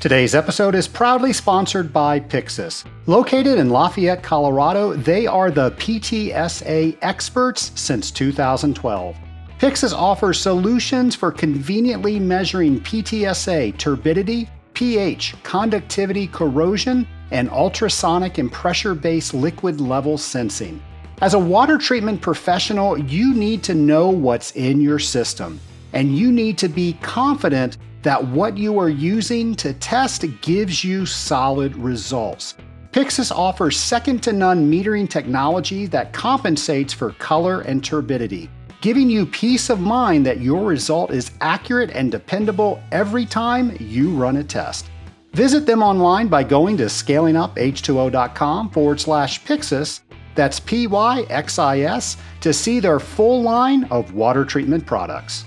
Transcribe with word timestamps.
Today's 0.00 0.34
episode 0.34 0.74
is 0.74 0.88
proudly 0.88 1.30
sponsored 1.30 1.92
by 1.92 2.20
Pyxis. 2.20 2.86
Located 3.04 3.58
in 3.58 3.68
Lafayette, 3.68 4.22
Colorado, 4.22 4.94
they 4.94 5.26
are 5.26 5.50
the 5.50 5.72
PTSA 5.72 6.96
experts 7.02 7.70
since 7.74 8.10
2012. 8.10 9.14
Pyxis 9.58 9.92
offers 9.92 10.40
solutions 10.40 11.14
for 11.14 11.30
conveniently 11.30 12.18
measuring 12.18 12.80
PTSA 12.80 13.76
turbidity, 13.76 14.48
pH, 14.72 15.34
conductivity, 15.42 16.26
corrosion, 16.28 17.06
and 17.30 17.50
ultrasonic 17.50 18.38
and 18.38 18.50
pressure 18.50 18.94
based 18.94 19.34
liquid 19.34 19.82
level 19.82 20.16
sensing. 20.16 20.82
As 21.20 21.34
a 21.34 21.38
water 21.38 21.76
treatment 21.76 22.22
professional, 22.22 22.96
you 22.96 23.34
need 23.34 23.62
to 23.64 23.74
know 23.74 24.08
what's 24.08 24.52
in 24.52 24.80
your 24.80 24.98
system, 24.98 25.60
and 25.92 26.16
you 26.16 26.32
need 26.32 26.56
to 26.56 26.70
be 26.70 26.94
confident 27.02 27.76
that 28.02 28.24
what 28.28 28.56
you 28.56 28.78
are 28.78 28.88
using 28.88 29.54
to 29.56 29.72
test 29.74 30.24
gives 30.40 30.84
you 30.84 31.06
solid 31.06 31.74
results. 31.76 32.56
Pyxis 32.92 33.30
offers 33.30 33.76
second 33.76 34.22
to 34.22 34.32
none 34.32 34.70
metering 34.70 35.08
technology 35.08 35.86
that 35.86 36.12
compensates 36.12 36.92
for 36.92 37.12
color 37.12 37.60
and 37.60 37.84
turbidity, 37.84 38.50
giving 38.80 39.08
you 39.08 39.24
peace 39.26 39.70
of 39.70 39.80
mind 39.80 40.26
that 40.26 40.40
your 40.40 40.64
result 40.64 41.12
is 41.12 41.30
accurate 41.40 41.90
and 41.90 42.10
dependable 42.10 42.82
every 42.90 43.24
time 43.24 43.76
you 43.78 44.14
run 44.14 44.38
a 44.38 44.44
test. 44.44 44.90
Visit 45.32 45.66
them 45.66 45.82
online 45.82 46.26
by 46.26 46.42
going 46.42 46.76
to 46.78 46.86
scalinguph2o.com 46.86 48.70
forward 48.70 49.00
slash 49.00 49.44
Pyxis 49.44 50.00
that's 50.34 50.60
P 50.60 50.86
Y 50.86 51.26
X 51.28 51.58
I 51.58 51.80
S 51.80 52.16
to 52.40 52.52
see 52.52 52.80
their 52.80 53.00
full 53.00 53.42
line 53.42 53.84
of 53.84 54.14
water 54.14 54.44
treatment 54.44 54.86
products. 54.86 55.44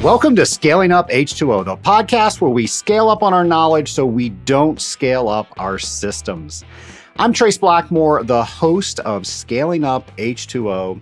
Welcome 0.00 0.36
to 0.36 0.46
Scaling 0.46 0.92
Up 0.92 1.10
H2O, 1.10 1.64
the 1.64 1.76
podcast 1.76 2.40
where 2.40 2.50
we 2.50 2.66
scale 2.66 3.08
up 3.08 3.22
on 3.22 3.34
our 3.34 3.44
knowledge 3.44 3.92
so 3.92 4.06
we 4.06 4.28
don't 4.30 4.80
scale 4.80 5.28
up 5.28 5.48
our 5.58 5.78
systems. 5.78 6.64
I'm 7.18 7.32
Trace 7.32 7.58
Blackmore, 7.58 8.22
the 8.22 8.44
host 8.44 9.00
of 9.00 9.26
Scaling 9.26 9.84
Up 9.84 10.10
H2O. 10.16 11.00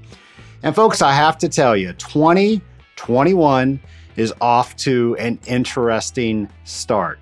And 0.62 0.74
folks, 0.74 1.02
I 1.02 1.12
have 1.12 1.38
to 1.38 1.48
tell 1.48 1.76
you, 1.76 1.92
2021 1.94 3.80
is 4.16 4.32
off 4.40 4.76
to 4.76 5.16
an 5.18 5.38
interesting 5.46 6.48
start 6.64 7.18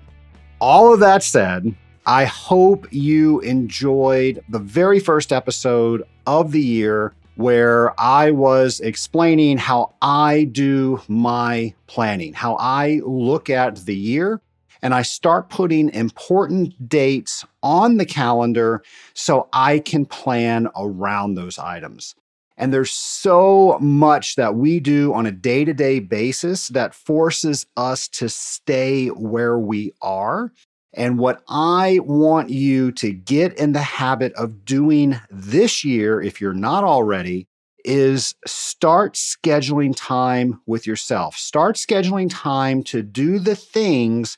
all 0.63 0.93
of 0.93 1.01
that 1.01 1.21
said, 1.21 1.75
I 2.05 2.23
hope 2.23 2.87
you 2.89 3.41
enjoyed 3.41 4.41
the 4.47 4.59
very 4.59 4.97
first 4.97 5.33
episode 5.33 6.03
of 6.25 6.53
the 6.53 6.61
year 6.61 7.13
where 7.35 7.99
I 7.99 8.31
was 8.31 8.79
explaining 8.79 9.57
how 9.57 9.95
I 10.01 10.45
do 10.45 11.01
my 11.07 11.73
planning, 11.87 12.33
how 12.33 12.55
I 12.59 13.01
look 13.05 13.49
at 13.49 13.77
the 13.85 13.95
year, 13.95 14.41
and 14.81 14.93
I 14.93 15.01
start 15.01 15.49
putting 15.49 15.89
important 15.89 16.89
dates 16.89 17.45
on 17.63 17.97
the 17.97 18.05
calendar 18.05 18.83
so 19.13 19.47
I 19.53 19.79
can 19.79 20.05
plan 20.05 20.67
around 20.75 21.35
those 21.35 21.57
items. 21.57 22.15
And 22.57 22.71
there's 22.71 22.91
so 22.91 23.77
much 23.81 24.35
that 24.35 24.55
we 24.55 24.79
do 24.79 25.13
on 25.13 25.25
a 25.25 25.31
day 25.31 25.65
to 25.65 25.73
day 25.73 25.99
basis 25.99 26.67
that 26.69 26.93
forces 26.93 27.65
us 27.75 28.07
to 28.09 28.29
stay 28.29 29.07
where 29.07 29.57
we 29.57 29.93
are. 30.01 30.51
And 30.93 31.17
what 31.17 31.41
I 31.47 31.99
want 32.03 32.49
you 32.49 32.91
to 32.93 33.11
get 33.11 33.57
in 33.57 33.73
the 33.73 33.81
habit 33.81 34.33
of 34.33 34.63
doing 34.63 35.19
this 35.31 35.83
year, 35.83 36.21
if 36.21 36.39
you're 36.39 36.53
not 36.53 36.83
already, 36.83 37.47
is 37.83 38.35
start 38.45 39.15
scheduling 39.15 39.93
time 39.95 40.61
with 40.65 40.87
yourself. 40.87 41.35
Start 41.35 41.75
scheduling 41.75 42.29
time 42.29 42.83
to 42.83 43.01
do 43.01 43.39
the 43.39 43.55
things 43.55 44.37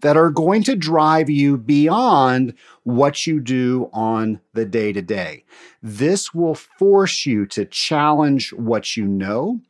that 0.00 0.16
are 0.16 0.30
going 0.30 0.62
to 0.62 0.76
drive 0.76 1.30
you 1.30 1.56
beyond 1.56 2.54
what 2.82 3.26
you 3.26 3.40
do 3.40 3.88
on 3.92 4.38
the 4.52 4.66
day 4.66 4.92
to 4.92 5.00
day. 5.00 5.44
This 5.82 6.34
will 6.34 6.54
force 6.54 7.24
you 7.24 7.46
to 7.46 7.64
challenge 7.64 8.52
what 8.52 8.96
you 8.96 9.06
know. 9.06 9.60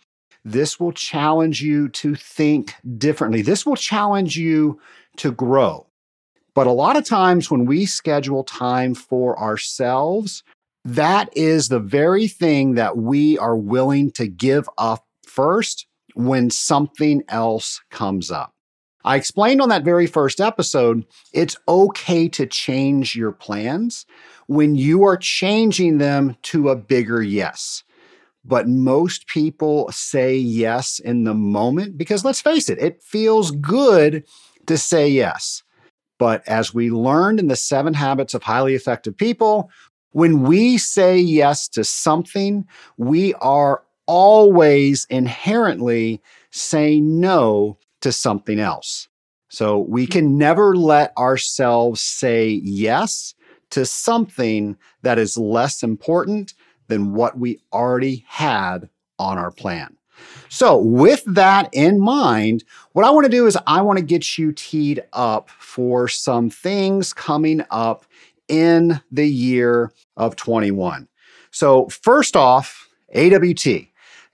This 0.45 0.81
will 0.81 0.93
challenge 0.93 1.63
you 1.63 1.89
to 1.91 2.17
think 2.17 2.75
differently. 2.99 3.43
This 3.43 3.65
will 3.65 3.77
challenge 3.77 4.37
you 4.37 4.81
to 5.19 5.31
grow. 5.31 5.87
But 6.55 6.67
a 6.67 6.73
lot 6.73 6.97
of 6.97 7.05
times 7.05 7.51
when 7.51 7.67
we 7.67 7.85
schedule 7.85 8.45
time 8.45 8.95
for 8.95 9.39
ourselves, 9.39 10.43
that 10.85 11.29
is 11.37 11.69
the 11.69 11.81
very 11.81 12.29
thing 12.29 12.75
that 12.75 12.97
we 12.97 13.37
are 13.39 13.57
willing 13.57 14.13
to 14.13 14.29
give 14.29 14.69
up 14.79 15.05
first 15.27 15.87
when 16.15 16.51
something 16.51 17.23
else 17.29 17.81
comes 17.91 18.31
up. 18.31 18.53
I 19.05 19.17
explained 19.17 19.61
on 19.61 19.69
that 19.69 19.85
very 19.85 20.07
first 20.07 20.41
episode, 20.41 21.05
it's 21.33 21.57
okay 21.69 22.29
to 22.31 22.47
change 22.47 23.15
your 23.15 23.33
plans 23.33 24.07
when 24.47 24.77
you 24.77 25.05
are 25.05 25.17
changing 25.17 25.99
them 25.99 26.37
to 26.43 26.71
a 26.71 26.77
bigger 26.77 27.23
yes. 27.23 27.83
But 28.47 28.69
most 28.69 29.27
people 29.27 29.91
say 29.91 30.37
yes 30.37 30.99
in 30.99 31.25
the 31.25 31.35
moment 31.35 31.99
because 31.99 32.25
let's 32.25 32.41
face 32.41 32.69
it, 32.69 32.79
it 32.79 33.03
feels 33.03 33.51
good 33.51 34.25
to 34.67 34.79
say 34.79 35.09
yes. 35.09 35.63
But 36.19 36.47
as 36.49 36.73
we 36.73 36.91
learned 36.91 37.41
in 37.41 37.49
the 37.49 37.57
seven 37.57 37.95
habits 37.95 38.35
of 38.35 38.43
highly 38.43 38.75
effective 38.75 39.17
people, 39.17 39.71
when 40.11 40.43
we 40.43 40.79
say 40.79 41.19
yes 41.19 41.69
to 41.71 41.83
something, 41.83 42.67
we 42.97 43.35
are 43.35 43.83
always 44.07 45.07
inherently 45.11 46.23
saying 46.51 47.21
no 47.21 47.79
to 48.01 48.13
something 48.13 48.61
else. 48.61 49.09
So 49.49 49.79
we 49.79 50.05
hmm. 50.05 50.13
can 50.13 50.39
never 50.39 50.77
let 50.77 51.17
ourselves 51.17 52.01
say 52.01 52.61
yes 52.63 53.35
to 53.71 53.85
something 53.85 54.77
that 55.03 55.19
is 55.19 55.37
less 55.37 55.83
important 55.83 56.55
than 56.89 57.15
what 57.15 57.39
we 57.39 57.61
already 57.73 58.25
had 58.29 58.89
on 59.19 59.39
our 59.39 59.51
plan. 59.51 59.97
So, 60.49 60.79
with 60.79 61.25
that 61.27 61.69
in 61.73 62.01
mind, 62.01 62.65
what 62.93 63.05
I 63.05 63.11
want 63.11 63.25
to 63.25 63.31
do 63.31 63.47
is 63.47 63.59
I 63.67 63.83
want 63.83 63.99
to 63.99 64.05
get 64.05 64.39
you 64.39 64.53
teed 64.53 65.03
up 65.13 65.51
for 65.51 66.07
some 66.09 66.51
things 66.51 67.13
coming 67.13 67.65
up 67.71 68.05
in 68.49 69.01
the 69.11 69.27
year 69.27 69.93
of 70.17 70.37
21. 70.37 71.09
So, 71.51 71.89
first 71.89 72.37
off, 72.37 72.89
AWT. 73.15 73.87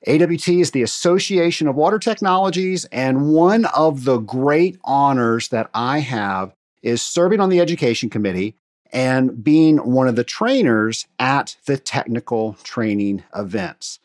AWT 0.06 0.48
is 0.48 0.70
the 0.70 0.82
Association 0.82 1.69
of 1.69 1.76
Water 1.76 1.98
Technologies, 1.98 2.86
and 2.86 3.30
one 3.30 3.66
of 3.66 4.04
the 4.04 4.19
great 4.19 4.78
honors 4.84 5.48
that 5.48 5.69
I 5.74 5.98
have 5.98 6.54
is 6.82 7.02
serving 7.02 7.40
on 7.40 7.50
the 7.50 7.60
education 7.60 8.08
committee 8.08 8.56
and 8.92 9.44
being 9.44 9.76
one 9.78 10.08
of 10.08 10.16
the 10.16 10.24
trainers 10.24 11.06
at 11.19 11.56
the 11.66 11.76
technical 11.76 12.54
training 12.62 13.22
events. 13.36 13.98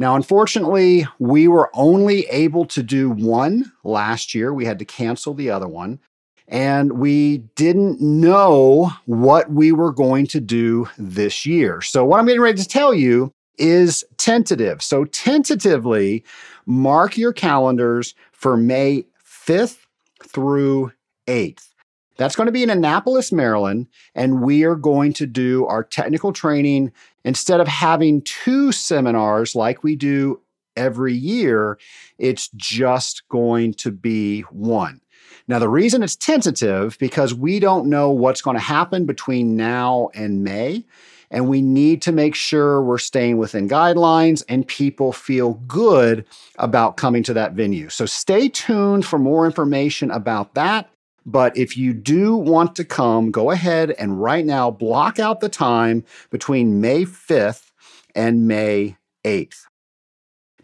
Now, 0.00 0.16
unfortunately, 0.16 1.06
we 1.18 1.46
were 1.46 1.70
only 1.74 2.26
able 2.28 2.64
to 2.64 2.82
do 2.82 3.10
one 3.10 3.70
last 3.84 4.34
year. 4.34 4.54
We 4.54 4.64
had 4.64 4.78
to 4.78 4.86
cancel 4.86 5.34
the 5.34 5.50
other 5.50 5.68
one. 5.68 6.00
And 6.48 6.92
we 6.92 7.38
didn't 7.54 8.00
know 8.00 8.92
what 9.04 9.50
we 9.50 9.72
were 9.72 9.92
going 9.92 10.26
to 10.28 10.40
do 10.40 10.88
this 10.96 11.44
year. 11.44 11.82
So, 11.82 12.02
what 12.06 12.18
I'm 12.18 12.24
getting 12.24 12.40
ready 12.40 12.62
to 12.62 12.66
tell 12.66 12.94
you 12.94 13.34
is 13.58 14.02
tentative. 14.16 14.82
So, 14.82 15.04
tentatively, 15.04 16.24
mark 16.64 17.18
your 17.18 17.34
calendars 17.34 18.14
for 18.32 18.56
May 18.56 19.04
5th 19.22 19.80
through 20.24 20.92
8th. 21.26 21.69
That's 22.20 22.36
going 22.36 22.48
to 22.48 22.52
be 22.52 22.62
in 22.62 22.68
Annapolis, 22.68 23.32
Maryland, 23.32 23.86
and 24.14 24.42
we 24.42 24.64
are 24.64 24.76
going 24.76 25.14
to 25.14 25.26
do 25.26 25.64
our 25.68 25.82
technical 25.82 26.34
training 26.34 26.92
instead 27.24 27.60
of 27.60 27.66
having 27.66 28.20
two 28.20 28.72
seminars 28.72 29.54
like 29.54 29.82
we 29.82 29.96
do 29.96 30.38
every 30.76 31.14
year, 31.14 31.78
it's 32.18 32.50
just 32.56 33.26
going 33.30 33.72
to 33.72 33.90
be 33.90 34.42
one. 34.50 35.00
Now, 35.48 35.58
the 35.58 35.70
reason 35.70 36.02
it's 36.02 36.14
tentative 36.14 36.98
because 36.98 37.32
we 37.32 37.58
don't 37.58 37.88
know 37.88 38.10
what's 38.10 38.42
going 38.42 38.56
to 38.56 38.62
happen 38.62 39.06
between 39.06 39.56
now 39.56 40.10
and 40.12 40.44
May. 40.44 40.84
And 41.30 41.48
we 41.48 41.62
need 41.62 42.02
to 42.02 42.12
make 42.12 42.34
sure 42.34 42.82
we're 42.82 42.98
staying 42.98 43.38
within 43.38 43.66
guidelines 43.66 44.44
and 44.46 44.68
people 44.68 45.14
feel 45.14 45.54
good 45.66 46.26
about 46.58 46.98
coming 46.98 47.22
to 47.22 47.32
that 47.32 47.54
venue. 47.54 47.88
So 47.88 48.04
stay 48.04 48.50
tuned 48.50 49.06
for 49.06 49.18
more 49.18 49.46
information 49.46 50.10
about 50.10 50.52
that. 50.54 50.90
But 51.26 51.56
if 51.56 51.76
you 51.76 51.92
do 51.92 52.34
want 52.34 52.76
to 52.76 52.84
come, 52.84 53.30
go 53.30 53.50
ahead 53.50 53.90
and 53.92 54.20
right 54.20 54.44
now 54.44 54.70
block 54.70 55.18
out 55.18 55.40
the 55.40 55.48
time 55.48 56.04
between 56.30 56.80
May 56.80 57.04
5th 57.04 57.70
and 58.14 58.48
May 58.48 58.96
8th. 59.24 59.66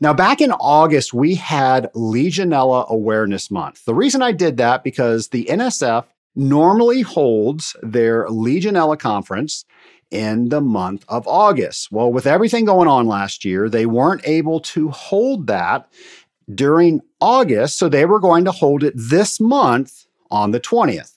Now, 0.00 0.12
back 0.12 0.40
in 0.40 0.52
August, 0.52 1.14
we 1.14 1.36
had 1.36 1.90
Legionella 1.94 2.88
Awareness 2.88 3.50
Month. 3.50 3.84
The 3.86 3.94
reason 3.94 4.22
I 4.22 4.32
did 4.32 4.58
that 4.58 4.84
because 4.84 5.28
the 5.28 5.46
NSF 5.46 6.04
normally 6.34 7.00
holds 7.00 7.74
their 7.82 8.26
Legionella 8.26 8.98
conference 8.98 9.64
in 10.10 10.50
the 10.50 10.60
month 10.60 11.04
of 11.08 11.26
August. 11.26 11.90
Well, 11.90 12.12
with 12.12 12.26
everything 12.26 12.66
going 12.66 12.88
on 12.88 13.06
last 13.06 13.44
year, 13.44 13.68
they 13.68 13.86
weren't 13.86 14.20
able 14.24 14.60
to 14.60 14.90
hold 14.90 15.46
that 15.46 15.88
during 16.54 17.00
August, 17.20 17.78
so 17.78 17.88
they 17.88 18.04
were 18.04 18.20
going 18.20 18.44
to 18.44 18.52
hold 18.52 18.84
it 18.84 18.94
this 18.96 19.40
month 19.40 20.05
on 20.30 20.50
the 20.50 20.60
20th. 20.60 21.12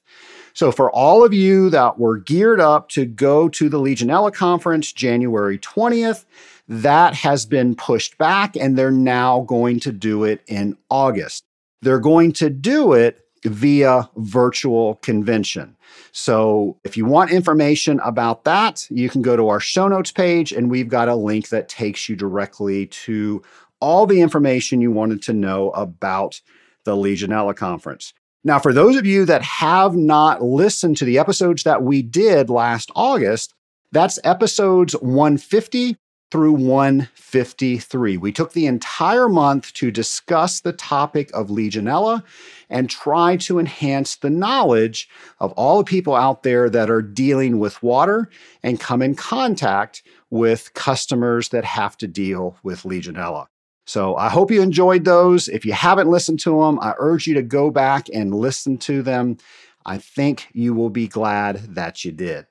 So, 0.54 0.72
for 0.72 0.92
all 0.92 1.24
of 1.24 1.34
you 1.34 1.70
that 1.70 2.00
were 2.00 2.18
geared 2.18 2.60
up 2.60 2.90
to 2.90 3.06
go 3.06 3.48
to 3.50 3.70
the 3.70 3.80
Legionella 3.80 4.34
conference 4.34 4.92
January 4.92 5.58
20th, 5.58 6.26
that 6.68 7.14
has 7.16 7.46
been 7.46 7.76
pushed 7.76 8.18
back 8.18 8.56
and 8.56 8.78
they're 8.78 8.92
now 8.92 9.42
going 9.42 9.80
to 9.82 9.92
do 9.92 10.24
it 10.24 10.42
in 10.48 10.78
August. 10.90 11.44
They're 11.82 12.00
going 12.00 12.34
to 12.34 12.50
do 12.50 12.94
it 12.94 13.26
via 13.46 14.10
virtual 14.18 14.96
convention. 14.96 15.76
So 16.12 16.78
if 16.84 16.98
you 16.98 17.06
want 17.06 17.32
information 17.32 18.00
about 18.02 18.44
that, 18.44 18.86
you 18.90 19.10
can 19.10 19.22
go 19.22 19.36
to 19.36 19.48
our 19.48 19.60
show 19.60 19.88
notes 19.88 20.12
page 20.12 20.52
and 20.52 20.70
we've 20.70 20.90
got 20.90 21.10
a 21.10 21.16
link 21.16 21.50
that 21.50 21.70
takes 21.70 22.10
you 22.10 22.16
directly 22.16 22.88
to 22.88 23.42
all 23.80 24.06
the 24.06 24.22
information 24.22 24.82
you 24.82 24.92
wanted 24.92 25.22
to 25.24 25.34
know 25.34 25.70
about 25.72 26.42
the 26.84 26.96
Legionella 26.96 27.56
conference. 27.56 28.14
Now, 28.44 28.58
for 28.60 28.72
those 28.72 28.96
of 28.96 29.06
you 29.06 29.26
that 29.26 29.42
have 29.42 29.96
not 29.96 30.42
listened 30.42 30.98
to 30.98 31.06
the 31.06 31.20
episodes 31.20 31.64
that 31.64 31.84
we 31.84 32.02
did 32.02 32.50
last 32.50 32.90
August, 32.96 33.54
that's 33.92 34.20
episodes 34.24 34.94
150 34.94 35.98
through 36.32 36.52
153. 36.54 38.18
We 38.18 38.32
took 38.32 38.54
the 38.54 38.68
entire 38.68 39.28
month 39.28 39.74
to 39.74 39.92
discuss 39.92 40.62
the 40.62 40.74
topic 40.74 41.32
of 41.34 41.48
Legionella 41.48 42.24
and 42.70 42.90
try 42.90 43.36
to 43.38 43.60
enhance 43.60 44.16
the 44.16 44.30
knowledge 44.30 45.10
of 45.40 45.52
all 45.54 45.80
the 45.80 45.84
people 45.84 46.16
out 46.16 46.44
there 46.44 46.70
that 46.70 46.90
are 46.90 47.02
dealing 47.02 47.60
with 47.60 47.82
water 47.82 48.30
and 48.62 48.80
come 48.80 49.02
in 49.02 49.16
contact 49.16 50.04
with 50.30 50.74
customers 50.76 51.50
that 51.50 51.66
have 51.66 51.98
to 51.98 52.08
deal 52.08 52.58
with 52.64 52.84
Legionella. 52.84 53.48
So 53.90 54.16
I 54.18 54.30
hope 54.30 54.52
you 54.52 54.62
enjoyed 54.62 55.04
those. 55.04 55.48
If 55.48 55.66
you 55.66 55.74
haven't 55.74 56.12
listened 56.12 56.40
to 56.42 56.62
them, 56.62 56.78
I 56.80 56.94
urge 57.00 57.26
you 57.26 57.34
to 57.34 57.42
go 57.42 57.72
back 57.72 58.08
and 58.14 58.36
listen 58.36 58.78
to 58.78 59.02
them. 59.02 59.38
I 59.84 59.98
think 59.98 60.48
you 60.54 60.76
will 60.76 60.92
be 60.92 61.08
glad 61.08 61.56
that 61.74 62.06
you 62.06 62.12
did. 62.12 62.46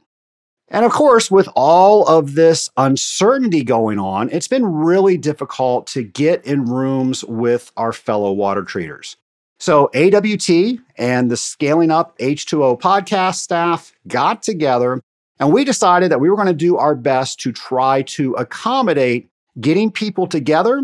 And 0.66 0.84
of 0.84 0.90
course, 0.90 1.30
with 1.30 1.48
all 1.54 2.04
of 2.08 2.34
this 2.34 2.70
uncertainty 2.76 3.62
going 3.62 4.00
on, 4.00 4.28
it's 4.30 4.48
been 4.48 4.66
really 4.66 5.16
difficult 5.16 5.86
to 5.88 6.02
get 6.02 6.44
in 6.44 6.64
rooms 6.64 7.22
with 7.24 7.70
our 7.76 7.92
fellow 7.92 8.32
water 8.32 8.64
treaters. 8.64 9.16
So, 9.60 9.92
AWT 9.94 10.80
and 10.96 11.30
the 11.30 11.36
Scaling 11.36 11.92
Up 11.92 12.18
H2O 12.18 12.80
podcast 12.80 13.36
staff 13.36 13.92
got 14.08 14.42
together 14.42 15.00
and 15.38 15.52
we 15.52 15.64
decided 15.64 16.10
that 16.10 16.18
we 16.18 16.30
were 16.30 16.36
going 16.36 16.48
to 16.48 16.52
do 16.52 16.78
our 16.78 16.96
best 16.96 17.38
to 17.40 17.52
try 17.52 18.02
to 18.02 18.32
accommodate 18.32 19.30
getting 19.60 19.92
people 19.92 20.26
together 20.26 20.82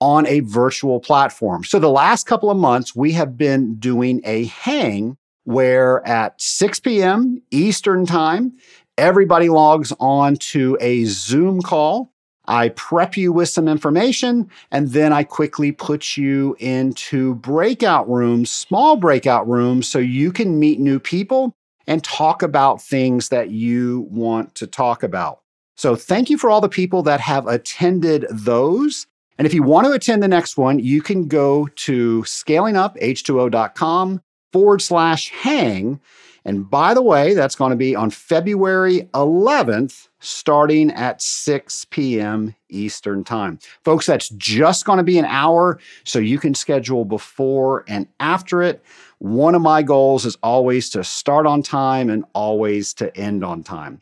on 0.00 0.26
a 0.26 0.40
virtual 0.40 1.00
platform. 1.00 1.64
So, 1.64 1.78
the 1.78 1.90
last 1.90 2.26
couple 2.26 2.50
of 2.50 2.56
months, 2.56 2.96
we 2.96 3.12
have 3.12 3.36
been 3.36 3.76
doing 3.76 4.20
a 4.24 4.46
hang 4.46 5.16
where 5.44 6.06
at 6.06 6.40
6 6.40 6.80
p.m. 6.80 7.42
Eastern 7.50 8.06
Time, 8.06 8.52
Everybody 9.00 9.48
logs 9.48 9.94
on 9.98 10.36
to 10.36 10.76
a 10.78 11.06
Zoom 11.06 11.62
call. 11.62 12.12
I 12.46 12.68
prep 12.68 13.16
you 13.16 13.32
with 13.32 13.48
some 13.48 13.66
information, 13.66 14.50
and 14.70 14.88
then 14.90 15.10
I 15.10 15.24
quickly 15.24 15.72
put 15.72 16.18
you 16.18 16.54
into 16.58 17.36
breakout 17.36 18.10
rooms, 18.10 18.50
small 18.50 18.96
breakout 18.96 19.48
rooms, 19.48 19.88
so 19.88 19.98
you 19.98 20.32
can 20.32 20.58
meet 20.60 20.80
new 20.80 21.00
people 21.00 21.54
and 21.86 22.04
talk 22.04 22.42
about 22.42 22.82
things 22.82 23.30
that 23.30 23.52
you 23.52 24.06
want 24.10 24.54
to 24.56 24.66
talk 24.66 25.02
about. 25.02 25.40
So, 25.78 25.96
thank 25.96 26.28
you 26.28 26.36
for 26.36 26.50
all 26.50 26.60
the 26.60 26.68
people 26.68 27.02
that 27.04 27.20
have 27.20 27.46
attended 27.46 28.26
those. 28.28 29.06
And 29.40 29.46
if 29.46 29.54
you 29.54 29.62
want 29.62 29.86
to 29.86 29.92
attend 29.92 30.22
the 30.22 30.28
next 30.28 30.58
one, 30.58 30.78
you 30.78 31.00
can 31.00 31.26
go 31.26 31.66
to 31.66 32.20
scalinguph2o.com 32.20 34.20
forward 34.52 34.82
slash 34.82 35.30
hang 35.30 35.98
and 36.44 36.68
by 36.68 36.94
the 36.94 37.02
way, 37.02 37.34
that's 37.34 37.54
going 37.54 37.70
to 37.70 37.76
be 37.76 37.94
on 37.94 38.10
February 38.10 39.08
11th, 39.14 40.08
starting 40.20 40.90
at 40.90 41.20
6 41.20 41.86
p.m. 41.86 42.54
Eastern 42.68 43.24
Time. 43.24 43.58
Folks, 43.84 44.06
that's 44.06 44.30
just 44.30 44.84
going 44.84 44.96
to 44.96 45.02
be 45.02 45.18
an 45.18 45.26
hour, 45.26 45.78
so 46.04 46.18
you 46.18 46.38
can 46.38 46.54
schedule 46.54 47.04
before 47.04 47.84
and 47.88 48.06
after 48.20 48.62
it. 48.62 48.82
One 49.18 49.54
of 49.54 49.62
my 49.62 49.82
goals 49.82 50.24
is 50.24 50.36
always 50.42 50.88
to 50.90 51.04
start 51.04 51.46
on 51.46 51.62
time 51.62 52.08
and 52.08 52.24
always 52.32 52.94
to 52.94 53.14
end 53.16 53.44
on 53.44 53.62
time. 53.62 54.00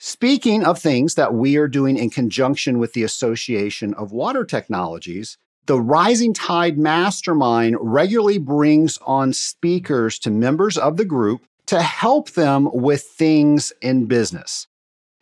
Speaking 0.00 0.64
of 0.64 0.78
things 0.78 1.16
that 1.16 1.34
we 1.34 1.56
are 1.56 1.66
doing 1.66 1.96
in 1.96 2.10
conjunction 2.10 2.78
with 2.78 2.92
the 2.92 3.02
Association 3.02 3.94
of 3.94 4.12
Water 4.12 4.44
Technologies, 4.44 5.38
the 5.66 5.80
Rising 5.80 6.32
Tide 6.32 6.78
Mastermind 6.78 7.76
regularly 7.80 8.38
brings 8.38 9.00
on 9.04 9.32
speakers 9.32 10.20
to 10.20 10.30
members 10.30 10.78
of 10.78 10.98
the 10.98 11.04
group 11.04 11.42
to 11.66 11.82
help 11.82 12.30
them 12.30 12.70
with 12.72 13.02
things 13.02 13.72
in 13.82 14.06
business. 14.06 14.68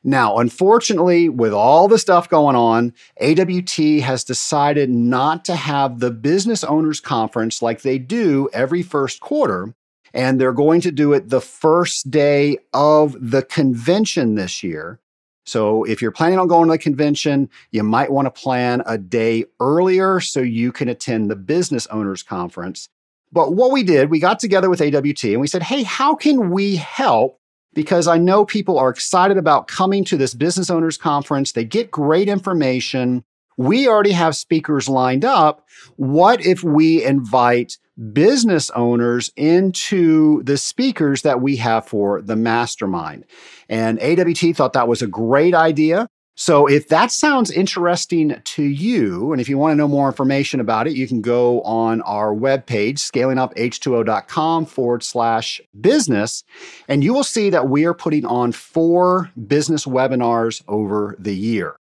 Now, 0.04 0.36
unfortunately, 0.36 1.30
with 1.30 1.54
all 1.54 1.88
the 1.88 1.98
stuff 1.98 2.28
going 2.28 2.54
on, 2.54 2.92
AWT 3.18 4.02
has 4.02 4.24
decided 4.24 4.90
not 4.90 5.42
to 5.46 5.56
have 5.56 6.00
the 6.00 6.10
business 6.10 6.62
owners 6.62 7.00
conference 7.00 7.62
like 7.62 7.80
they 7.80 7.96
do 7.98 8.50
every 8.52 8.82
first 8.82 9.20
quarter. 9.20 9.74
And 10.16 10.40
they're 10.40 10.54
going 10.54 10.80
to 10.80 10.90
do 10.90 11.12
it 11.12 11.28
the 11.28 11.42
first 11.42 12.10
day 12.10 12.56
of 12.72 13.14
the 13.20 13.42
convention 13.42 14.34
this 14.34 14.62
year. 14.62 14.98
So 15.44 15.84
if 15.84 16.00
you're 16.00 16.10
planning 16.10 16.38
on 16.38 16.48
going 16.48 16.68
to 16.68 16.72
the 16.72 16.78
convention, 16.78 17.50
you 17.70 17.82
might 17.82 18.10
want 18.10 18.24
to 18.24 18.30
plan 18.30 18.82
a 18.86 18.96
day 18.96 19.44
earlier 19.60 20.18
so 20.18 20.40
you 20.40 20.72
can 20.72 20.88
attend 20.88 21.30
the 21.30 21.36
business 21.36 21.86
owners 21.88 22.22
conference. 22.22 22.88
But 23.30 23.54
what 23.54 23.72
we 23.72 23.82
did, 23.82 24.08
we 24.08 24.18
got 24.18 24.38
together 24.38 24.70
with 24.70 24.80
AWT 24.80 25.24
and 25.24 25.40
we 25.40 25.46
said, 25.46 25.62
hey, 25.62 25.82
how 25.82 26.14
can 26.14 26.50
we 26.50 26.76
help? 26.76 27.38
Because 27.74 28.08
I 28.08 28.16
know 28.16 28.46
people 28.46 28.78
are 28.78 28.88
excited 28.88 29.36
about 29.36 29.68
coming 29.68 30.02
to 30.06 30.16
this 30.16 30.32
business 30.32 30.70
owners 30.70 30.96
conference. 30.96 31.52
They 31.52 31.64
get 31.64 31.90
great 31.90 32.30
information. 32.30 33.22
We 33.58 33.86
already 33.86 34.12
have 34.12 34.34
speakers 34.34 34.88
lined 34.88 35.26
up. 35.26 35.68
What 35.96 36.44
if 36.44 36.64
we 36.64 37.04
invite 37.04 37.76
business 38.12 38.70
owners 38.70 39.30
into 39.36 40.42
the 40.42 40.56
speakers 40.56 41.22
that 41.22 41.40
we 41.40 41.56
have 41.56 41.86
for 41.86 42.22
the 42.22 42.36
mastermind? 42.36 43.24
And 43.68 44.00
AWT 44.00 44.56
thought 44.56 44.72
that 44.74 44.88
was 44.88 45.02
a 45.02 45.06
great 45.06 45.54
idea. 45.54 46.08
So, 46.38 46.66
if 46.66 46.88
that 46.88 47.10
sounds 47.10 47.50
interesting 47.50 48.38
to 48.44 48.62
you, 48.62 49.32
and 49.32 49.40
if 49.40 49.48
you 49.48 49.56
want 49.56 49.72
to 49.72 49.74
know 49.74 49.88
more 49.88 50.06
information 50.06 50.60
about 50.60 50.86
it, 50.86 50.92
you 50.92 51.08
can 51.08 51.22
go 51.22 51.62
on 51.62 52.02
our 52.02 52.34
webpage, 52.34 52.98
scalinguph2o.com 52.98 54.66
forward 54.66 55.02
slash 55.02 55.62
business, 55.80 56.44
and 56.88 57.02
you 57.02 57.14
will 57.14 57.24
see 57.24 57.48
that 57.48 57.70
we 57.70 57.86
are 57.86 57.94
putting 57.94 58.26
on 58.26 58.52
four 58.52 59.30
business 59.46 59.86
webinars 59.86 60.62
over 60.68 61.16
the 61.18 61.34
year. 61.34 61.76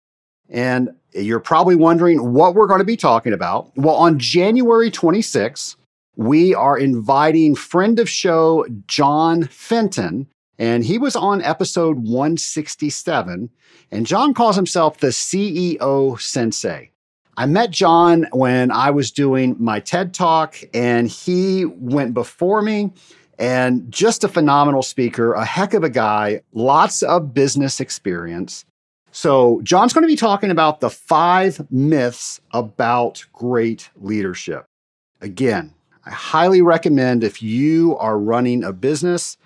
And 0.51 0.91
you're 1.15 1.41
probably 1.41 1.75
wondering 1.75 2.35
what 2.35 2.55
we're 2.55 2.67
going 2.67 2.81
to 2.81 2.85
be 2.85 2.99
talking 2.99 3.33
about. 3.33 3.73
Well, 3.75 3.95
on 3.95 4.19
January 4.19 4.91
26th, 4.91 5.77
we 6.17 6.55
are 6.55 6.79
inviting 6.79 7.55
friend 7.55 7.99
of 7.99 8.09
show 8.09 8.67
John 8.87 9.45
Fenton 9.45 10.27
and 10.59 10.85
he 10.85 10.97
was 10.97 11.17
on 11.17 11.43
episode 11.43 11.99
167. 11.99 13.51
And 13.91 14.07
John 14.07 14.33
calls 14.33 14.55
himself 14.55 14.99
the 14.99 15.09
CEO 15.09 16.21
Sensei. 16.21 16.91
I 17.37 17.47
met 17.47 17.71
John 17.71 18.29
when 18.33 18.71
I 18.71 18.91
was 18.91 19.11
doing 19.11 19.57
my 19.59 19.81
TED 19.81 20.15
Talk, 20.15 20.57
and 20.75 21.09
he 21.09 21.65
went 21.65 22.15
before 22.15 22.63
me 22.63 22.93
and 23.39 23.91
just 23.91 24.23
a 24.23 24.29
phenomenal 24.29 24.83
speaker, 24.83 25.33
a 25.33 25.45
heck 25.45 25.75
of 25.75 25.83
a 25.83 25.91
guy, 25.91 26.43
lots 26.53 27.03
of 27.03 27.35
business 27.35 27.81
experience. 27.81 28.65
So, 29.11 29.61
John's 29.63 29.93
going 29.93 30.03
to 30.03 30.09
be 30.09 30.17
talking 30.17 30.51
about 30.51 30.81
the 30.81 30.91
five 30.91 31.67
myths 31.71 32.41
about 32.53 33.25
great 33.33 33.91
leadership. 33.97 34.65
Again, 35.21 35.75
I 36.05 36.11
highly 36.11 36.63
recommend 36.63 37.23
if 37.23 37.43
you 37.43 37.97
are 37.99 38.19
running 38.19 38.65
a 38.65 38.73
business 38.73 39.37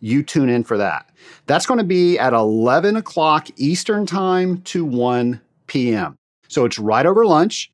you 0.00 0.22
tune 0.22 0.50
in 0.50 0.64
for 0.64 0.76
that. 0.76 1.10
That's 1.46 1.64
going 1.64 1.78
to 1.78 1.84
be 1.84 2.18
at 2.18 2.34
11 2.34 2.96
o'clock 2.96 3.48
Eastern 3.56 4.04
Time 4.04 4.60
to 4.62 4.84
1 4.84 5.40
p.m. 5.66 6.16
So 6.48 6.66
it's 6.66 6.78
right 6.78 7.06
over 7.06 7.24
lunch. 7.24 7.70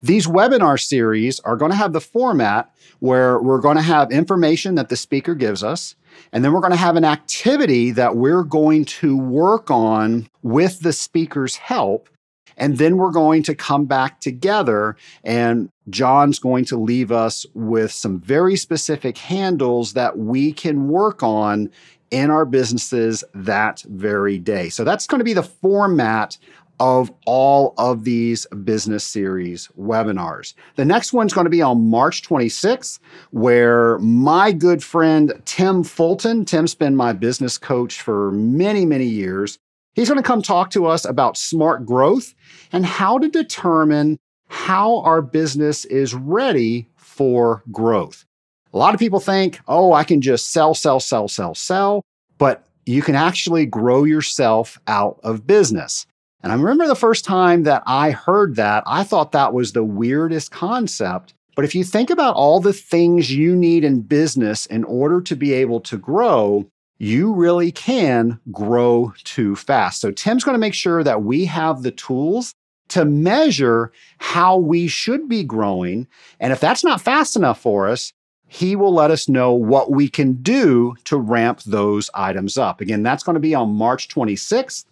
These 0.00 0.26
webinar 0.26 0.80
series 0.80 1.40
are 1.40 1.56
going 1.56 1.70
to 1.70 1.76
have 1.76 1.92
the 1.92 2.00
format 2.00 2.74
where 3.00 3.40
we're 3.40 3.60
going 3.60 3.76
to 3.76 3.82
have 3.82 4.10
information 4.10 4.74
that 4.74 4.88
the 4.88 4.96
speaker 4.96 5.34
gives 5.34 5.62
us, 5.62 5.94
and 6.32 6.44
then 6.44 6.52
we're 6.52 6.60
going 6.60 6.72
to 6.72 6.76
have 6.76 6.96
an 6.96 7.04
activity 7.04 7.90
that 7.92 8.16
we're 8.16 8.44
going 8.44 8.84
to 8.86 9.16
work 9.16 9.70
on 9.70 10.28
with 10.42 10.80
the 10.80 10.92
speaker's 10.92 11.56
help. 11.56 12.08
And 12.56 12.78
then 12.78 12.98
we're 12.98 13.10
going 13.10 13.42
to 13.44 13.54
come 13.54 13.86
back 13.86 14.20
together, 14.20 14.96
and 15.24 15.70
John's 15.90 16.38
going 16.38 16.64
to 16.66 16.76
leave 16.76 17.12
us 17.12 17.46
with 17.54 17.92
some 17.92 18.20
very 18.20 18.56
specific 18.56 19.18
handles 19.18 19.92
that 19.92 20.18
we 20.18 20.52
can 20.52 20.88
work 20.88 21.22
on 21.22 21.70
in 22.10 22.30
our 22.30 22.44
businesses 22.44 23.24
that 23.34 23.82
very 23.88 24.38
day. 24.38 24.68
So 24.68 24.84
that's 24.84 25.06
going 25.06 25.18
to 25.18 25.24
be 25.24 25.34
the 25.34 25.42
format 25.42 26.38
of 26.80 27.12
all 27.24 27.74
of 27.78 28.04
these 28.04 28.46
business 28.64 29.04
series 29.04 29.68
webinars. 29.78 30.54
The 30.76 30.84
next 30.84 31.12
one's 31.12 31.32
going 31.32 31.44
to 31.44 31.50
be 31.50 31.62
on 31.62 31.88
March 31.88 32.22
26th, 32.22 32.98
where 33.30 33.98
my 33.98 34.52
good 34.52 34.82
friend 34.82 35.32
Tim 35.44 35.84
Fulton, 35.84 36.44
Tim's 36.44 36.74
been 36.74 36.96
my 36.96 37.12
business 37.12 37.58
coach 37.58 38.00
for 38.00 38.32
many, 38.32 38.84
many 38.84 39.06
years. 39.06 39.58
He's 39.94 40.08
going 40.08 40.20
to 40.20 40.26
come 40.26 40.42
talk 40.42 40.70
to 40.70 40.86
us 40.86 41.04
about 41.04 41.36
smart 41.36 41.86
growth 41.86 42.34
and 42.72 42.84
how 42.84 43.18
to 43.18 43.28
determine 43.28 44.18
how 44.54 45.00
our 45.00 45.20
business 45.20 45.84
is 45.86 46.14
ready 46.14 46.86
for 46.94 47.64
growth. 47.72 48.24
A 48.72 48.78
lot 48.78 48.94
of 48.94 49.00
people 49.00 49.18
think, 49.18 49.60
oh, 49.66 49.92
I 49.92 50.04
can 50.04 50.20
just 50.20 50.52
sell, 50.52 50.74
sell, 50.74 51.00
sell, 51.00 51.26
sell, 51.26 51.56
sell, 51.56 52.02
but 52.38 52.64
you 52.86 53.02
can 53.02 53.16
actually 53.16 53.66
grow 53.66 54.04
yourself 54.04 54.78
out 54.86 55.18
of 55.24 55.44
business. 55.44 56.06
And 56.40 56.52
I 56.52 56.54
remember 56.54 56.86
the 56.86 56.94
first 56.94 57.24
time 57.24 57.64
that 57.64 57.82
I 57.84 58.12
heard 58.12 58.54
that, 58.54 58.84
I 58.86 59.02
thought 59.02 59.32
that 59.32 59.52
was 59.52 59.72
the 59.72 59.82
weirdest 59.82 60.52
concept. 60.52 61.34
But 61.56 61.64
if 61.64 61.74
you 61.74 61.82
think 61.82 62.08
about 62.08 62.36
all 62.36 62.60
the 62.60 62.72
things 62.72 63.34
you 63.34 63.56
need 63.56 63.84
in 63.84 64.02
business 64.02 64.66
in 64.66 64.84
order 64.84 65.20
to 65.22 65.34
be 65.34 65.52
able 65.52 65.80
to 65.80 65.98
grow, 65.98 66.64
you 66.98 67.32
really 67.32 67.72
can 67.72 68.38
grow 68.52 69.12
too 69.24 69.56
fast. 69.56 70.00
So, 70.00 70.12
Tim's 70.12 70.44
going 70.44 70.54
to 70.54 70.60
make 70.60 70.74
sure 70.74 71.02
that 71.02 71.22
we 71.22 71.44
have 71.46 71.82
the 71.82 71.90
tools 71.90 72.54
to 72.88 73.04
measure 73.04 73.92
how 74.18 74.56
we 74.56 74.86
should 74.86 75.28
be 75.28 75.42
growing. 75.42 76.06
And 76.40 76.52
if 76.52 76.60
that's 76.60 76.84
not 76.84 77.00
fast 77.00 77.36
enough 77.36 77.60
for 77.60 77.88
us, 77.88 78.12
he 78.46 78.76
will 78.76 78.94
let 78.94 79.10
us 79.10 79.28
know 79.28 79.52
what 79.52 79.90
we 79.90 80.08
can 80.08 80.34
do 80.34 80.94
to 81.04 81.16
ramp 81.16 81.62
those 81.62 82.10
items 82.14 82.56
up. 82.56 82.80
Again, 82.80 83.02
that's 83.02 83.24
going 83.24 83.34
to 83.34 83.40
be 83.40 83.54
on 83.54 83.74
March 83.74 84.08
26th. 84.08 84.84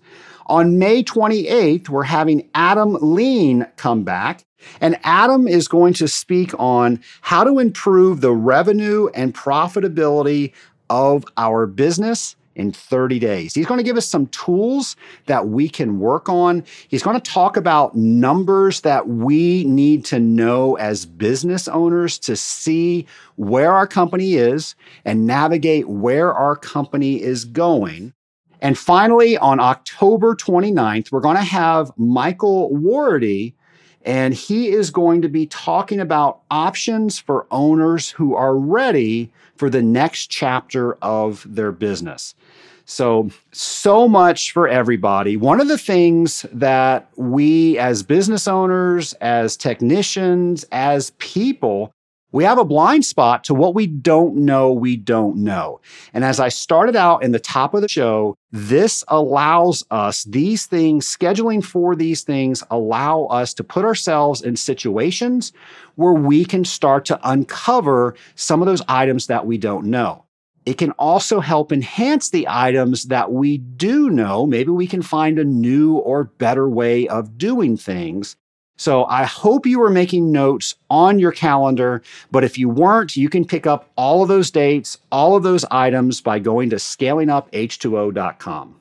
On 0.46 0.78
May 0.78 1.04
28th, 1.04 1.88
we're 1.88 2.02
having 2.02 2.48
Adam 2.54 2.98
Lean 3.00 3.66
come 3.76 4.02
back. 4.02 4.44
And 4.80 4.98
Adam 5.04 5.46
is 5.46 5.68
going 5.68 5.92
to 5.94 6.08
speak 6.08 6.52
on 6.58 7.00
how 7.20 7.44
to 7.44 7.58
improve 7.58 8.20
the 8.20 8.32
revenue 8.32 9.08
and 9.14 9.34
profitability 9.34 10.52
of 10.90 11.24
our 11.36 11.66
business 11.66 12.36
in 12.54 12.72
30 12.72 13.18
days. 13.18 13.54
He's 13.54 13.66
going 13.66 13.78
to 13.78 13.84
give 13.84 13.96
us 13.96 14.06
some 14.06 14.26
tools 14.28 14.96
that 15.26 15.48
we 15.48 15.68
can 15.68 15.98
work 15.98 16.28
on. 16.28 16.64
He's 16.88 17.02
going 17.02 17.18
to 17.18 17.30
talk 17.30 17.56
about 17.56 17.96
numbers 17.96 18.82
that 18.82 19.08
we 19.08 19.64
need 19.64 20.04
to 20.06 20.18
know 20.18 20.76
as 20.76 21.06
business 21.06 21.68
owners 21.68 22.18
to 22.20 22.36
see 22.36 23.06
where 23.36 23.72
our 23.72 23.86
company 23.86 24.34
is 24.34 24.74
and 25.04 25.26
navigate 25.26 25.88
where 25.88 26.32
our 26.34 26.56
company 26.56 27.22
is 27.22 27.44
going. 27.44 28.12
And 28.60 28.78
finally, 28.78 29.36
on 29.38 29.58
October 29.58 30.36
29th, 30.36 31.10
we're 31.10 31.20
going 31.20 31.36
to 31.36 31.42
have 31.42 31.90
Michael 31.96 32.70
Wardy. 32.70 33.54
and 34.04 34.34
he 34.34 34.68
is 34.68 34.90
going 34.90 35.22
to 35.22 35.28
be 35.28 35.46
talking 35.46 36.00
about 36.00 36.40
options 36.50 37.18
for 37.18 37.46
owners 37.50 38.10
who 38.10 38.34
are 38.34 38.56
ready 38.56 39.30
for 39.62 39.70
the 39.70 39.80
next 39.80 40.26
chapter 40.26 40.94
of 41.02 41.46
their 41.48 41.70
business. 41.70 42.34
So, 42.84 43.30
so 43.52 44.08
much 44.08 44.50
for 44.50 44.66
everybody. 44.66 45.36
One 45.36 45.60
of 45.60 45.68
the 45.68 45.78
things 45.78 46.44
that 46.52 47.08
we 47.14 47.78
as 47.78 48.02
business 48.02 48.48
owners, 48.48 49.12
as 49.20 49.56
technicians, 49.56 50.64
as 50.72 51.10
people 51.18 51.92
we 52.32 52.44
have 52.44 52.58
a 52.58 52.64
blind 52.64 53.04
spot 53.04 53.44
to 53.44 53.54
what 53.54 53.74
we 53.74 53.86
don't 53.86 54.36
know 54.36 54.72
we 54.72 54.96
don't 54.96 55.36
know. 55.36 55.80
And 56.14 56.24
as 56.24 56.40
I 56.40 56.48
started 56.48 56.96
out 56.96 57.22
in 57.22 57.32
the 57.32 57.38
top 57.38 57.74
of 57.74 57.82
the 57.82 57.88
show, 57.88 58.36
this 58.50 59.04
allows 59.08 59.84
us, 59.90 60.24
these 60.24 60.66
things, 60.66 61.06
scheduling 61.06 61.62
for 61.62 61.94
these 61.94 62.22
things 62.22 62.64
allow 62.70 63.24
us 63.24 63.54
to 63.54 63.64
put 63.64 63.84
ourselves 63.84 64.42
in 64.42 64.56
situations 64.56 65.52
where 65.96 66.14
we 66.14 66.44
can 66.44 66.64
start 66.64 67.04
to 67.06 67.20
uncover 67.22 68.14
some 68.34 68.62
of 68.62 68.66
those 68.66 68.82
items 68.88 69.26
that 69.26 69.46
we 69.46 69.58
don't 69.58 69.86
know. 69.86 70.24
It 70.64 70.78
can 70.78 70.92
also 70.92 71.40
help 71.40 71.72
enhance 71.72 72.30
the 72.30 72.46
items 72.48 73.04
that 73.04 73.32
we 73.32 73.58
do 73.58 74.10
know. 74.10 74.46
Maybe 74.46 74.70
we 74.70 74.86
can 74.86 75.02
find 75.02 75.38
a 75.38 75.44
new 75.44 75.96
or 75.96 76.24
better 76.24 76.68
way 76.68 77.08
of 77.08 77.36
doing 77.36 77.76
things 77.76 78.36
so 78.82 79.04
I 79.04 79.22
hope 79.22 79.64
you 79.64 79.78
were 79.78 79.90
making 79.90 80.32
notes 80.32 80.74
on 80.90 81.20
your 81.20 81.30
calendar, 81.30 82.02
but 82.32 82.42
if 82.42 82.58
you 82.58 82.68
weren't, 82.68 83.16
you 83.16 83.28
can 83.28 83.44
pick 83.44 83.64
up 83.64 83.88
all 83.94 84.22
of 84.22 84.28
those 84.28 84.50
dates, 84.50 84.98
all 85.12 85.36
of 85.36 85.44
those 85.44 85.64
items 85.70 86.20
by 86.20 86.40
going 86.40 86.70
to 86.70 86.76
scalinguph2o.com. 86.76 88.80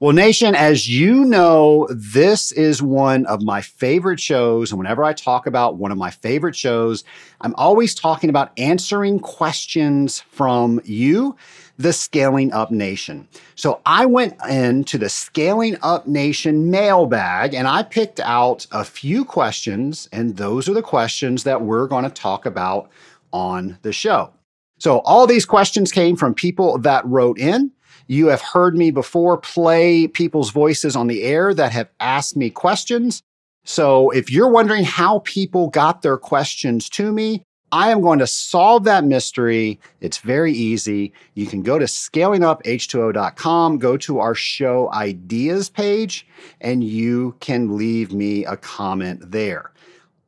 Well, 0.00 0.12
Nation, 0.12 0.54
as 0.54 0.86
you 0.86 1.24
know, 1.24 1.88
this 1.90 2.52
is 2.52 2.82
one 2.82 3.24
of 3.24 3.42
my 3.42 3.62
favorite 3.62 4.20
shows. 4.20 4.70
And 4.70 4.78
whenever 4.78 5.02
I 5.02 5.14
talk 5.14 5.46
about 5.46 5.76
one 5.76 5.92
of 5.92 5.98
my 5.98 6.10
favorite 6.10 6.56
shows, 6.56 7.02
I'm 7.40 7.54
always 7.56 7.94
talking 7.94 8.28
about 8.28 8.52
answering 8.58 9.20
questions 9.20 10.20
from 10.20 10.82
you 10.84 11.36
the 11.80 11.94
Scaling 11.94 12.52
Up 12.52 12.70
Nation. 12.70 13.26
So 13.54 13.80
I 13.86 14.04
went 14.04 14.34
into 14.46 14.98
the 14.98 15.08
Scaling 15.08 15.78
Up 15.80 16.06
Nation 16.06 16.70
mailbag 16.70 17.54
and 17.54 17.66
I 17.66 17.82
picked 17.84 18.20
out 18.20 18.66
a 18.70 18.84
few 18.84 19.24
questions, 19.24 20.06
and 20.12 20.36
those 20.36 20.68
are 20.68 20.74
the 20.74 20.82
questions 20.82 21.44
that 21.44 21.62
we're 21.62 21.86
going 21.86 22.04
to 22.04 22.10
talk 22.10 22.44
about 22.44 22.90
on 23.32 23.78
the 23.80 23.94
show. 23.94 24.30
So 24.78 24.98
all 25.06 25.26
these 25.26 25.46
questions 25.46 25.90
came 25.90 26.16
from 26.16 26.34
people 26.34 26.76
that 26.80 27.06
wrote 27.06 27.38
in. 27.38 27.72
You 28.08 28.26
have 28.26 28.42
heard 28.42 28.76
me 28.76 28.90
before 28.90 29.38
play 29.38 30.06
people's 30.06 30.50
voices 30.50 30.94
on 30.94 31.06
the 31.06 31.22
air 31.22 31.54
that 31.54 31.72
have 31.72 31.88
asked 31.98 32.36
me 32.36 32.50
questions. 32.50 33.22
So 33.64 34.10
if 34.10 34.30
you're 34.30 34.50
wondering 34.50 34.84
how 34.84 35.20
people 35.20 35.68
got 35.68 36.02
their 36.02 36.18
questions 36.18 36.90
to 36.90 37.10
me, 37.10 37.42
I 37.72 37.90
am 37.90 38.00
going 38.00 38.18
to 38.18 38.26
solve 38.26 38.82
that 38.84 39.04
mystery. 39.04 39.78
It's 40.00 40.18
very 40.18 40.52
easy. 40.52 41.12
You 41.34 41.46
can 41.46 41.62
go 41.62 41.78
to 41.78 41.84
scalinguph2o.com, 41.84 43.78
go 43.78 43.96
to 43.96 44.18
our 44.18 44.34
show 44.34 44.92
ideas 44.92 45.68
page, 45.68 46.26
and 46.60 46.82
you 46.82 47.36
can 47.38 47.76
leave 47.76 48.12
me 48.12 48.44
a 48.44 48.56
comment 48.56 49.30
there. 49.30 49.70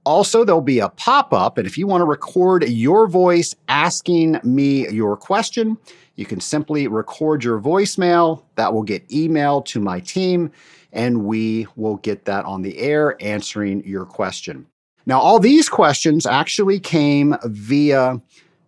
Also, 0.05 0.45
there'll 0.45 0.61
be 0.61 0.79
a 0.79 0.89
pop 0.89 1.33
up, 1.33 1.59
and 1.59 1.67
if 1.67 1.77
you 1.77 1.87
want 1.87 2.01
to 2.01 2.07
record 2.07 2.69
your 2.69 3.07
voice 3.09 3.55
asking 3.69 4.41
me 4.45 4.89
your 4.91 5.17
question, 5.17 5.77
you 6.17 6.27
can 6.27 6.41
simply 6.41 6.89
record 6.89 7.43
your 7.43 7.61
voicemail. 7.61 8.43
That 8.57 8.73
will 8.73 8.83
get 8.83 9.09
emailed 9.09 9.65
to 9.67 9.81
my 9.81 10.01
team, 10.01 10.51
and 10.93 11.25
we 11.25 11.67
will 11.77 11.97
get 11.97 12.25
that 12.25 12.45
on 12.45 12.63
the 12.63 12.79
air 12.79 13.17
answering 13.21 13.85
your 13.85 14.05
question. 14.05 14.67
Now, 15.07 15.21
all 15.21 15.39
these 15.39 15.69
questions 15.69 16.27
actually 16.27 16.79
came 16.81 17.37
via 17.45 18.21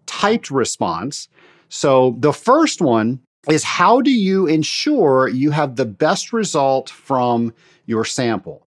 typed 0.06 0.50
response. 0.50 1.28
So 1.68 2.16
the 2.18 2.32
first 2.32 2.80
one 2.80 3.20
is 3.48 3.64
how 3.64 4.00
do 4.00 4.10
you 4.10 4.46
ensure 4.46 5.28
you 5.28 5.50
have 5.50 5.76
the 5.76 5.84
best 5.84 6.32
result 6.32 6.88
from 6.90 7.52
your 7.86 8.04
sample? 8.04 8.63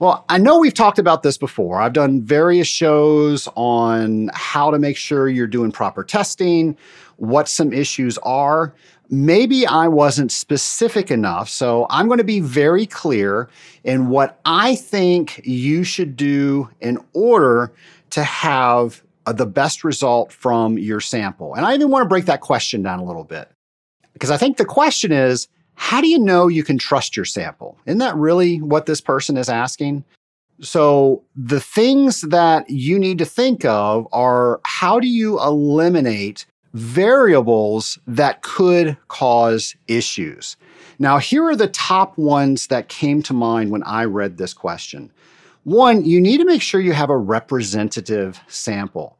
Well, 0.00 0.24
I 0.28 0.38
know 0.38 0.58
we've 0.58 0.74
talked 0.74 0.98
about 0.98 1.22
this 1.22 1.38
before. 1.38 1.80
I've 1.80 1.92
done 1.92 2.22
various 2.22 2.66
shows 2.66 3.48
on 3.54 4.30
how 4.34 4.70
to 4.70 4.78
make 4.78 4.96
sure 4.96 5.28
you're 5.28 5.46
doing 5.46 5.70
proper 5.70 6.02
testing, 6.02 6.76
what 7.16 7.48
some 7.48 7.72
issues 7.72 8.18
are 8.18 8.74
maybe 9.10 9.66
I 9.66 9.88
wasn't 9.88 10.30
specific 10.32 11.10
enough. 11.10 11.48
So 11.48 11.86
I'm 11.90 12.06
going 12.06 12.18
to 12.18 12.24
be 12.24 12.40
very 12.40 12.86
clear 12.86 13.48
in 13.84 14.08
what 14.08 14.40
I 14.44 14.76
think 14.76 15.40
you 15.44 15.84
should 15.84 16.16
do 16.16 16.68
in 16.80 16.98
order 17.12 17.72
to 18.10 18.22
have 18.22 19.02
uh, 19.26 19.32
the 19.32 19.46
best 19.46 19.84
result 19.84 20.32
from 20.32 20.78
your 20.78 21.00
sample. 21.00 21.54
And 21.54 21.66
I 21.66 21.74
even 21.74 21.90
want 21.90 22.04
to 22.04 22.08
break 22.08 22.26
that 22.26 22.40
question 22.40 22.82
down 22.82 23.00
a 23.00 23.04
little 23.04 23.24
bit 23.24 23.50
because 24.12 24.30
I 24.30 24.36
think 24.36 24.56
the 24.56 24.64
question 24.64 25.12
is 25.12 25.48
how 25.80 26.02
do 26.02 26.08
you 26.08 26.18
know 26.18 26.46
you 26.46 26.62
can 26.62 26.76
trust 26.76 27.16
your 27.16 27.24
sample? 27.24 27.78
Isn't 27.86 27.98
that 27.98 28.14
really 28.14 28.58
what 28.60 28.84
this 28.84 29.00
person 29.00 29.38
is 29.38 29.48
asking? 29.48 30.04
So, 30.60 31.24
the 31.34 31.58
things 31.58 32.20
that 32.20 32.68
you 32.68 32.98
need 32.98 33.16
to 33.16 33.24
think 33.24 33.64
of 33.64 34.06
are 34.12 34.60
how 34.64 35.00
do 35.00 35.08
you 35.08 35.40
eliminate 35.40 36.44
variables 36.74 37.98
that 38.06 38.42
could 38.42 38.98
cause 39.08 39.74
issues. 39.88 40.58
Now, 40.98 41.16
here 41.16 41.44
are 41.44 41.56
the 41.56 41.66
top 41.66 42.16
ones 42.18 42.66
that 42.66 42.88
came 42.88 43.22
to 43.22 43.32
mind 43.32 43.70
when 43.70 43.82
I 43.84 44.04
read 44.04 44.36
this 44.36 44.52
question. 44.52 45.10
One, 45.64 46.04
you 46.04 46.20
need 46.20 46.38
to 46.38 46.44
make 46.44 46.60
sure 46.60 46.82
you 46.82 46.92
have 46.92 47.10
a 47.10 47.16
representative 47.16 48.38
sample. 48.48 49.16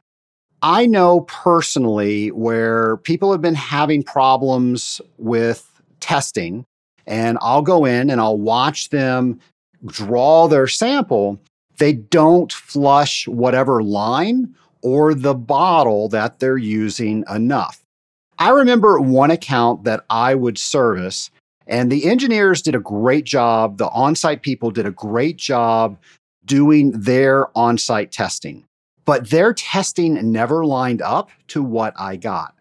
I 0.62 0.84
know 0.84 1.22
personally 1.22 2.30
where 2.30 2.98
people 2.98 3.32
have 3.32 3.40
been 3.40 3.54
having 3.54 4.02
problems 4.02 5.00
with 5.16 5.69
testing, 6.00 6.64
and 7.06 7.38
I'll 7.40 7.62
go 7.62 7.84
in 7.84 8.10
and 8.10 8.20
I'll 8.20 8.38
watch 8.38 8.90
them 8.90 9.40
draw 9.86 10.48
their 10.48 10.66
sample. 10.66 11.40
They 11.78 11.94
don't 11.94 12.52
flush 12.52 13.26
whatever 13.26 13.82
line 13.82 14.54
or 14.82 15.14
the 15.14 15.34
bottle 15.34 16.08
that 16.08 16.38
they're 16.38 16.58
using 16.58 17.24
enough. 17.32 17.80
I 18.38 18.50
remember 18.50 18.98
one 19.00 19.30
account 19.30 19.84
that 19.84 20.04
I 20.08 20.34
would 20.34 20.56
service, 20.56 21.30
and 21.66 21.92
the 21.92 22.06
engineers 22.06 22.62
did 22.62 22.74
a 22.74 22.80
great 22.80 23.24
job. 23.24 23.78
The 23.78 23.88
on 23.90 24.14
site 24.14 24.42
people 24.42 24.70
did 24.70 24.86
a 24.86 24.90
great 24.90 25.36
job 25.36 25.98
doing 26.46 26.92
their 26.92 27.56
on 27.56 27.76
site 27.76 28.12
testing, 28.12 28.64
but 29.04 29.28
their 29.28 29.52
testing 29.52 30.32
never 30.32 30.64
lined 30.64 31.02
up 31.02 31.30
to 31.48 31.62
what 31.62 31.92
I 31.98 32.16
got. 32.16 32.54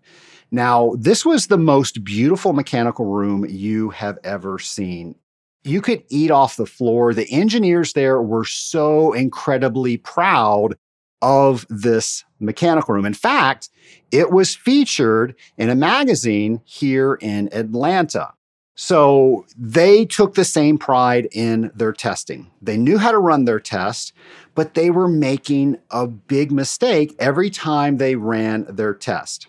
Now, 0.52 0.94
this 0.98 1.26
was 1.26 1.48
the 1.48 1.58
most 1.58 2.04
beautiful 2.04 2.54
mechanical 2.54 3.06
room 3.06 3.46
you 3.48 3.90
have 3.92 4.18
ever 4.24 4.58
seen. 4.58 5.16
You 5.64 5.82
could 5.82 6.04
eat 6.10 6.32
off 6.32 6.56
the 6.56 6.66
floor. 6.66 7.14
The 7.14 7.30
engineers 7.32 7.94
there 7.94 8.22
were 8.22 8.46
so 8.46 9.14
incredibly 9.14 9.98
proud 9.98 10.76
of 11.22 11.66
this 11.70 12.24
mechanical 12.40 12.96
room. 12.96 13.06
In 13.06 13.14
fact, 13.14 13.70
it 14.12 14.32
was 14.32 14.56
featured 14.56 15.36
in 15.58 15.70
a 15.70 15.76
magazine 15.76 16.62
here 16.66 17.16
in 17.22 17.50
Atlanta. 17.54 18.34
So 18.76 19.46
they 19.58 20.06
took 20.06 20.36
the 20.36 20.46
same 20.46 20.78
pride 20.78 21.28
in 21.34 21.70
their 21.76 21.92
testing. 21.92 22.50
They 22.62 22.78
knew 22.78 22.98
how 22.98 23.12
to 23.12 23.20
run 23.20 23.44
their 23.44 23.60
test, 23.60 24.14
but 24.56 24.74
they 24.74 24.90
were 24.90 25.10
making 25.10 25.78
a 25.92 26.08
big 26.08 26.52
mistake 26.52 27.14
every 27.20 27.50
time 27.50 27.98
they 27.98 28.16
ran 28.16 28.66
their 28.70 28.94
test. 28.94 29.48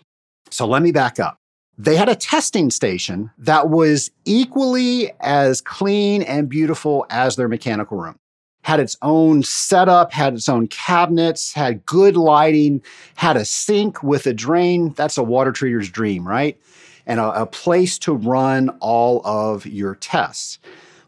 So 0.51 0.67
let 0.67 0.81
me 0.81 0.91
back 0.91 1.19
up. 1.19 1.37
They 1.77 1.95
had 1.95 2.09
a 2.09 2.15
testing 2.15 2.69
station 2.69 3.31
that 3.37 3.69
was 3.69 4.11
equally 4.25 5.11
as 5.21 5.61
clean 5.61 6.21
and 6.21 6.49
beautiful 6.49 7.05
as 7.09 7.35
their 7.35 7.47
mechanical 7.47 7.97
room. 7.97 8.17
Had 8.63 8.79
its 8.79 8.95
own 9.01 9.41
setup, 9.41 10.11
had 10.11 10.35
its 10.35 10.47
own 10.47 10.67
cabinets, 10.67 11.53
had 11.53 11.83
good 11.85 12.15
lighting, 12.15 12.83
had 13.15 13.35
a 13.35 13.45
sink 13.45 14.03
with 14.03 14.27
a 14.27 14.33
drain. 14.33 14.93
That's 14.93 15.17
a 15.17 15.23
water 15.23 15.51
treater's 15.51 15.89
dream, 15.89 16.27
right? 16.27 16.61
And 17.07 17.19
a, 17.19 17.41
a 17.41 17.45
place 17.47 17.97
to 17.99 18.13
run 18.13 18.69
all 18.79 19.25
of 19.25 19.65
your 19.65 19.95
tests. 19.95 20.59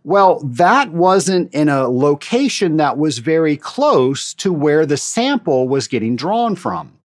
Well, 0.04 0.40
that 0.44 0.92
wasn't 0.92 1.54
in 1.54 1.70
a 1.70 1.88
location 1.88 2.78
that 2.78 2.98
was 2.98 3.20
very 3.20 3.56
close 3.56 4.34
to 4.36 4.52
where 4.52 4.86
the 4.86 4.98
sample 4.98 5.68
was 5.68 5.88
getting 5.88 6.16
drawn 6.16 6.56
from. 6.56 6.98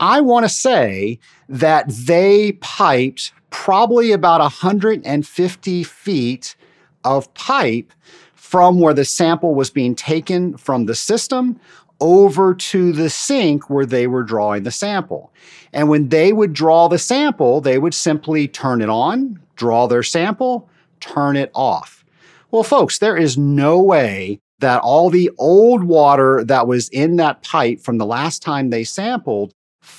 I 0.00 0.20
want 0.20 0.44
to 0.44 0.48
say 0.48 1.18
that 1.48 1.88
they 1.88 2.52
piped 2.60 3.32
probably 3.50 4.12
about 4.12 4.40
150 4.40 5.82
feet 5.84 6.56
of 7.04 7.32
pipe 7.34 7.92
from 8.34 8.80
where 8.80 8.94
the 8.94 9.04
sample 9.04 9.54
was 9.54 9.70
being 9.70 9.94
taken 9.94 10.56
from 10.56 10.86
the 10.86 10.94
system 10.94 11.58
over 12.00 12.54
to 12.54 12.92
the 12.92 13.08
sink 13.08 13.70
where 13.70 13.86
they 13.86 14.06
were 14.06 14.22
drawing 14.22 14.64
the 14.64 14.70
sample. 14.70 15.32
And 15.72 15.88
when 15.88 16.08
they 16.10 16.32
would 16.32 16.52
draw 16.52 16.88
the 16.88 16.98
sample, 16.98 17.60
they 17.60 17.78
would 17.78 17.94
simply 17.94 18.48
turn 18.48 18.82
it 18.82 18.90
on, 18.90 19.40
draw 19.56 19.86
their 19.86 20.02
sample, 20.02 20.68
turn 21.00 21.36
it 21.36 21.50
off. 21.54 22.04
Well, 22.50 22.62
folks, 22.62 22.98
there 22.98 23.16
is 23.16 23.38
no 23.38 23.80
way 23.80 24.40
that 24.60 24.80
all 24.82 25.10
the 25.10 25.30
old 25.38 25.84
water 25.84 26.44
that 26.44 26.66
was 26.66 26.88
in 26.90 27.16
that 27.16 27.42
pipe 27.42 27.80
from 27.80 27.98
the 27.98 28.06
last 28.06 28.42
time 28.42 28.70
they 28.70 28.84
sampled 28.84 29.52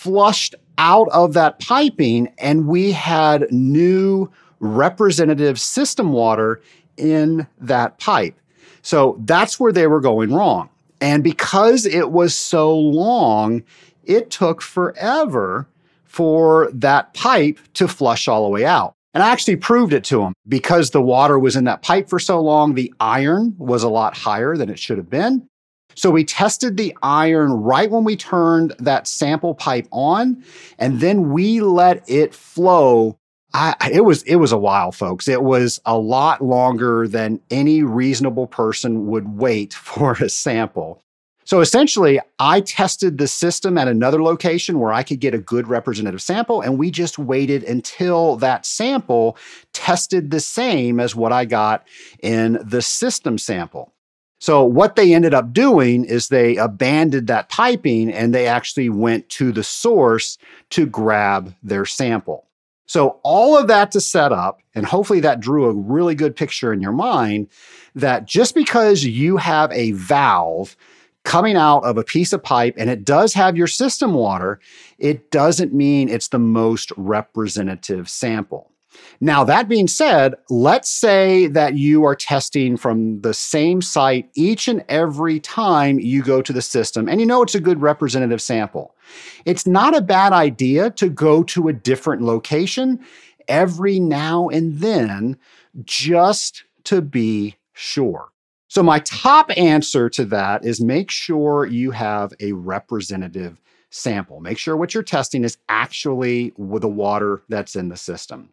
flushed 0.08 0.56
out 0.78 1.10
of 1.10 1.34
that 1.34 1.60
piping, 1.60 2.32
and 2.38 2.66
we 2.66 2.94
had 2.94 3.52
new 3.52 4.32
representative 4.62 5.60
system 5.60 6.14
water 6.14 6.62
in 6.96 7.46
that 7.60 8.00
pipe. 8.00 8.40
So 8.82 9.18
that's 9.26 9.60
where 9.60 9.74
they 9.74 9.88
were 9.88 10.00
going 10.00 10.34
wrong. 10.34 10.70
And 11.02 11.26
because 11.26 11.86
it 11.86 12.12
was 12.12 12.34
so 12.34 12.74
long, 12.74 13.64
it 14.06 14.32
took 14.32 14.62
forever 14.62 15.68
for 16.06 16.72
that 16.74 17.14
pipe 17.14 17.60
to 17.74 17.88
flush 17.90 18.30
all 18.30 18.44
the 18.44 18.50
way 18.50 18.64
out. 18.64 18.94
And 19.14 19.22
I 19.22 19.30
actually 19.30 19.58
proved 19.58 19.92
it 19.92 20.06
to 20.06 20.20
them 20.20 20.34
because 20.48 20.92
the 20.92 21.02
water 21.02 21.38
was 21.38 21.58
in 21.58 21.66
that 21.66 21.82
pipe 21.82 22.08
for 22.08 22.18
so 22.18 22.40
long, 22.40 22.76
the 22.76 22.94
iron 23.02 23.56
was 23.58 23.84
a 23.84 23.89
lot 23.89 24.15
higher 24.15 24.56
than 24.56 24.70
it 24.70 24.80
should 24.80 24.98
have 24.98 25.10
been. 25.10 25.50
So 25.97 26.12
we 26.12 26.23
tested 26.23 26.77
the 26.77 26.95
iron 27.01 27.51
right 27.51 27.89
when 27.89 28.03
we 28.03 28.15
turned 28.15 28.75
that 28.77 29.07
sample 29.07 29.55
pipe 29.55 29.88
on, 29.91 30.43
and 30.77 30.99
then 30.99 31.31
we 31.31 31.60
let 31.60 32.07
it 32.07 32.36
flow. 32.36 33.17
I, 33.55 33.73
it 33.91 34.05
was 34.05 34.21
it 34.23 34.36
was 34.36 34.51
a 34.51 34.60
while, 34.60 34.91
folks. 34.91 35.27
It 35.27 35.41
was 35.41 35.81
a 35.88 35.97
lot 35.97 36.43
longer 36.43 37.07
than 37.07 37.41
any 37.49 37.81
reasonable 37.81 38.45
person 38.45 39.07
would 39.07 39.39
wait 39.39 39.73
for 39.73 40.12
a 40.12 40.29
sample. 40.29 41.03
So 41.45 41.62
essentially, 41.62 42.19
I 42.38 42.62
tested 42.62 43.17
the 43.17 43.27
system 43.27 43.75
at 43.77 43.88
another 43.88 44.21
location 44.21 44.79
where 44.79 44.93
I 44.93 45.01
could 45.01 45.19
get 45.19 45.33
a 45.33 45.39
good 45.39 45.67
representative 45.67 46.21
sample, 46.21 46.62
and 46.62 46.77
we 46.77 46.91
just 46.91 47.17
waited 47.17 47.63
until 47.63 48.36
that 48.36 48.67
sample 48.67 49.36
tested 49.73 50.29
the 50.29 50.41
same 50.41 50.99
as 50.99 51.15
what 51.15 51.31
I 51.31 51.45
got 51.45 51.88
in 52.21 52.60
the 52.63 52.83
system 52.83 53.39
sample. 53.39 53.95
So, 54.39 54.63
what 54.63 54.95
they 54.95 55.13
ended 55.13 55.34
up 55.34 55.52
doing 55.52 56.06
is 56.06 56.28
they 56.28 56.58
abandoned 56.58 57.28
that 57.28 57.50
piping 57.50 58.12
and 58.12 58.34
they 58.34 58.45
actually 58.47 58.89
went 58.89 59.30
to 59.30 59.52
the 59.52 59.63
source 59.63 60.38
to 60.71 60.86
grab 60.86 61.56
their 61.63 61.86
sample. 61.86 62.45
So, 62.86 63.19
all 63.23 63.58
of 63.58 63.67
that 63.67 63.91
to 63.91 64.02
set 64.02 64.32
up, 64.32 64.60
and 64.76 64.86
hopefully 64.86 65.19
that 65.21 65.39
drew 65.39 65.65
a 65.65 65.73
really 65.73 66.13
good 66.13 66.36
picture 66.36 66.71
in 66.71 66.82
your 66.82 66.91
mind 66.91 67.47
that 67.95 68.26
just 68.26 68.54
because 68.54 69.04
you 69.04 69.38
have 69.38 69.71
a 69.71 69.91
valve 69.93 70.78
coming 71.23 71.58
out 71.58 71.80
of 71.80 71.97
a 71.97 72.04
piece 72.04 72.32
of 72.32 72.41
pipe 72.41 72.76
and 72.78 72.89
it 72.89 73.04
does 73.04 73.34
have 73.34 73.58
your 73.58 73.67
system 73.67 74.13
water, 74.13 74.60
it 74.97 75.32
doesn't 75.32 75.73
mean 75.73 76.08
it's 76.08 76.30
the 76.30 76.39
most 76.39 76.91
representative 76.95 78.08
sample. 78.08 78.71
Now, 79.19 79.43
that 79.45 79.67
being 79.67 79.88
said, 79.88 80.36
let's 80.49 80.89
say 80.89 81.47
that 81.47 81.75
you 81.75 82.03
are 82.03 82.15
testing 82.15 82.77
from 82.77 83.21
the 83.21 83.34
same 83.34 83.82
site 83.82 84.30
each 84.36 84.67
and 84.67 84.84
every 84.89 85.39
time 85.39 85.99
you 85.99 86.21
go 86.21 86.41
to 86.41 86.53
the 86.53 86.62
system, 86.62 87.10
and 87.10 87.19
you 87.19 87.25
know 87.25 87.41
it's 87.41 87.56
a 87.56 87.60
good 87.60 87.82
representative 87.82 88.41
sample. 88.41 88.95
It's 89.45 89.65
not 89.65 89.95
a 89.95 90.01
bad 90.01 90.34
idea 90.34 90.91
to 90.91 91.10
go 91.10 91.41
to 91.43 91.67
a 91.67 91.73
different 91.73 92.21
location 92.21 92.99
every 93.47 93.99
now 93.99 94.49
and 94.49 94.80
then 94.80 95.38
just 95.84 96.63
to 96.84 97.01
be 97.01 97.56
sure. 97.73 98.30
So, 98.67 98.84
my 98.84 98.99
top 98.99 99.49
answer 99.58 100.10
to 100.10 100.25
that 100.25 100.65
is 100.65 100.82
make 100.82 101.10
sure 101.10 101.65
you 101.65 101.91
have 101.91 102.34
a 102.39 102.51
representative 102.51 103.60
sample. 103.89 104.41
Make 104.41 104.58
sure 104.58 104.75
what 104.75 104.93
you're 104.93 105.03
testing 105.03 105.43
is 105.43 105.58
actually 105.69 106.53
the 106.58 106.88
water 106.88 107.41
that's 107.47 107.75
in 107.75 107.89
the 107.89 107.97
system. 107.97 108.49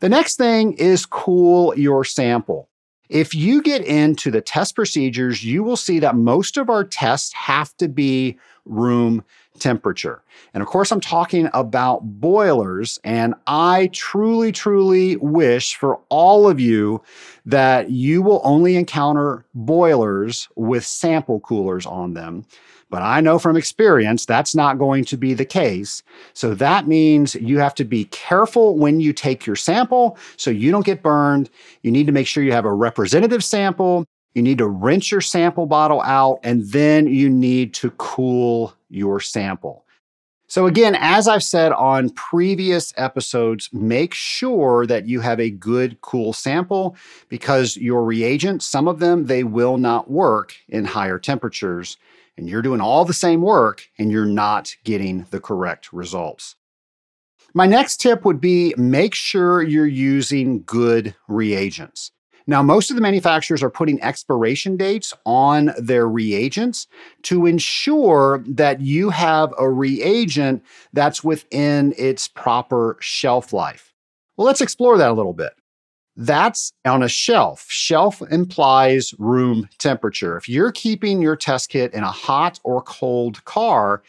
The 0.00 0.08
next 0.08 0.36
thing 0.36 0.72
is 0.74 1.04
cool 1.04 1.76
your 1.78 2.04
sample. 2.04 2.68
If 3.10 3.34
you 3.34 3.60
get 3.60 3.84
into 3.84 4.30
the 4.30 4.40
test 4.40 4.74
procedures, 4.74 5.44
you 5.44 5.62
will 5.62 5.76
see 5.76 5.98
that 5.98 6.14
most 6.14 6.56
of 6.56 6.70
our 6.70 6.84
tests 6.84 7.32
have 7.34 7.76
to 7.78 7.88
be 7.88 8.38
room 8.64 9.24
temperature. 9.58 10.22
And 10.54 10.62
of 10.62 10.68
course, 10.68 10.90
I'm 10.90 11.00
talking 11.00 11.50
about 11.52 12.00
boilers. 12.02 12.98
And 13.04 13.34
I 13.46 13.90
truly, 13.92 14.52
truly 14.52 15.16
wish 15.16 15.74
for 15.74 16.00
all 16.08 16.48
of 16.48 16.60
you 16.60 17.02
that 17.44 17.90
you 17.90 18.22
will 18.22 18.40
only 18.42 18.76
encounter 18.76 19.44
boilers 19.54 20.48
with 20.54 20.86
sample 20.86 21.40
coolers 21.40 21.84
on 21.84 22.14
them. 22.14 22.46
But 22.90 23.02
I 23.02 23.20
know 23.20 23.38
from 23.38 23.56
experience 23.56 24.26
that's 24.26 24.54
not 24.54 24.78
going 24.78 25.04
to 25.06 25.16
be 25.16 25.32
the 25.32 25.44
case. 25.44 26.02
So 26.34 26.54
that 26.54 26.88
means 26.88 27.36
you 27.36 27.58
have 27.58 27.74
to 27.76 27.84
be 27.84 28.04
careful 28.06 28.76
when 28.76 29.00
you 29.00 29.12
take 29.12 29.46
your 29.46 29.56
sample 29.56 30.18
so 30.36 30.50
you 30.50 30.72
don't 30.72 30.84
get 30.84 31.02
burned. 31.02 31.48
You 31.82 31.92
need 31.92 32.06
to 32.06 32.12
make 32.12 32.26
sure 32.26 32.42
you 32.42 32.52
have 32.52 32.64
a 32.64 32.72
representative 32.72 33.44
sample. 33.44 34.04
You 34.34 34.42
need 34.42 34.58
to 34.58 34.68
rinse 34.68 35.10
your 35.10 35.20
sample 35.20 35.66
bottle 35.66 36.02
out, 36.02 36.38
and 36.44 36.64
then 36.70 37.06
you 37.06 37.28
need 37.28 37.74
to 37.74 37.90
cool 37.92 38.74
your 38.88 39.18
sample. 39.20 39.84
So, 40.46 40.66
again, 40.66 40.96
as 40.98 41.28
I've 41.28 41.44
said 41.44 41.70
on 41.72 42.10
previous 42.10 42.92
episodes, 42.96 43.68
make 43.72 44.14
sure 44.14 44.84
that 44.86 45.06
you 45.06 45.20
have 45.20 45.38
a 45.38 45.50
good 45.50 46.00
cool 46.00 46.32
sample 46.32 46.96
because 47.28 47.76
your 47.76 48.04
reagents, 48.04 48.66
some 48.66 48.88
of 48.88 48.98
them, 48.98 49.26
they 49.26 49.44
will 49.44 49.78
not 49.78 50.10
work 50.10 50.56
in 50.68 50.84
higher 50.84 51.20
temperatures 51.20 51.96
and 52.40 52.48
you're 52.48 52.62
doing 52.62 52.80
all 52.80 53.04
the 53.04 53.12
same 53.12 53.42
work 53.42 53.86
and 53.98 54.10
you're 54.10 54.24
not 54.24 54.74
getting 54.82 55.26
the 55.30 55.40
correct 55.40 55.92
results. 55.92 56.56
My 57.52 57.66
next 57.66 57.98
tip 57.98 58.24
would 58.24 58.40
be 58.40 58.74
make 58.76 59.14
sure 59.14 59.62
you're 59.62 59.86
using 59.86 60.62
good 60.64 61.14
reagents. 61.28 62.12
Now, 62.46 62.62
most 62.62 62.90
of 62.90 62.96
the 62.96 63.02
manufacturers 63.02 63.62
are 63.62 63.70
putting 63.70 64.02
expiration 64.02 64.76
dates 64.76 65.12
on 65.26 65.72
their 65.78 66.08
reagents 66.08 66.86
to 67.24 67.46
ensure 67.46 68.42
that 68.48 68.80
you 68.80 69.10
have 69.10 69.52
a 69.58 69.68
reagent 69.68 70.64
that's 70.92 71.22
within 71.22 71.94
its 71.98 72.26
proper 72.26 72.96
shelf 73.00 73.52
life. 73.52 73.92
Well, 74.36 74.46
let's 74.46 74.62
explore 74.62 74.96
that 74.96 75.10
a 75.10 75.14
little 75.14 75.34
bit. 75.34 75.52
That's 76.16 76.72
on 76.84 77.02
a 77.02 77.08
shelf. 77.08 77.66
Shelf 77.68 78.20
implies 78.30 79.14
room 79.18 79.68
temperature. 79.78 80.36
If 80.36 80.48
you're 80.48 80.72
keeping 80.72 81.22
your 81.22 81.36
test 81.36 81.70
kit 81.70 81.94
in 81.94 82.02
a 82.02 82.10
hot 82.10 82.60
or 82.64 82.82
cold 82.82 83.44
car, 83.44 84.02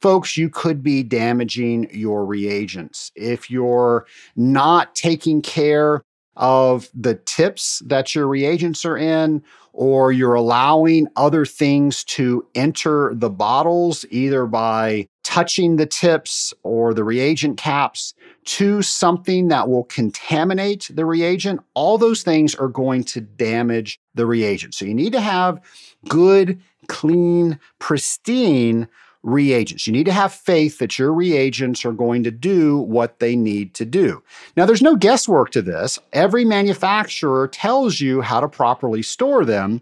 folks, 0.00 0.36
you 0.36 0.48
could 0.48 0.82
be 0.82 1.02
damaging 1.02 1.88
your 1.92 2.24
reagents. 2.24 3.12
If 3.14 3.50
you're 3.50 4.06
not 4.34 4.94
taking 4.94 5.42
care 5.42 6.02
of 6.36 6.88
the 6.94 7.14
tips 7.14 7.82
that 7.86 8.14
your 8.14 8.26
reagents 8.26 8.84
are 8.84 8.96
in, 8.96 9.42
or 9.72 10.12
you're 10.12 10.34
allowing 10.34 11.06
other 11.16 11.46
things 11.46 12.04
to 12.04 12.46
enter 12.54 13.12
the 13.14 13.30
bottles 13.30 14.04
either 14.10 14.46
by 14.46 15.06
touching 15.24 15.76
the 15.76 15.86
tips 15.86 16.52
or 16.62 16.92
the 16.92 17.04
reagent 17.04 17.56
caps 17.56 18.12
to 18.44 18.82
something 18.82 19.48
that 19.48 19.68
will 19.68 19.84
contaminate 19.84 20.90
the 20.92 21.04
reagent, 21.04 21.60
all 21.74 21.98
those 21.98 22.22
things 22.22 22.54
are 22.54 22.68
going 22.68 23.04
to 23.04 23.20
damage 23.20 24.00
the 24.14 24.26
reagent. 24.26 24.74
So 24.74 24.84
you 24.84 24.94
need 24.94 25.12
to 25.12 25.20
have 25.20 25.60
good, 26.08 26.60
clean, 26.88 27.58
pristine 27.78 28.88
reagents. 29.22 29.86
You 29.86 29.92
need 29.92 30.06
to 30.06 30.12
have 30.12 30.32
faith 30.32 30.78
that 30.78 30.98
your 30.98 31.12
reagents 31.12 31.84
are 31.84 31.92
going 31.92 32.24
to 32.24 32.30
do 32.30 32.78
what 32.78 33.20
they 33.20 33.36
need 33.36 33.74
to 33.74 33.84
do. 33.84 34.22
Now, 34.56 34.66
there's 34.66 34.82
no 34.82 34.96
guesswork 34.96 35.50
to 35.50 35.62
this. 35.62 35.98
Every 36.12 36.44
manufacturer 36.44 37.46
tells 37.46 38.00
you 38.00 38.20
how 38.20 38.40
to 38.40 38.48
properly 38.48 39.02
store 39.02 39.44
them. 39.44 39.80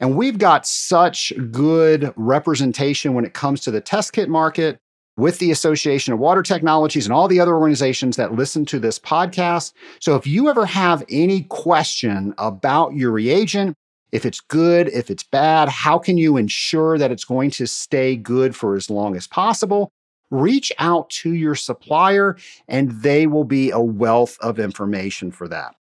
And 0.00 0.16
we've 0.16 0.38
got 0.38 0.66
such 0.66 1.32
good 1.52 2.12
representation 2.16 3.14
when 3.14 3.24
it 3.24 3.34
comes 3.34 3.60
to 3.60 3.70
the 3.70 3.80
test 3.80 4.12
kit 4.12 4.28
market 4.28 4.80
with 5.20 5.38
the 5.38 5.50
Association 5.50 6.14
of 6.14 6.18
Water 6.18 6.42
Technologies 6.42 7.04
and 7.04 7.12
all 7.12 7.28
the 7.28 7.38
other 7.38 7.54
organizations 7.54 8.16
that 8.16 8.34
listen 8.34 8.64
to 8.64 8.78
this 8.78 8.98
podcast. 8.98 9.74
So 10.00 10.16
if 10.16 10.26
you 10.26 10.48
ever 10.48 10.64
have 10.64 11.04
any 11.10 11.42
question 11.42 12.34
about 12.38 12.94
your 12.94 13.10
reagent, 13.10 13.76
if 14.12 14.24
it's 14.24 14.40
good, 14.40 14.88
if 14.88 15.10
it's 15.10 15.22
bad, 15.22 15.68
how 15.68 15.98
can 15.98 16.16
you 16.16 16.36
ensure 16.36 16.96
that 16.98 17.12
it's 17.12 17.24
going 17.24 17.50
to 17.52 17.66
stay 17.66 18.16
good 18.16 18.56
for 18.56 18.74
as 18.74 18.88
long 18.88 19.14
as 19.14 19.26
possible? 19.26 19.92
Reach 20.30 20.72
out 20.78 21.10
to 21.10 21.34
your 21.34 21.54
supplier 21.54 22.36
and 22.66 22.90
they 23.02 23.26
will 23.26 23.44
be 23.44 23.70
a 23.70 23.80
wealth 23.80 24.38
of 24.40 24.58
information 24.58 25.30
for 25.30 25.46
that. 25.48 25.74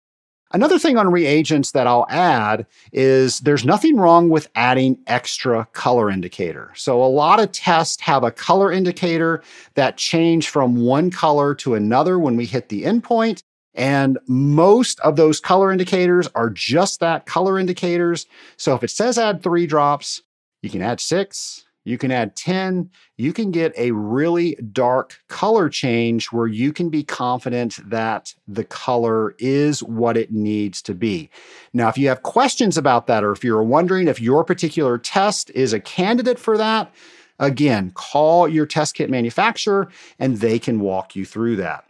Another 0.54 0.80
thing 0.80 0.98
on 0.98 1.12
reagents 1.12 1.72
that 1.72 1.88
I'll 1.88 2.08
add 2.10 2.66
is 2.94 3.42
there's 3.42 3.66
nothing 3.66 3.98
wrong 3.98 4.30
with 4.30 4.50
adding 4.56 4.98
extra 5.08 5.68
color 5.74 6.10
indicator. 6.10 6.72
So 6.76 7.04
a 7.04 7.06
lot 7.06 7.42
of 7.42 7.52
tests 7.52 8.02
have 8.02 8.24
a 8.24 8.32
color 8.32 8.72
indicator 8.72 9.44
that 9.74 9.98
change 9.98 10.48
from 10.48 10.78
one 10.78 11.12
color 11.12 11.54
to 11.56 11.76
another 11.76 12.18
when 12.18 12.38
we 12.38 12.46
hit 12.46 12.70
the 12.70 12.84
endpoint. 12.84 13.44
And 13.76 14.18
most 14.28 15.00
of 15.02 15.18
those 15.18 15.40
color 15.40 15.72
indicators 15.72 16.28
are 16.34 16.50
just 16.50 17.02
that 17.02 17.26
color 17.26 17.60
indicators. 17.60 18.26
So 18.56 18.74
if 18.74 18.84
it 18.84 18.90
says 18.90 19.20
add 19.20 19.44
three 19.44 19.68
drops, 19.68 20.24
you 20.64 20.70
can 20.70 20.82
add 20.82 21.00
six, 21.00 21.66
you 21.88 21.98
can 21.98 22.12
add 22.12 22.36
10, 22.36 22.90
you 23.16 23.32
can 23.32 23.50
get 23.50 23.74
a 23.78 23.92
really 23.92 24.56
dark 24.74 25.18
color 25.30 25.70
change 25.70 26.28
where 26.28 26.48
you 26.48 26.74
can 26.74 26.90
be 26.90 27.02
confident 27.02 27.80
that 27.90 28.34
the 28.48 28.66
color 28.66 29.36
is 29.40 29.82
what 29.82 30.18
it 30.18 30.32
needs 30.32 30.82
to 30.82 30.94
be. 30.94 31.30
Now, 31.74 31.88
if 31.88 31.98
you 31.98 32.10
have 32.10 32.24
questions 32.24 32.78
about 32.78 33.08
that, 33.08 33.24
or 33.24 33.32
if 33.32 33.44
you're 33.44 33.64
wondering 33.64 34.10
if 34.10 34.20
your 34.20 34.44
particular 34.44 34.98
test 34.98 35.50
is 35.52 35.72
a 35.72 35.80
candidate 35.80 36.40
for 36.40 36.58
that, 36.58 36.94
again, 37.40 37.92
call 37.92 38.50
your 38.50 38.66
test 38.66 38.96
kit 38.96 39.10
manufacturer 39.10 39.88
and 40.20 40.38
they 40.38 40.60
can 40.60 40.82
walk 40.82 41.16
you 41.16 41.24
through 41.24 41.56
that. 41.56 41.86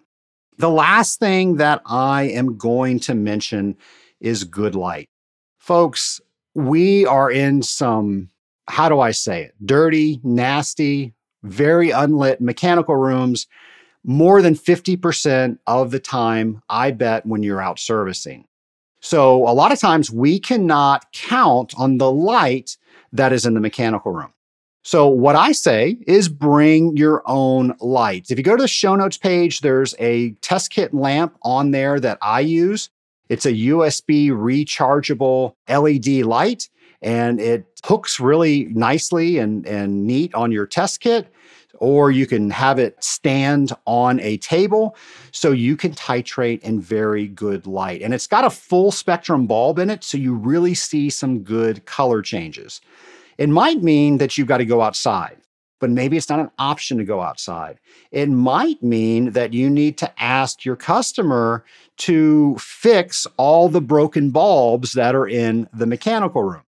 The 0.60 0.70
last 0.70 1.20
thing 1.20 1.56
that 1.56 1.82
I 1.86 2.24
am 2.24 2.58
going 2.58 3.00
to 3.02 3.16
mention 3.16 3.76
is 4.20 4.44
good 4.44 4.76
light. 4.76 5.10
Folks, 5.58 6.22
we 6.54 7.06
are 7.06 7.32
in 7.32 7.62
some, 7.62 8.30
how 8.68 8.90
do 8.90 9.00
I 9.00 9.12
say 9.12 9.44
it, 9.44 9.56
dirty, 9.66 10.20
nasty, 10.24 11.14
very 11.44 11.92
unlit 11.92 12.42
mechanical 12.42 12.96
rooms 12.96 13.48
more 14.04 14.42
than 14.42 14.56
50% 14.56 15.60
of 15.68 15.92
the 15.92 16.00
time, 16.00 16.62
I 16.70 16.92
bet, 16.92 17.26
when 17.26 17.44
you're 17.44 17.62
out 17.62 17.78
servicing. 17.78 18.46
So, 19.02 19.48
a 19.48 19.52
lot 19.52 19.72
of 19.72 19.80
times 19.80 20.10
we 20.10 20.40
cannot 20.40 21.12
count 21.12 21.74
on 21.78 21.98
the 21.98 22.12
light 22.12 22.78
that 23.12 23.32
is 23.32 23.46
in 23.46 23.54
the 23.54 23.60
mechanical 23.60 24.12
room. 24.12 24.34
So, 24.84 25.08
what 25.08 25.36
I 25.36 25.52
say 25.52 25.98
is 26.08 26.30
bring 26.30 26.96
your 26.96 27.22
own 27.26 27.76
lights. 27.80 28.32
If 28.32 28.38
you 28.38 28.44
go 28.44 28.56
to 28.56 28.64
the 28.64 28.68
show 28.68 28.96
notes 28.96 29.18
page, 29.18 29.60
there's 29.60 29.94
a 30.00 30.32
test 30.42 30.72
kit 30.72 30.94
lamp 30.94 31.38
on 31.44 31.72
there 31.72 32.00
that 32.00 32.18
I 32.22 32.40
use. 32.40 32.90
It's 33.30 33.46
a 33.46 33.52
USB 33.52 34.30
rechargeable 34.30 35.54
LED 35.68 36.26
light 36.26 36.70
and 37.02 37.40
hooks 37.86 38.20
really 38.20 38.66
nicely 38.66 39.38
and, 39.38 39.66
and 39.66 40.06
neat 40.06 40.34
on 40.34 40.52
your 40.52 40.66
test 40.66 41.00
kit. 41.00 41.32
Or 41.80 42.10
you 42.10 42.26
can 42.26 42.50
have 42.50 42.80
it 42.80 43.04
stand 43.04 43.72
on 43.86 44.20
a 44.22 44.38
table 44.38 44.96
so 45.32 45.52
you 45.52 45.78
can 45.78 45.92
titrate 45.92 46.62
in 46.62 46.82
very 46.82 47.28
good 47.28 47.68
light. 47.68 48.02
And 48.02 48.16
it's 48.16 48.26
got 48.26 48.46
a 48.46 48.50
full 48.50 48.92
spectrum 48.92 49.46
bulb 49.46 49.78
in 49.78 49.92
it, 49.92 50.04
so 50.04 50.18
you 50.18 50.34
really 50.34 50.74
see 50.74 51.12
some 51.12 51.44
good 51.44 51.86
color 51.86 52.24
changes. 52.24 52.82
It 53.38 53.50
might 53.50 53.84
mean 53.84 54.18
that 54.18 54.38
you've 54.38 54.48
got 54.48 54.58
to 54.58 54.66
go 54.66 54.82
outside, 54.82 55.38
but 55.80 55.92
maybe 55.92 56.18
it's 56.18 56.30
not 56.30 56.40
an 56.40 56.50
option 56.58 56.98
to 56.98 57.04
go 57.04 57.22
outside. 57.22 57.80
It 58.10 58.30
might 58.30 58.82
mean 58.82 59.32
that 59.32 59.54
you 59.54 59.70
need 59.70 60.00
to 60.00 60.12
ask 60.22 60.66
your 60.66 60.78
customer 60.78 61.64
to 61.98 62.56
fix 62.58 63.28
all 63.38 63.70
the 63.70 63.82
broken 63.82 64.32
bulbs 64.32 64.94
that 64.94 65.14
are 65.14 65.28
in 65.28 65.70
the 65.72 65.86
mechanical 65.86 66.42
room. 66.42 66.64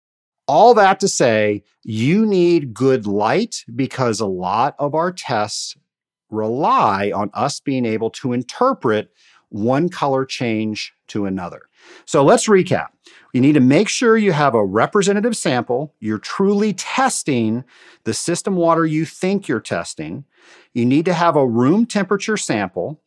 All 0.50 0.74
that 0.74 0.98
to 0.98 1.06
say, 1.06 1.62
you 1.84 2.26
need 2.26 2.74
good 2.74 3.06
light 3.06 3.64
because 3.76 4.18
a 4.18 4.26
lot 4.26 4.74
of 4.80 4.96
our 4.96 5.12
tests 5.12 5.76
rely 6.28 7.12
on 7.14 7.30
us 7.34 7.60
being 7.60 7.86
able 7.86 8.10
to 8.10 8.32
interpret 8.32 9.12
one 9.50 9.88
color 9.88 10.24
change 10.24 10.92
to 11.06 11.26
another. 11.26 11.68
So 12.04 12.24
let's 12.24 12.48
recap. 12.48 12.88
You 13.32 13.40
need 13.40 13.52
to 13.52 13.60
make 13.60 13.88
sure 13.88 14.16
you 14.16 14.32
have 14.32 14.56
a 14.56 14.66
representative 14.66 15.36
sample. 15.36 15.94
You're 16.00 16.18
truly 16.18 16.72
testing 16.72 17.62
the 18.02 18.12
system 18.12 18.56
water 18.56 18.84
you 18.84 19.04
think 19.04 19.46
you're 19.46 19.60
testing. 19.60 20.24
You 20.74 20.84
need 20.84 21.04
to 21.04 21.14
have 21.14 21.36
a 21.36 21.46
room 21.46 21.86
temperature 21.86 22.36
sample. 22.36 23.00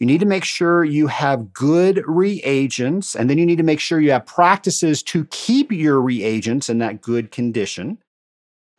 You 0.00 0.06
need 0.06 0.20
to 0.20 0.26
make 0.26 0.44
sure 0.44 0.82
you 0.82 1.08
have 1.08 1.52
good 1.52 2.02
reagents, 2.06 3.14
and 3.14 3.28
then 3.28 3.36
you 3.36 3.44
need 3.44 3.58
to 3.58 3.62
make 3.62 3.80
sure 3.80 4.00
you 4.00 4.12
have 4.12 4.24
practices 4.24 5.02
to 5.04 5.26
keep 5.26 5.70
your 5.70 6.00
reagents 6.00 6.70
in 6.70 6.78
that 6.78 7.02
good 7.02 7.30
condition. 7.30 7.98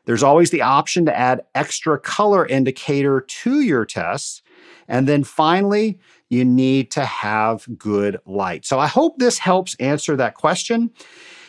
There's 0.05 0.23
always 0.23 0.49
the 0.49 0.63
option 0.63 1.05
to 1.05 1.15
add 1.15 1.43
extra 1.53 1.99
color 1.99 2.45
indicator 2.47 3.21
to 3.21 3.62
your 3.62 3.86
tests. 3.86 4.41
And 4.88 5.07
then 5.07 5.23
finally, 5.23 5.99
you 6.29 6.43
need 6.43 6.89
to 6.91 7.05
have 7.05 7.67
good 7.77 8.19
light. 8.25 8.65
So 8.65 8.79
I 8.79 8.88
hope 8.88 9.19
this 9.19 9.38
helps 9.38 9.75
answer 9.75 10.15
that 10.15 10.34
question. 10.34 10.89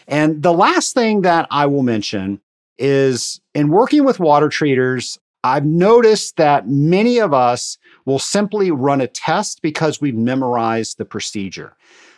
And 0.07 0.43
the 0.43 0.53
last 0.53 0.93
thing 0.93 1.23
that 1.23 1.47
I 1.51 1.65
will 1.65 1.83
mention 1.83 2.43
is 2.77 3.41
in 3.55 3.69
working 3.69 4.05
with 4.05 4.21
water 4.21 4.51
treaters, 4.51 5.19
I've 5.45 5.67
noticed 5.67 6.37
that 6.37 6.69
many 6.69 7.19
of 7.19 7.35
us 7.35 7.79
will 8.05 8.19
simply 8.19 8.71
run 8.71 9.01
a 9.01 9.07
test 9.07 9.63
because 9.63 10.01
we've 10.01 10.15
memorized 10.15 10.99
the 10.99 11.05
procedure. 11.05 11.77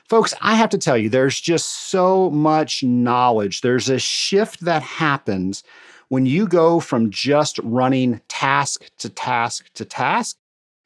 Folks, 0.08 0.34
I 0.42 0.54
have 0.56 0.68
to 0.70 0.78
tell 0.78 0.98
you, 0.98 1.08
there's 1.08 1.40
just 1.40 1.88
so 1.88 2.28
much 2.30 2.82
knowledge. 2.82 3.62
There's 3.62 3.88
a 3.88 3.98
shift 3.98 4.60
that 4.60 4.82
happens 4.82 5.62
when 6.08 6.26
you 6.26 6.46
go 6.46 6.78
from 6.80 7.10
just 7.10 7.58
running 7.60 8.20
task 8.28 8.84
to 8.98 9.08
task 9.08 9.72
to 9.74 9.84
task 9.87 10.37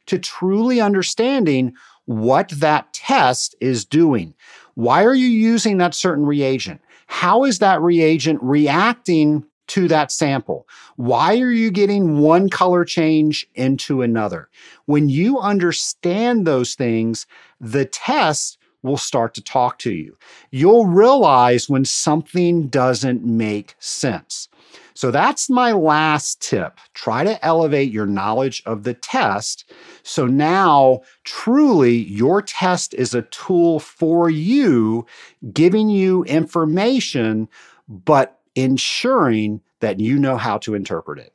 to 0.07 0.19
truly 0.19 0.81
understanding 0.81 1.75
what 2.05 2.49
that 2.51 2.93
test 2.93 3.57
is 3.61 3.85
doing. 3.85 4.35
Why 4.75 5.05
are 5.05 5.15
you 5.15 5.27
using 5.27 5.79
that 5.79 5.95
certain 5.95 6.25
reagent? 6.25 6.81
How 7.09 7.45
is 7.45 7.59
that 7.59 7.83
reagent 7.83 8.41
reacting 8.43 9.45
to 9.69 9.89
that 9.89 10.11
sample? 10.11 10.67
Why 10.97 11.39
are 11.41 11.51
you 11.51 11.71
getting 11.71 12.19
one 12.19 12.49
color 12.49 12.85
change 12.85 13.47
into 13.55 14.03
another? 14.03 14.49
When 14.87 15.09
you 15.09 15.39
understand 15.39 16.47
those 16.47 16.75
things, 16.75 17.27
the 17.61 17.85
test 17.85 18.59
will 18.83 18.97
start 18.97 19.35
to 19.35 19.43
talk 19.43 19.79
to 19.81 19.93
you. 19.93 20.17
You'll 20.51 20.87
realize 20.87 21.69
when 21.69 21.85
something 21.85 22.69
doesn't 22.69 23.25
make 23.25 23.75
sense. 23.79 24.49
So 24.95 25.13
that's 25.13 25.49
my 25.49 25.71
last 25.73 26.43
tip. 26.43 26.79
Try 26.93 27.23
to 27.23 27.45
elevate 27.45 27.93
your 27.93 28.07
knowledge 28.07 28.65
of 28.67 28.83
the 28.83 28.95
test. 28.95 29.73
So 30.03 30.27
now, 30.27 31.03
truly, 31.23 31.95
your 31.95 32.43
test 32.43 32.95
is 32.95 33.15
a 33.15 33.23
tool 33.23 33.79
for 33.79 34.29
you, 34.29 35.07
giving 35.53 35.89
you 35.89 36.25
information, 36.25 37.49
but 37.89 38.38
ensuring 38.63 39.61
that 39.81 40.01
you 40.01 40.19
know 40.19 40.37
how 40.37 40.59
to 40.59 40.75
interpret 40.75 41.19
it. 41.19 41.33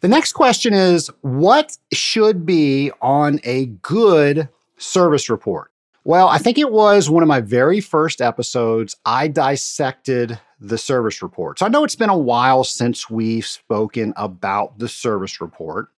The 0.00 0.08
next 0.08 0.32
question 0.32 0.74
is 0.74 1.10
What 1.22 1.76
should 1.92 2.46
be 2.46 2.90
on 3.00 3.40
a 3.44 3.66
good 3.66 4.48
service 4.76 5.28
report? 5.28 5.70
Well, 6.04 6.28
I 6.28 6.38
think 6.38 6.56
it 6.56 6.72
was 6.72 7.10
one 7.10 7.22
of 7.22 7.28
my 7.28 7.40
very 7.40 7.80
first 7.80 8.20
episodes. 8.20 8.96
I 9.04 9.28
dissected 9.28 10.40
the 10.60 10.78
service 10.78 11.20
report. 11.22 11.58
So 11.58 11.66
I 11.66 11.68
know 11.68 11.84
it's 11.84 11.96
been 11.96 12.08
a 12.08 12.16
while 12.16 12.64
since 12.64 13.10
we've 13.10 13.44
spoken 13.44 14.14
about 14.16 14.78
the 14.78 14.88
service 14.88 15.40
report. 15.40 15.88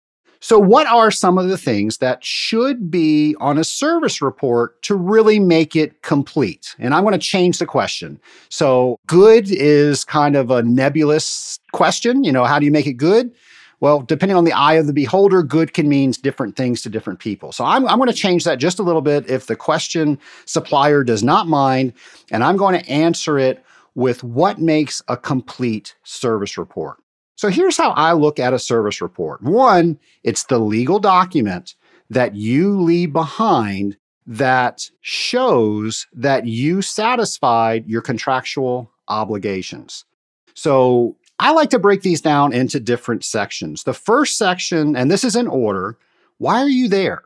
So, 0.40 0.58
what 0.58 0.86
are 0.86 1.10
some 1.10 1.36
of 1.36 1.48
the 1.48 1.58
things 1.58 1.98
that 1.98 2.24
should 2.24 2.90
be 2.90 3.36
on 3.40 3.58
a 3.58 3.64
service 3.64 4.22
report 4.22 4.80
to 4.82 4.94
really 4.94 5.38
make 5.38 5.76
it 5.76 6.02
complete? 6.02 6.74
And 6.78 6.94
I'm 6.94 7.02
going 7.02 7.12
to 7.12 7.18
change 7.18 7.58
the 7.58 7.66
question. 7.66 8.18
So, 8.48 8.98
good 9.06 9.50
is 9.50 10.04
kind 10.04 10.36
of 10.36 10.50
a 10.50 10.62
nebulous 10.62 11.58
question. 11.72 12.24
You 12.24 12.32
know, 12.32 12.44
how 12.44 12.58
do 12.58 12.64
you 12.64 12.72
make 12.72 12.86
it 12.86 12.94
good? 12.94 13.34
Well, 13.80 14.00
depending 14.00 14.36
on 14.36 14.44
the 14.44 14.52
eye 14.52 14.74
of 14.74 14.86
the 14.86 14.92
beholder, 14.92 15.42
good 15.42 15.72
can 15.72 15.88
mean 15.88 16.12
different 16.22 16.56
things 16.56 16.82
to 16.82 16.90
different 16.90 17.18
people. 17.18 17.50
So 17.50 17.64
I'm, 17.64 17.86
I'm 17.88 17.96
going 17.96 18.10
to 18.10 18.14
change 18.14 18.44
that 18.44 18.58
just 18.58 18.78
a 18.78 18.82
little 18.82 19.00
bit 19.00 19.28
if 19.28 19.46
the 19.46 19.56
question 19.56 20.18
supplier 20.44 21.02
does 21.02 21.22
not 21.22 21.48
mind, 21.48 21.94
and 22.30 22.44
I'm 22.44 22.58
going 22.58 22.78
to 22.78 22.90
answer 22.90 23.38
it 23.38 23.64
with 23.94 24.22
what 24.22 24.58
makes 24.58 25.02
a 25.08 25.16
complete 25.16 25.94
service 26.04 26.58
report. 26.58 26.98
So 27.40 27.48
here's 27.48 27.78
how 27.78 27.92
I 27.92 28.12
look 28.12 28.38
at 28.38 28.52
a 28.52 28.58
service 28.58 29.00
report. 29.00 29.42
One, 29.42 29.98
it's 30.24 30.44
the 30.44 30.58
legal 30.58 30.98
document 30.98 31.74
that 32.10 32.34
you 32.34 32.78
leave 32.78 33.14
behind 33.14 33.96
that 34.26 34.90
shows 35.00 36.06
that 36.12 36.46
you 36.46 36.82
satisfied 36.82 37.86
your 37.86 38.02
contractual 38.02 38.92
obligations. 39.08 40.04
So 40.52 41.16
I 41.38 41.52
like 41.52 41.70
to 41.70 41.78
break 41.78 42.02
these 42.02 42.20
down 42.20 42.52
into 42.52 42.78
different 42.78 43.24
sections. 43.24 43.84
The 43.84 43.94
first 43.94 44.36
section, 44.36 44.94
and 44.94 45.10
this 45.10 45.24
is 45.24 45.34
in 45.34 45.46
order, 45.46 45.96
why 46.36 46.60
are 46.60 46.68
you 46.68 46.88
there? 46.88 47.22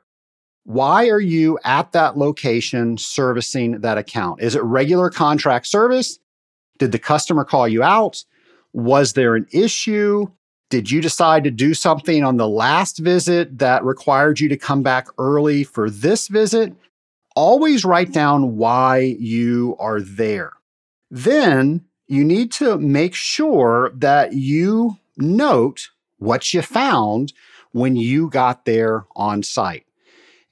Why 0.63 1.09
are 1.09 1.19
you 1.19 1.59
at 1.65 1.91
that 1.91 2.17
location 2.17 2.99
servicing 2.99 3.81
that 3.81 3.99
account? 3.99 4.43
Is 4.43 4.55
it 4.55 4.63
regular 4.63 5.11
contract 5.11 5.67
service? 5.67 6.21
Did 6.79 6.93
the 6.93 7.01
customer 7.01 7.45
call 7.45 7.67
you 7.67 7.83
out? 7.83 8.25
Was 8.75 9.13
there 9.13 9.37
an 9.37 9.47
issue? 9.53 10.27
Did 10.69 10.91
you 10.91 11.01
decide 11.01 11.45
to 11.45 11.51
do 11.53 11.75
something 11.75 12.25
on 12.25 12.37
the 12.37 12.49
last 12.49 12.99
visit 12.99 13.59
that 13.59 13.85
required 13.85 14.41
you 14.41 14.49
to 14.49 14.57
come 14.57 14.83
back 14.83 15.07
early 15.17 15.63
for 15.63 15.89
this 15.89 16.27
visit? 16.27 16.75
Always 17.37 17.85
write 17.85 18.13
down 18.13 18.57
why 18.57 19.17
you 19.19 19.77
are 19.79 20.01
there. 20.01 20.55
Then 21.09 21.85
you 22.09 22.25
need 22.25 22.51
to 22.53 22.77
make 22.79 23.15
sure 23.15 23.93
that 23.95 24.33
you 24.33 24.99
note 25.17 25.91
what 26.19 26.53
you 26.53 26.61
found 26.61 27.33
when 27.71 27.95
you 27.95 28.29
got 28.29 28.65
there 28.65 29.05
on 29.15 29.45
site. 29.45 29.84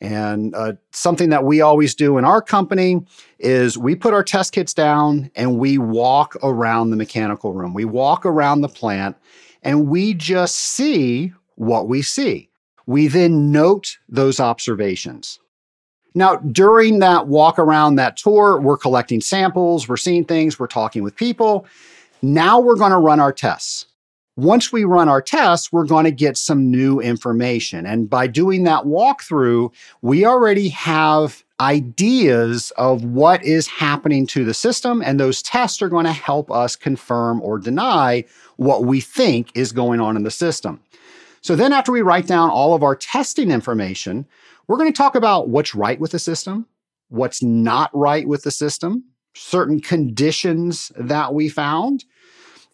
And 0.03 0.53
uh, 0.57 0.73
something 0.91 1.31
that 1.31 1.45
we 1.45 1.61
always 1.61 1.95
do 1.95 2.19
in 2.19 2.25
our 2.25 2.43
company 2.43 3.01
is 3.39 3.79
we 3.79 3.95
put 3.95 4.13
our 4.13 4.25
test 4.25 4.53
kits 4.53 4.75
down 4.75 5.31
and 5.37 5.61
we 5.61 5.79
walk 5.79 6.35
around 6.43 6.91
the 6.91 6.97
mechanical 6.97 7.53
room. 7.53 7.73
We 7.73 7.85
walk 7.85 8.27
around 8.27 8.63
the 8.63 8.69
plant 8.69 9.17
and 9.63 9.87
we 9.87 10.13
just 10.15 10.57
see 10.57 11.33
what 11.55 11.87
we 11.87 12.03
see. 12.03 12.51
We 12.85 13.07
then 13.07 13.53
note 13.53 13.97
those 14.09 14.41
observations. 14.41 15.39
Now, 16.17 16.35
during 16.35 16.99
that 16.99 17.29
walk 17.29 17.61
around 17.61 17.95
that 17.95 18.17
tour, 18.17 18.61
we're 18.61 18.77
collecting 18.77 19.21
samples, 19.21 19.89
we're 19.89 19.97
seeing 19.97 20.25
things, 20.25 20.59
we're 20.59 20.67
talking 20.67 21.05
with 21.05 21.15
people. 21.15 21.65
Now 22.23 22.59
we're 22.59 22.75
going 22.75 22.91
to 22.91 22.99
run 22.99 23.21
our 23.21 23.33
tests. 23.33 23.87
Once 24.37 24.73
we 24.73 24.85
run 24.85 25.11
our 25.11 25.21
tests, 25.21 25.71
we're 25.71 25.85
going 25.85 26.05
to 26.05 26.11
get 26.11 26.39
some 26.39 26.71
new 26.71 27.01
information. 27.01 27.85
And 27.85 28.09
by 28.09 28.27
doing 28.27 28.65
that 28.65 28.85
walkthrough, 28.85 29.73
we 30.01 30.25
already 30.25 30.71
have 30.71 31.45
ideas 31.61 32.73
of 32.79 33.05
what 33.05 33.45
is 33.45 33.67
happening 33.67 34.27
to 34.29 34.45
the 34.45 34.55
system. 34.55 35.03
And 35.05 35.21
those 35.21 35.43
tests 35.43 35.83
are 35.83 35.89
going 35.89 36.07
to 36.07 36.13
help 36.13 36.51
us 36.51 36.77
confirm 36.77 37.43
or 37.43 37.59
deny 37.59 38.25
what 38.57 38.85
we 38.85 39.03
think 39.03 39.51
is 39.55 39.71
going 39.71 40.01
on 40.01 40.17
in 40.17 40.23
the 40.23 40.31
system. 40.31 40.81
So 41.43 41.55
then, 41.55 41.73
after 41.73 41.93
we 41.93 42.03
write 42.03 42.27
down 42.27 42.51
all 42.51 42.73
of 42.73 42.83
our 42.83 42.97
testing 42.97 43.51
information, 43.51 44.27
we're 44.67 44.79
going 44.79 44.93
to 44.93 44.97
talk 44.97 45.15
about 45.15 45.49
what's 45.49 45.75
right 45.75 45.99
with 46.01 46.13
the 46.13 46.19
system, 46.19 46.67
what's 47.09 47.43
not 47.43 47.91
right 47.93 48.27
with 48.27 48.45
the 48.45 48.51
system, 48.51 49.05
certain 49.35 49.81
conditions 49.81 50.93
that 50.97 51.35
we 51.35 51.49
found, 51.49 52.05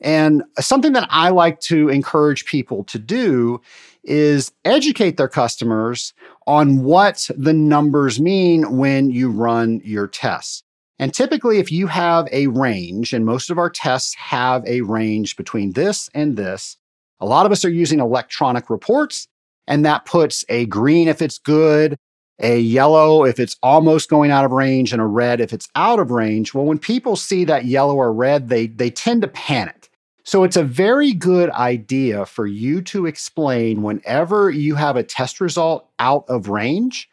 and 0.01 0.43
something 0.59 0.93
that 0.93 1.09
I 1.11 1.31
like 1.31 1.61
to 1.61 1.89
encourage 1.89 2.45
people 2.45 2.85
to 2.85 2.99
do 2.99 3.61
is 4.05 4.53
educate 4.65 5.17
their 5.17 5.29
customers 5.29 6.15
on 6.47 6.83
what 6.83 7.29
the 7.37 7.53
numbers 7.53 8.21
mean 8.21 8.77
when 8.77 9.11
you 9.11 9.31
run 9.31 9.81
your 9.85 10.07
tests. 10.07 10.63
And 10.99 11.15
typically, 11.15 11.59
if 11.59 11.71
you 11.71 11.87
have 11.87 12.27
a 12.33 12.49
range, 12.49 13.13
and 13.13 13.25
most 13.25 13.51
of 13.51 13.59
our 13.59 13.71
tests 13.71 14.15
have 14.17 14.65
a 14.67 14.81
range 14.81 15.37
between 15.37 15.73
this 15.73 16.11
and 16.15 16.37
this, 16.37 16.77
a 17.21 17.27
lot 17.27 17.47
of 17.47 17.53
us 17.53 17.65
are 17.65 17.71
using 17.71 18.01
electronic 18.01 18.69
reports, 18.71 19.29
and 19.67 19.85
that 19.85 20.07
puts 20.07 20.45
a 20.49 20.67
green 20.67 21.07
if 21.09 21.23
it's 21.23 21.39
good, 21.39 21.97
a 22.41 22.59
yellow 22.59 23.25
if 23.25 23.39
it's 23.39 23.57
almost 23.63 24.09
going 24.09 24.31
out 24.31 24.45
of 24.45 24.51
range, 24.51 24.93
and 24.93 25.03
a 25.03 25.07
red 25.07 25.41
if 25.41 25.53
it's 25.53 25.69
out 25.75 26.01
of 26.01 26.11
range. 26.11 26.55
Well, 26.55 26.65
when 26.65 26.79
people 26.79 27.15
see 27.15 27.45
that 27.45 27.65
yellow 27.65 27.97
or 27.97 28.13
red, 28.13 28.49
they, 28.49 28.69
they 28.69 28.91
tend 28.91 29.23
to 29.23 29.29
panic. 29.29 29.88
So 30.29 30.45
it's 30.45 30.59
a 30.59 30.63
very 30.63 31.15
good 31.15 31.49
idea 31.53 32.27
for 32.27 32.47
you 32.47 32.83
to 32.83 33.07
explain 33.07 33.81
whenever 33.81 34.51
you 34.51 34.75
have 34.75 34.95
a 34.95 35.03
test 35.03 35.41
result 35.41 35.89
out 35.99 36.27
of 36.29 36.51
range, 36.51 37.09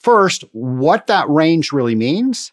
first, 0.00 0.42
what 0.50 1.06
that 1.06 1.28
range 1.28 1.70
really 1.70 1.94
means, 1.94 2.50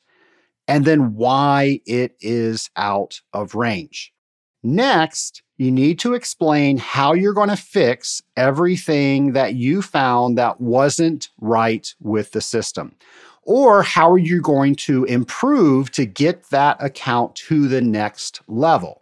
and 0.68 0.86
then 0.86 1.16
why 1.16 1.82
it 1.88 2.16
is 2.22 2.70
out 2.76 3.20
of 3.34 3.56
range. 3.56 4.14
Next, 4.62 5.42
you 5.58 5.72
need 5.72 5.98
to 6.02 6.14
explain 6.14 6.78
how 6.78 7.14
you're 7.14 7.34
going 7.34 7.50
to 7.50 7.58
fix 7.58 8.22
everything 8.38 9.34
that 9.34 9.56
you 9.56 9.82
found 9.82 10.38
that 10.38 10.62
wasn't 10.62 11.30
right 11.42 11.92
with 12.00 12.32
the 12.32 12.42
system. 12.42 12.96
Or 13.42 13.82
how 13.82 14.12
are 14.12 14.20
you 14.20 14.40
going 14.40 14.76
to 14.76 15.06
improve 15.06 15.90
to 15.94 16.06
get 16.06 16.52
that 16.52 16.78
account 16.80 17.34
to 17.48 17.68
the 17.68 17.82
next 17.82 18.42
level? 18.48 19.02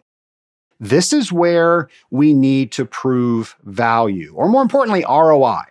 This 0.84 1.14
is 1.14 1.32
where 1.32 1.88
we 2.10 2.34
need 2.34 2.70
to 2.72 2.84
prove 2.84 3.56
value, 3.64 4.34
or 4.36 4.50
more 4.50 4.60
importantly, 4.60 5.02
ROI. 5.08 5.62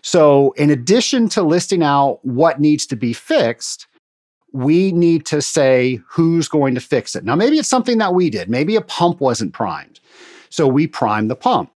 So, 0.00 0.52
in 0.52 0.70
addition 0.70 1.28
to 1.30 1.42
listing 1.42 1.82
out 1.82 2.20
what 2.22 2.60
needs 2.60 2.86
to 2.86 2.96
be 2.96 3.12
fixed, 3.12 3.86
we 4.54 4.90
need 4.92 5.26
to 5.26 5.42
say 5.42 6.00
who's 6.08 6.48
going 6.48 6.74
to 6.76 6.80
fix 6.80 7.14
it. 7.14 7.24
Now, 7.24 7.36
maybe 7.36 7.58
it's 7.58 7.68
something 7.68 7.98
that 7.98 8.14
we 8.14 8.30
did. 8.30 8.48
Maybe 8.48 8.74
a 8.76 8.80
pump 8.80 9.20
wasn't 9.20 9.52
primed. 9.52 10.00
So, 10.48 10.66
we 10.66 10.86
primed 10.86 11.30
the 11.30 11.36
pump. 11.36 11.70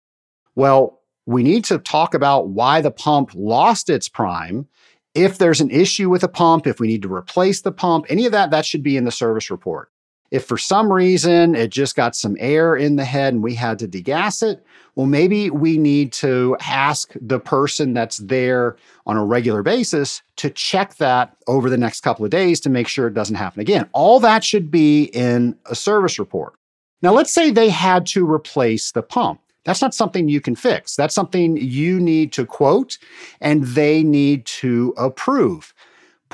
Well, 0.54 1.00
we 1.24 1.42
need 1.42 1.64
to 1.66 1.78
talk 1.78 2.12
about 2.12 2.48
why 2.48 2.82
the 2.82 2.90
pump 2.90 3.30
lost 3.34 3.88
its 3.88 4.10
prime. 4.10 4.68
If 5.14 5.38
there's 5.38 5.62
an 5.62 5.70
issue 5.70 6.10
with 6.10 6.22
a 6.22 6.28
pump, 6.28 6.66
if 6.66 6.80
we 6.80 6.88
need 6.88 7.02
to 7.02 7.12
replace 7.12 7.62
the 7.62 7.72
pump, 7.72 8.04
any 8.10 8.26
of 8.26 8.32
that, 8.32 8.50
that 8.50 8.66
should 8.66 8.82
be 8.82 8.98
in 8.98 9.04
the 9.04 9.10
service 9.10 9.50
report. 9.50 9.90
If 10.30 10.44
for 10.44 10.58
some 10.58 10.92
reason 10.92 11.54
it 11.54 11.70
just 11.70 11.94
got 11.96 12.16
some 12.16 12.36
air 12.40 12.74
in 12.76 12.96
the 12.96 13.04
head 13.04 13.34
and 13.34 13.42
we 13.42 13.54
had 13.54 13.78
to 13.80 13.86
degas 13.86 14.42
it, 14.42 14.64
well, 14.94 15.06
maybe 15.06 15.50
we 15.50 15.76
need 15.76 16.12
to 16.14 16.56
ask 16.60 17.12
the 17.20 17.40
person 17.40 17.94
that's 17.94 18.18
there 18.18 18.76
on 19.06 19.16
a 19.16 19.24
regular 19.24 19.62
basis 19.62 20.22
to 20.36 20.50
check 20.50 20.96
that 20.96 21.36
over 21.46 21.68
the 21.68 21.76
next 21.76 22.00
couple 22.02 22.24
of 22.24 22.30
days 22.30 22.60
to 22.60 22.70
make 22.70 22.88
sure 22.88 23.06
it 23.06 23.14
doesn't 23.14 23.36
happen 23.36 23.60
again. 23.60 23.88
All 23.92 24.20
that 24.20 24.44
should 24.44 24.70
be 24.70 25.04
in 25.06 25.56
a 25.66 25.74
service 25.74 26.18
report. 26.18 26.54
Now, 27.02 27.12
let's 27.12 27.32
say 27.32 27.50
they 27.50 27.68
had 27.68 28.06
to 28.06 28.28
replace 28.30 28.92
the 28.92 29.02
pump. 29.02 29.40
That's 29.64 29.82
not 29.82 29.94
something 29.94 30.28
you 30.28 30.40
can 30.40 30.56
fix. 30.56 30.94
That's 30.94 31.14
something 31.14 31.56
you 31.56 31.98
need 31.98 32.32
to 32.34 32.46
quote 32.46 32.98
and 33.40 33.64
they 33.64 34.02
need 34.02 34.44
to 34.46 34.94
approve. 34.96 35.74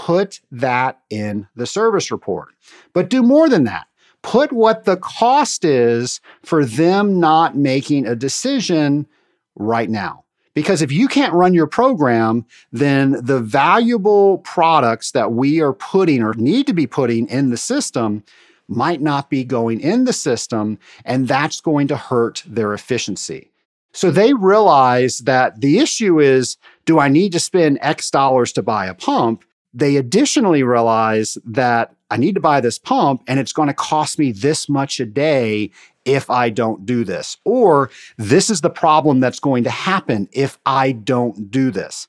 Put 0.07 0.41
that 0.51 1.01
in 1.11 1.47
the 1.55 1.67
service 1.67 2.11
report. 2.11 2.49
But 2.95 3.11
do 3.11 3.23
more 3.23 3.49
than 3.49 3.65
that 3.65 3.87
put 4.23 4.53
what 4.53 4.85
the 4.85 4.97
cost 4.97 5.65
is 5.65 6.21
for 6.43 6.65
them 6.65 7.21
not 7.21 7.57
making 7.57 8.07
a 8.07 8.15
decision 8.15 9.07
right 9.57 9.89
now. 9.89 10.25
Because 10.53 10.83
if 10.83 10.91
you 10.91 11.07
can't 11.07 11.33
run 11.33 11.55
your 11.55 11.67
program, 11.67 12.45
then 12.73 13.17
the 13.25 13.41
valuable 13.41 14.39
products 14.39 15.13
that 15.13 15.33
we 15.33 15.61
are 15.61 15.73
putting 15.73 16.23
or 16.23 16.35
need 16.35 16.67
to 16.67 16.73
be 16.73 16.87
putting 16.87 17.29
in 17.29 17.51
the 17.51 17.57
system 17.57 18.25
might 18.69 19.01
not 19.01 19.31
be 19.31 19.45
going 19.45 19.81
in 19.81 20.05
the 20.05 20.13
system, 20.13 20.79
and 21.05 21.27
that's 21.27 21.61
going 21.61 21.89
to 21.89 21.97
hurt 21.97 22.43
their 22.47 22.73
efficiency. 22.73 23.51
So 23.93 24.11
they 24.11 24.35
realize 24.35 25.19
that 25.21 25.61
the 25.61 25.79
issue 25.79 26.21
is 26.21 26.57
do 26.85 26.99
I 26.99 27.09
need 27.09 27.33
to 27.33 27.41
spend 27.41 27.79
X 27.81 28.11
dollars 28.11 28.53
to 28.53 28.63
buy 28.63 28.87
a 28.87 28.95
pump? 28.95 29.45
They 29.73 29.97
additionally 29.97 30.63
realize 30.63 31.39
that 31.45 31.95
I 32.11 32.17
need 32.17 32.35
to 32.35 32.41
buy 32.41 32.61
this 32.61 32.79
pump 32.79 33.23
and 33.29 33.39
it's 33.39 33.53
going 33.53 33.69
to 33.69 33.75
cost 33.75 34.19
me 34.19 34.33
this 34.33 34.69
much 34.69 34.99
a 34.99 35.07
day 35.07 35.71
if 36.05 36.29
I 36.29 36.51
don't 36.51 36.85
do 36.85 37.05
this. 37.05 37.37
Or 37.45 37.91
this 38.17 38.51
is 38.51 38.63
the 38.63 38.71
problem 38.71 39.21
that's 39.21 39.41
going 39.41 39.65
to 39.65 39.71
happen 39.71 40.29
if 40.33 40.59
I 40.67 40.93
don't 40.93 41.51
do 41.51 41.71
this. 41.71 42.09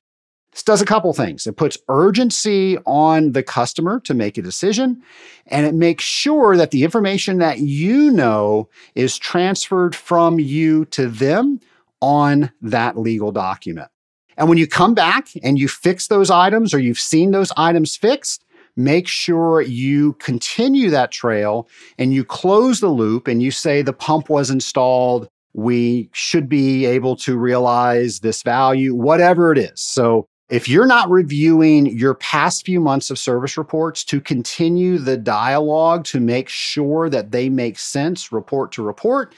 This 0.51 0.63
does 0.63 0.81
a 0.81 0.85
couple 0.85 1.13
things. 1.13 1.47
It 1.47 1.55
puts 1.55 1.77
urgency 1.87 2.77
on 2.85 3.31
the 3.31 3.43
customer 3.43 4.01
to 4.01 4.13
make 4.13 4.37
a 4.37 4.41
decision, 4.41 5.01
and 5.47 5.65
it 5.65 5.73
makes 5.73 6.03
sure 6.03 6.57
that 6.57 6.71
the 6.71 6.83
information 6.83 7.37
that 7.37 7.59
you 7.59 8.11
know 8.11 8.67
is 8.93 9.17
transferred 9.17 9.95
from 9.95 10.39
you 10.39 10.85
to 10.85 11.07
them 11.07 11.61
on 12.01 12.51
that 12.61 12.97
legal 12.97 13.31
document. 13.31 13.89
And 14.37 14.49
when 14.49 14.57
you 14.57 14.67
come 14.67 14.93
back 14.93 15.27
and 15.43 15.59
you 15.59 15.67
fix 15.67 16.07
those 16.07 16.29
items 16.29 16.73
or 16.73 16.79
you've 16.79 16.99
seen 16.99 17.31
those 17.31 17.51
items 17.57 17.95
fixed, 17.95 18.43
make 18.75 19.07
sure 19.07 19.61
you 19.61 20.13
continue 20.13 20.89
that 20.89 21.11
trail 21.11 21.67
and 21.97 22.13
you 22.13 22.23
close 22.23 22.79
the 22.79 22.87
loop 22.87 23.27
and 23.27 23.43
you 23.43 23.51
say 23.51 23.81
the 23.81 23.93
pump 23.93 24.29
was 24.29 24.49
installed. 24.49 25.27
We 25.53 26.09
should 26.13 26.47
be 26.47 26.85
able 26.85 27.15
to 27.17 27.37
realize 27.37 28.19
this 28.19 28.41
value, 28.41 28.95
whatever 28.95 29.51
it 29.51 29.57
is. 29.57 29.81
So 29.81 30.25
if 30.49 30.67
you're 30.67 30.85
not 30.85 31.09
reviewing 31.09 31.85
your 31.85 32.13
past 32.15 32.65
few 32.65 32.79
months 32.79 33.09
of 33.09 33.17
service 33.17 33.57
reports 33.57 34.03
to 34.05 34.19
continue 34.19 34.97
the 34.97 35.17
dialogue 35.17 36.03
to 36.05 36.19
make 36.19 36.49
sure 36.49 37.09
that 37.09 37.31
they 37.31 37.49
make 37.49 37.79
sense 37.79 38.31
report 38.31 38.71
to 38.73 38.83
report, 38.83 39.33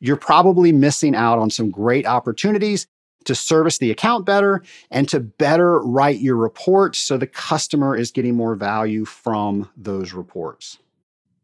you're 0.00 0.16
probably 0.16 0.72
missing 0.72 1.14
out 1.14 1.38
on 1.38 1.50
some 1.50 1.70
great 1.70 2.06
opportunities 2.06 2.86
to 3.24 3.34
service 3.34 3.78
the 3.78 3.90
account 3.90 4.24
better 4.24 4.62
and 4.90 5.08
to 5.08 5.20
better 5.20 5.80
write 5.80 6.20
your 6.20 6.36
reports 6.36 6.98
so 6.98 7.16
the 7.16 7.26
customer 7.26 7.96
is 7.96 8.10
getting 8.10 8.34
more 8.34 8.54
value 8.54 9.04
from 9.04 9.68
those 9.76 10.12
reports. 10.12 10.78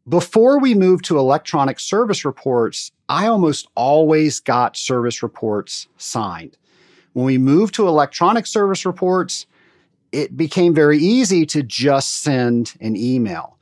Before 0.09 0.59
we 0.59 0.73
moved 0.73 1.05
to 1.05 1.17
electronic 1.19 1.79
service 1.79 2.23
reports, 2.23 2.91
I 3.09 3.27
almost 3.27 3.67
always 3.75 4.39
got 4.39 4.77
service 4.77 5.21
reports 5.21 5.87
signed. 5.97 6.57
When 7.13 7.25
we 7.25 7.37
moved 7.37 7.73
to 7.75 7.87
electronic 7.87 8.45
service 8.45 8.85
reports, 8.85 9.45
it 10.11 10.37
became 10.37 10.73
very 10.73 10.97
easy 10.97 11.45
to 11.47 11.61
just 11.61 12.21
send 12.21 12.75
an 12.79 12.95
email. 12.95 13.57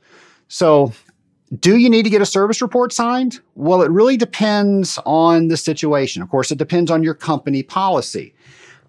So 0.48 0.92
do 1.60 1.76
you 1.76 1.88
need 1.88 2.02
to 2.02 2.10
get 2.10 2.20
a 2.20 2.26
service 2.26 2.60
report 2.60 2.92
signed? 2.92 3.40
Well, 3.54 3.82
it 3.82 3.90
really 3.90 4.16
depends 4.16 4.98
on 5.06 5.48
the 5.48 5.56
situation. 5.56 6.22
Of 6.22 6.28
course, 6.28 6.50
it 6.50 6.58
depends 6.58 6.90
on 6.90 7.02
your 7.02 7.14
company 7.14 7.62
policy. 7.62 8.34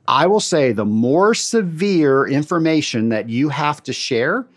I 0.07 0.25
will 0.25 0.39
say 0.39 0.71
the 0.71 0.85
more 0.85 1.33
severe 1.33 2.25
information 2.25 3.09
that 3.09 3.29
you 3.29 3.49
have 3.49 3.83
to 3.83 3.93
share, 3.93 4.47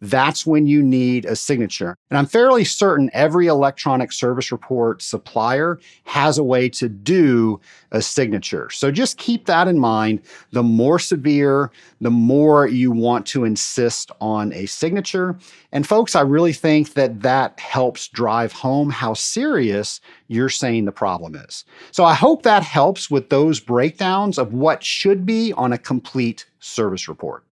that's 0.00 0.46
when 0.46 0.66
you 0.66 0.82
need 0.82 1.24
a 1.24 1.34
signature. 1.36 1.96
And 2.10 2.18
I'm 2.18 2.26
fairly 2.26 2.64
certain 2.64 3.10
every 3.12 3.46
electronic 3.46 4.12
service 4.12 4.52
report 4.52 5.02
supplier 5.02 5.78
has 6.04 6.38
a 6.38 6.44
way 6.44 6.68
to 6.70 6.88
do 6.88 7.60
a 7.90 8.00
signature. 8.02 8.70
So 8.70 8.90
just 8.90 9.18
keep 9.18 9.46
that 9.46 9.68
in 9.68 9.78
mind. 9.78 10.20
The 10.52 10.62
more 10.62 10.98
severe, 10.98 11.70
the 12.00 12.10
more 12.10 12.66
you 12.66 12.92
want 12.92 13.26
to 13.26 13.44
insist 13.44 14.10
on 14.20 14.52
a 14.52 14.66
signature. 14.66 15.38
And 15.72 15.86
folks, 15.86 16.14
I 16.14 16.20
really 16.20 16.52
think 16.52 16.94
that 16.94 17.22
that 17.22 17.58
helps 17.58 18.08
drive 18.08 18.52
home 18.52 18.90
how 18.90 19.14
serious 19.14 20.00
you're 20.28 20.48
saying 20.48 20.84
the 20.84 20.92
problem 20.92 21.34
is. 21.34 21.64
So 21.90 22.04
I 22.04 22.14
hope 22.14 22.42
that 22.42 22.62
helps 22.62 23.10
with 23.10 23.30
those 23.30 23.60
breakdowns 23.60 24.38
of 24.38 24.52
what 24.52 24.82
should 24.82 25.26
be 25.26 25.52
on 25.54 25.72
a 25.72 25.78
complete 25.78 26.46
service 26.60 27.08
report. 27.08 27.44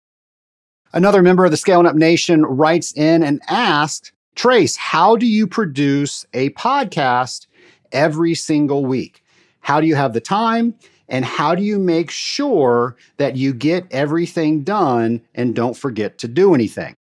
Another 0.95 1.21
member 1.21 1.43
of 1.43 1.51
the 1.51 1.57
Scaling 1.57 1.87
Up 1.87 1.95
Nation 1.95 2.43
writes 2.43 2.93
in 2.93 3.21
and 3.21 3.41
asks, 3.49 4.13
Trace, 4.33 4.77
how 4.77 5.17
do 5.17 5.25
you 5.25 5.45
produce 5.45 6.25
a 6.33 6.51
podcast 6.51 7.47
every 7.91 8.33
single 8.33 8.85
week? 8.85 9.21
How 9.59 9.81
do 9.81 9.87
you 9.87 9.95
have 9.95 10.13
the 10.13 10.21
time? 10.21 10.73
And 11.09 11.25
how 11.25 11.53
do 11.53 11.61
you 11.61 11.79
make 11.79 12.09
sure 12.09 12.95
that 13.17 13.35
you 13.35 13.53
get 13.53 13.85
everything 13.91 14.63
done 14.63 15.21
and 15.35 15.53
don't 15.53 15.75
forget 15.75 16.17
to 16.19 16.29
do 16.29 16.55
anything? 16.55 16.95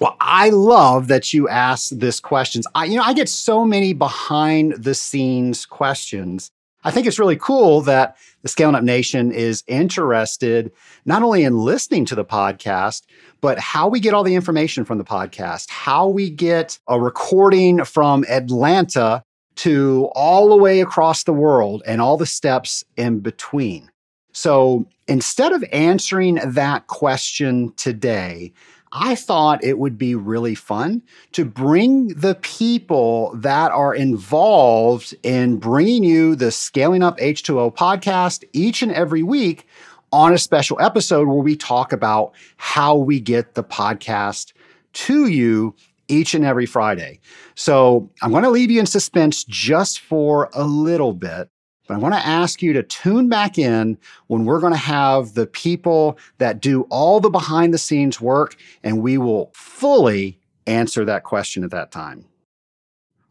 Well, 0.00 0.16
I 0.18 0.48
love 0.48 1.08
that 1.08 1.34
you 1.34 1.46
ask 1.46 1.90
this 1.90 2.20
questions. 2.20 2.66
I, 2.74 2.86
you 2.86 2.96
know, 2.96 3.02
I 3.02 3.12
get 3.12 3.28
so 3.28 3.66
many 3.66 3.92
behind 3.92 4.82
the 4.82 4.94
scenes 4.94 5.66
questions 5.66 6.50
I 6.86 6.92
think 6.92 7.08
it's 7.08 7.18
really 7.18 7.36
cool 7.36 7.80
that 7.80 8.16
the 8.42 8.48
Scaling 8.48 8.76
Up 8.76 8.84
Nation 8.84 9.32
is 9.32 9.64
interested 9.66 10.70
not 11.04 11.24
only 11.24 11.42
in 11.42 11.58
listening 11.58 12.04
to 12.04 12.14
the 12.14 12.24
podcast, 12.24 13.02
but 13.40 13.58
how 13.58 13.88
we 13.88 13.98
get 13.98 14.14
all 14.14 14.22
the 14.22 14.36
information 14.36 14.84
from 14.84 14.98
the 14.98 15.04
podcast, 15.04 15.68
how 15.68 16.06
we 16.06 16.30
get 16.30 16.78
a 16.86 17.00
recording 17.00 17.84
from 17.84 18.24
Atlanta 18.28 19.24
to 19.56 20.08
all 20.14 20.48
the 20.48 20.56
way 20.56 20.80
across 20.80 21.24
the 21.24 21.32
world 21.32 21.82
and 21.88 22.00
all 22.00 22.16
the 22.16 22.24
steps 22.24 22.84
in 22.96 23.18
between. 23.18 23.90
So 24.32 24.86
instead 25.08 25.50
of 25.52 25.64
answering 25.72 26.36
that 26.36 26.86
question 26.86 27.72
today, 27.76 28.52
I 28.92 29.14
thought 29.14 29.64
it 29.64 29.78
would 29.78 29.98
be 29.98 30.14
really 30.14 30.54
fun 30.54 31.02
to 31.32 31.44
bring 31.44 32.08
the 32.08 32.36
people 32.36 33.32
that 33.34 33.72
are 33.72 33.94
involved 33.94 35.14
in 35.22 35.58
bringing 35.58 36.04
you 36.04 36.36
the 36.36 36.50
Scaling 36.50 37.02
Up 37.02 37.18
H2O 37.18 37.74
podcast 37.74 38.44
each 38.52 38.82
and 38.82 38.92
every 38.92 39.22
week 39.22 39.66
on 40.12 40.32
a 40.32 40.38
special 40.38 40.80
episode 40.80 41.26
where 41.26 41.36
we 41.36 41.56
talk 41.56 41.92
about 41.92 42.32
how 42.56 42.96
we 42.96 43.20
get 43.20 43.54
the 43.54 43.64
podcast 43.64 44.52
to 44.92 45.26
you 45.26 45.74
each 46.08 46.34
and 46.34 46.44
every 46.44 46.66
Friday. 46.66 47.20
So 47.54 48.10
I'm 48.22 48.30
going 48.30 48.44
to 48.44 48.50
leave 48.50 48.70
you 48.70 48.80
in 48.80 48.86
suspense 48.86 49.44
just 49.44 50.00
for 50.00 50.48
a 50.54 50.64
little 50.64 51.12
bit. 51.12 51.50
But 51.86 51.94
I 51.94 51.98
want 51.98 52.14
to 52.14 52.26
ask 52.26 52.62
you 52.62 52.72
to 52.72 52.82
tune 52.82 53.28
back 53.28 53.58
in 53.58 53.98
when 54.26 54.44
we're 54.44 54.60
going 54.60 54.72
to 54.72 54.78
have 54.78 55.34
the 55.34 55.46
people 55.46 56.18
that 56.38 56.60
do 56.60 56.82
all 56.90 57.20
the 57.20 57.30
behind 57.30 57.72
the 57.72 57.78
scenes 57.78 58.20
work, 58.20 58.56
and 58.82 59.02
we 59.02 59.18
will 59.18 59.50
fully 59.54 60.38
answer 60.66 61.04
that 61.04 61.24
question 61.24 61.64
at 61.64 61.70
that 61.70 61.92
time. 61.92 62.24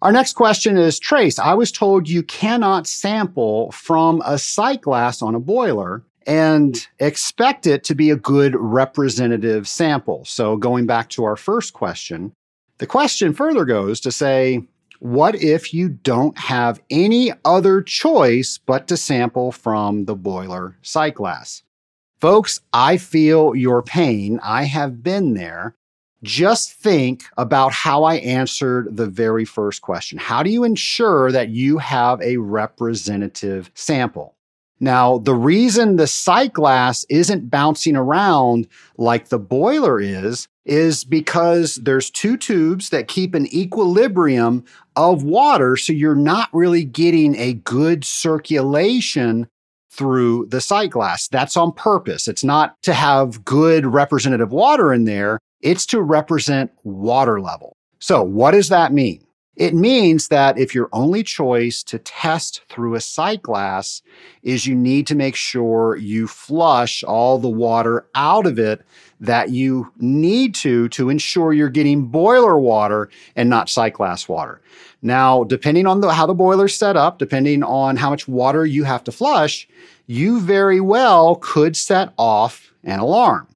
Our 0.01 0.11
next 0.11 0.33
question 0.33 0.77
is 0.77 0.99
Trace, 0.99 1.39
I 1.39 1.53
was 1.53 1.71
told 1.71 2.07
you 2.07 2.21
cannot 2.23 2.85
sample 2.85 3.71
from 3.71 4.21
a 4.25 4.37
sight 4.37 4.81
glass 4.81 5.21
on 5.21 5.35
a 5.35 5.39
boiler 5.39 6.03
and 6.27 6.87
expect 6.99 7.67
it 7.67 7.83
to 7.85 7.95
be 7.95 8.09
a 8.09 8.15
good 8.15 8.55
representative 8.55 9.67
sample. 9.67 10.25
So, 10.25 10.57
going 10.57 10.85
back 10.85 11.09
to 11.11 11.23
our 11.23 11.35
first 11.35 11.73
question, 11.73 12.33
the 12.77 12.87
question 12.87 13.33
further 13.33 13.65
goes 13.65 13.99
to 14.01 14.11
say, 14.11 14.67
what 14.99 15.35
if 15.35 15.73
you 15.73 15.89
don't 15.89 16.37
have 16.37 16.81
any 16.89 17.31
other 17.43 17.81
choice 17.81 18.57
but 18.57 18.87
to 18.87 18.97
sample 18.97 19.51
from 19.51 20.05
the 20.05 20.15
boiler 20.15 20.77
sight 20.81 21.15
glass? 21.15 21.63
Folks, 22.19 22.59
I 22.73 22.97
feel 22.97 23.55
your 23.55 23.81
pain. 23.81 24.39
I 24.41 24.63
have 24.63 25.03
been 25.03 25.33
there. 25.33 25.75
Just 26.23 26.73
think 26.73 27.23
about 27.37 27.71
how 27.71 28.03
I 28.03 28.15
answered 28.15 28.95
the 28.95 29.05
very 29.05 29.45
first 29.45 29.81
question. 29.81 30.17
How 30.17 30.41
do 30.41 30.49
you 30.49 30.63
ensure 30.63 31.31
that 31.31 31.49
you 31.49 31.77
have 31.77 32.21
a 32.21 32.37
representative 32.37 33.69
sample? 33.75 34.34
Now, 34.79 35.19
the 35.19 35.33
reason 35.33 35.95
the 35.95 36.07
sight 36.07 36.53
glass 36.53 37.05
isn't 37.09 37.49
bouncing 37.49 37.95
around 37.95 38.67
like 38.97 39.29
the 39.29 39.39
boiler 39.39 39.99
is, 39.99 40.47
is 40.65 41.03
because 41.03 41.75
there's 41.75 42.09
two 42.09 42.37
tubes 42.37 42.89
that 42.89 43.07
keep 43.07 43.33
an 43.35 43.47
equilibrium 43.55 44.65
of 44.95 45.23
water. 45.23 45.77
So 45.77 45.93
you're 45.93 46.15
not 46.15 46.49
really 46.51 46.83
getting 46.83 47.35
a 47.35 47.53
good 47.53 48.03
circulation 48.03 49.47
through 49.89 50.47
the 50.47 50.59
sight 50.59 50.89
glass. 50.89 51.27
That's 51.27 51.55
on 51.55 51.71
purpose. 51.71 52.27
It's 52.27 52.43
not 52.43 52.81
to 52.83 52.93
have 52.93 53.45
good 53.45 53.85
representative 53.85 54.51
water 54.51 54.93
in 54.93 55.05
there, 55.05 55.39
it's 55.61 55.85
to 55.87 56.01
represent 56.01 56.71
water 56.83 57.39
level. 57.39 57.77
So, 57.99 58.21
what 58.21 58.51
does 58.51 58.69
that 58.69 58.91
mean? 58.91 59.24
It 59.55 59.73
means 59.73 60.27
that 60.27 60.57
if 60.57 60.75
your 60.75 60.89
only 60.91 61.23
choice 61.23 61.81
to 61.83 61.97
test 61.99 62.61
through 62.67 62.95
a 62.95 63.01
sight 63.01 63.41
glass 63.41 64.01
is 64.43 64.67
you 64.67 64.75
need 64.75 65.07
to 65.07 65.15
make 65.15 65.35
sure 65.35 65.95
you 65.95 66.27
flush 66.27 67.03
all 67.03 67.39
the 67.39 67.49
water 67.49 68.05
out 68.15 68.45
of 68.45 68.59
it 68.59 68.81
that 69.21 69.51
you 69.51 69.91
need 69.97 70.53
to 70.55 70.89
to 70.89 71.09
ensure 71.09 71.53
you're 71.53 71.69
getting 71.69 72.07
boiler 72.07 72.59
water 72.59 73.09
and 73.35 73.49
not 73.49 73.69
sight 73.69 73.93
glass 73.93 74.27
water. 74.27 74.61
Now, 75.01 75.45
depending 75.45 75.87
on 75.87 76.01
the, 76.01 76.11
how 76.11 76.25
the 76.25 76.33
boiler's 76.33 76.75
set 76.75 76.97
up, 76.97 77.17
depending 77.17 77.63
on 77.63 77.95
how 77.95 78.09
much 78.09 78.27
water 78.27 78.65
you 78.65 78.83
have 78.83 79.03
to 79.05 79.11
flush, 79.11 79.67
you 80.07 80.41
very 80.41 80.81
well 80.81 81.35
could 81.35 81.77
set 81.77 82.13
off 82.17 82.73
an 82.83 82.99
alarm. 82.99 83.47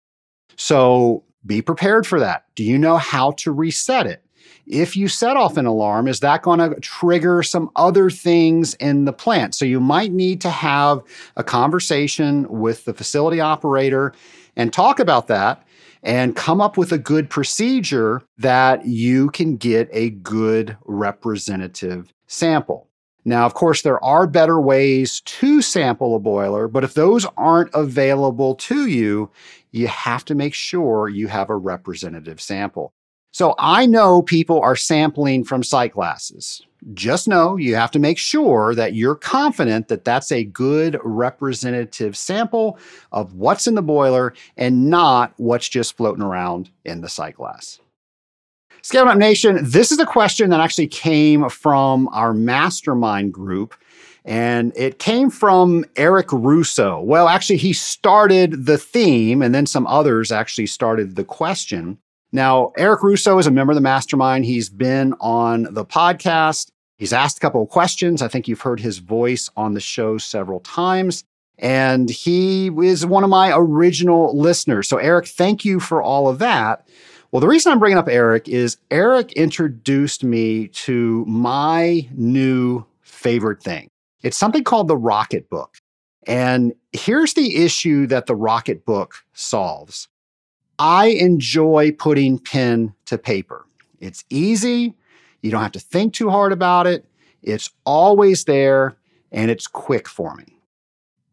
So 0.56 1.24
be 1.46 1.62
prepared 1.62 2.08
for 2.08 2.20
that. 2.20 2.46
Do 2.56 2.64
you 2.64 2.78
know 2.78 2.98
how 2.98 3.32
to 3.32 3.52
reset 3.52 4.08
it? 4.08 4.24
If 4.70 4.96
you 4.96 5.08
set 5.08 5.36
off 5.36 5.58
an 5.58 5.66
alarm, 5.66 6.08
is 6.08 6.20
that 6.20 6.44
going 6.44 6.60
to 6.60 6.80
trigger 6.80 7.42
some 7.42 7.72
other 7.76 8.12
things 8.12 8.76
in 8.76 9.06
the 9.06 9.14
plant? 9.14 9.56
So 9.56 9.66
you 9.66 9.80
might 9.80 10.12
need 10.12 10.42
to 10.42 10.52
have 10.52 11.02
a 11.36 11.44
conversation 11.44 12.48
with 12.48 12.86
the 12.86 12.94
facility 12.94 13.42
operator 13.42 14.14
and 14.56 14.72
talk 14.72 15.00
about 15.00 15.26
that 15.28 15.66
and 16.04 16.36
come 16.36 16.62
up 16.62 16.78
with 16.78 16.92
a 16.92 17.00
good 17.00 17.32
procedure 17.32 18.22
that 18.38 18.86
you 18.86 19.32
can 19.32 19.58
get 19.58 19.90
a 19.92 20.12
good 20.12 20.78
representative 20.86 22.14
sample. 22.28 22.88
Now, 23.26 23.48
of 23.48 23.56
course, 23.56 23.82
there 23.82 24.02
are 24.04 24.28
better 24.28 24.62
ways 24.62 25.22
to 25.22 25.64
sample 25.64 26.16
a 26.16 26.20
boiler, 26.20 26.68
but 26.68 26.84
if 26.84 26.94
those 26.94 27.26
aren't 27.38 27.74
available 27.74 28.54
to 28.56 28.86
you, 28.86 29.32
you 29.72 29.88
have 29.88 30.24
to 30.26 30.36
make 30.36 30.54
sure 30.54 31.10
you 31.10 31.28
have 31.28 31.50
a 31.50 31.56
representative 31.56 32.40
sample. 32.40 32.94
So 33.32 33.56
I 33.60 33.86
know 33.86 34.22
people 34.22 34.60
are 34.62 34.76
sampling 34.76 35.44
from 35.44 35.64
sight 35.64 35.94
glasses. 35.94 36.62
Just 36.94 37.28
know 37.28 37.58
you 37.58 37.76
have 37.76 37.92
to 37.92 38.00
make 38.00 38.18
sure 38.18 38.74
that 38.74 38.94
you're 38.94 39.16
confident 39.16 39.90
that 39.90 40.06
that's 40.06 40.32
a 40.32 40.46
good 40.46 40.98
representative 41.04 42.18
sample 42.18 42.80
of 43.12 43.34
what's 43.34 43.68
in 43.68 43.76
the 43.76 43.82
boiler 43.82 44.34
and 44.56 44.90
not 44.90 45.34
what's 45.38 45.68
just 45.68 45.98
floating 45.98 46.24
around 46.24 46.70
in 46.86 47.02
the 47.02 47.10
sight 47.10 47.36
glass. 47.36 47.80
Scale 48.82 49.10
Up 49.10 49.18
Nation, 49.18 49.60
this 49.62 49.92
is 49.92 50.00
a 50.00 50.06
question 50.06 50.50
that 50.52 50.62
actually 50.62 50.88
came 50.88 51.50
from 51.50 52.08
our 52.14 52.34
mastermind 52.34 53.34
group. 53.34 53.76
And 54.26 54.74
it 54.76 55.00
came 55.00 55.30
from 55.30 55.86
Eric 55.96 56.32
Russo. 56.32 57.02
Well, 57.02 57.28
actually, 57.28 57.58
he 57.58 57.74
started 57.74 58.66
the 58.66 58.78
theme, 58.78 59.42
and 59.42 59.56
then 59.56 59.66
some 59.66 59.88
others 59.88 60.32
actually 60.32 60.68
started 60.68 61.16
the 61.16 61.24
question. 61.24 61.98
Now, 62.32 62.72
Eric 62.78 63.02
Russo 63.02 63.40
is 63.40 63.48
a 63.48 63.52
member 63.52 63.72
of 63.72 63.76
the 63.76 63.82
mastermind. 63.82 64.46
He's 64.46 64.70
been 64.70 65.14
on 65.20 65.74
the 65.74 65.86
podcast. 65.86 66.70
He's 66.98 67.14
asked 67.14 67.38
a 67.38 67.40
couple 67.40 67.64
of 67.64 67.70
questions. 67.70 68.22
I 68.22 68.28
think 68.28 68.48
you've 68.48 68.62
heard 68.62 68.80
his 68.80 69.00
voice 69.00 69.50
on 69.56 69.74
the 69.74 69.80
show 69.80 70.18
several 70.18 70.60
times. 70.60 71.24
And 71.58 72.10
he 72.10 72.68
is 72.68 73.06
one 73.06 73.24
of 73.24 73.30
my 73.30 73.52
original 73.54 74.38
listeners. 74.38 74.88
So, 74.88 74.98
Eric, 74.98 75.28
thank 75.28 75.66
you 75.66 75.80
for 75.80 76.02
all 76.02 76.28
of 76.30 76.40
that. 76.40 76.88
Well, 77.32 77.42
the 77.42 77.48
reason 77.48 77.72
I'm 77.72 77.80
bringing 77.80 77.98
up 77.98 78.08
Eric 78.10 78.48
is 78.48 78.78
Eric 78.92 79.34
introduced 79.34 80.24
me 80.24 80.68
to 80.70 81.26
my 81.28 82.08
new 82.12 82.86
favorite 83.02 83.62
thing. 83.62 83.90
It's 84.24 84.38
something 84.38 84.64
called 84.64 84.88
the 84.88 84.98
Rocket 84.98 85.50
Book. 85.50 85.78
And 86.28 86.74
here's 86.92 87.34
the 87.34 87.64
issue 87.64 88.08
that 88.08 88.26
the 88.26 88.36
Rocket 88.36 88.86
Book 88.86 89.16
solves 89.34 90.08
I 90.80 91.08
enjoy 91.08 91.92
putting 91.92 92.40
pen 92.40 92.94
to 93.06 93.18
paper. 93.18 93.66
It's 94.00 94.24
easy. 94.30 94.96
You 95.42 95.52
don't 95.52 95.62
have 95.62 95.74
to 95.74 95.80
think 95.80 96.14
too 96.14 96.30
hard 96.30 96.54
about 96.54 96.88
it. 96.88 97.06
It's 97.44 97.70
always 97.86 98.46
there 98.46 98.98
and 99.32 99.52
it's 99.52 99.68
quick 99.68 100.08
for 100.08 100.36
me. 100.36 100.58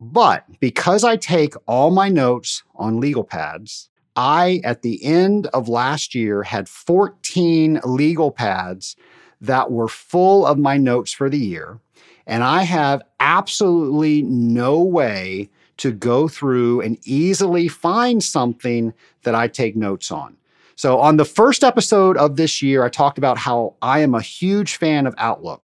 But 0.00 0.44
because 0.60 1.04
I 1.04 1.16
take 1.16 1.54
all 1.66 1.90
my 1.90 2.08
notes 2.08 2.64
on 2.74 3.00
legal 3.00 3.24
pads, 3.24 3.88
I, 4.16 4.60
at 4.64 4.82
the 4.82 5.02
end 5.04 5.46
of 5.48 5.68
last 5.68 6.14
year, 6.14 6.42
had 6.42 6.68
14 6.68 7.80
legal 7.84 8.30
pads 8.30 8.96
that 9.40 9.70
were 9.70 9.88
full 9.88 10.44
of 10.44 10.58
my 10.58 10.76
notes 10.76 11.12
for 11.12 11.30
the 11.30 11.38
year. 11.38 11.78
And 12.26 12.42
I 12.42 12.62
have 12.62 13.02
absolutely 13.20 14.22
no 14.22 14.80
way 14.80 15.50
to 15.78 15.92
go 15.92 16.28
through 16.28 16.80
and 16.80 16.98
easily 17.06 17.68
find 17.68 18.22
something 18.22 18.92
that 19.22 19.34
I 19.34 19.48
take 19.48 19.76
notes 19.76 20.10
on. 20.10 20.36
So, 20.76 21.00
on 21.00 21.16
the 21.16 21.24
first 21.24 21.64
episode 21.64 22.16
of 22.16 22.36
this 22.36 22.60
year, 22.60 22.84
I 22.84 22.90
talked 22.90 23.18
about 23.18 23.38
how 23.38 23.76
I 23.80 24.00
am 24.00 24.14
a 24.14 24.20
huge 24.20 24.76
fan 24.76 25.06
of 25.06 25.14
Outlook. 25.16 25.62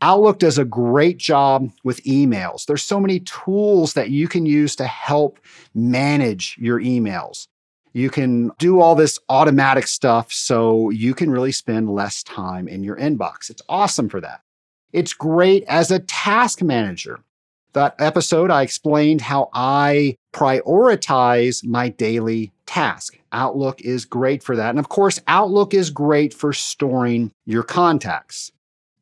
Outlook 0.00 0.38
does 0.38 0.58
a 0.58 0.64
great 0.64 1.16
job 1.16 1.70
with 1.82 2.02
emails. 2.04 2.66
There's 2.66 2.82
so 2.82 3.00
many 3.00 3.20
tools 3.20 3.94
that 3.94 4.10
you 4.10 4.28
can 4.28 4.46
use 4.46 4.76
to 4.76 4.86
help 4.86 5.40
manage 5.74 6.56
your 6.58 6.80
emails. 6.80 7.48
You 7.94 8.10
can 8.10 8.50
do 8.58 8.80
all 8.80 8.96
this 8.96 9.18
automatic 9.28 9.86
stuff 9.86 10.32
so 10.32 10.90
you 10.90 11.14
can 11.14 11.30
really 11.30 11.52
spend 11.52 11.88
less 11.88 12.22
time 12.22 12.68
in 12.68 12.82
your 12.82 12.96
inbox. 12.96 13.50
It's 13.50 13.62
awesome 13.68 14.08
for 14.08 14.20
that. 14.20 14.42
It's 14.92 15.12
great 15.12 15.64
as 15.68 15.90
a 15.90 16.00
task 16.00 16.60
manager. 16.60 17.20
That 17.74 17.96
episode, 17.98 18.50
I 18.52 18.62
explained 18.62 19.20
how 19.20 19.50
I 19.52 20.16
prioritize 20.32 21.64
my 21.64 21.88
daily 21.88 22.52
task. 22.66 23.18
Outlook 23.32 23.80
is 23.80 24.04
great 24.04 24.44
for 24.44 24.54
that. 24.54 24.70
And 24.70 24.78
of 24.78 24.88
course, 24.88 25.20
Outlook 25.26 25.74
is 25.74 25.90
great 25.90 26.32
for 26.32 26.52
storing 26.52 27.32
your 27.44 27.64
contacts. 27.64 28.52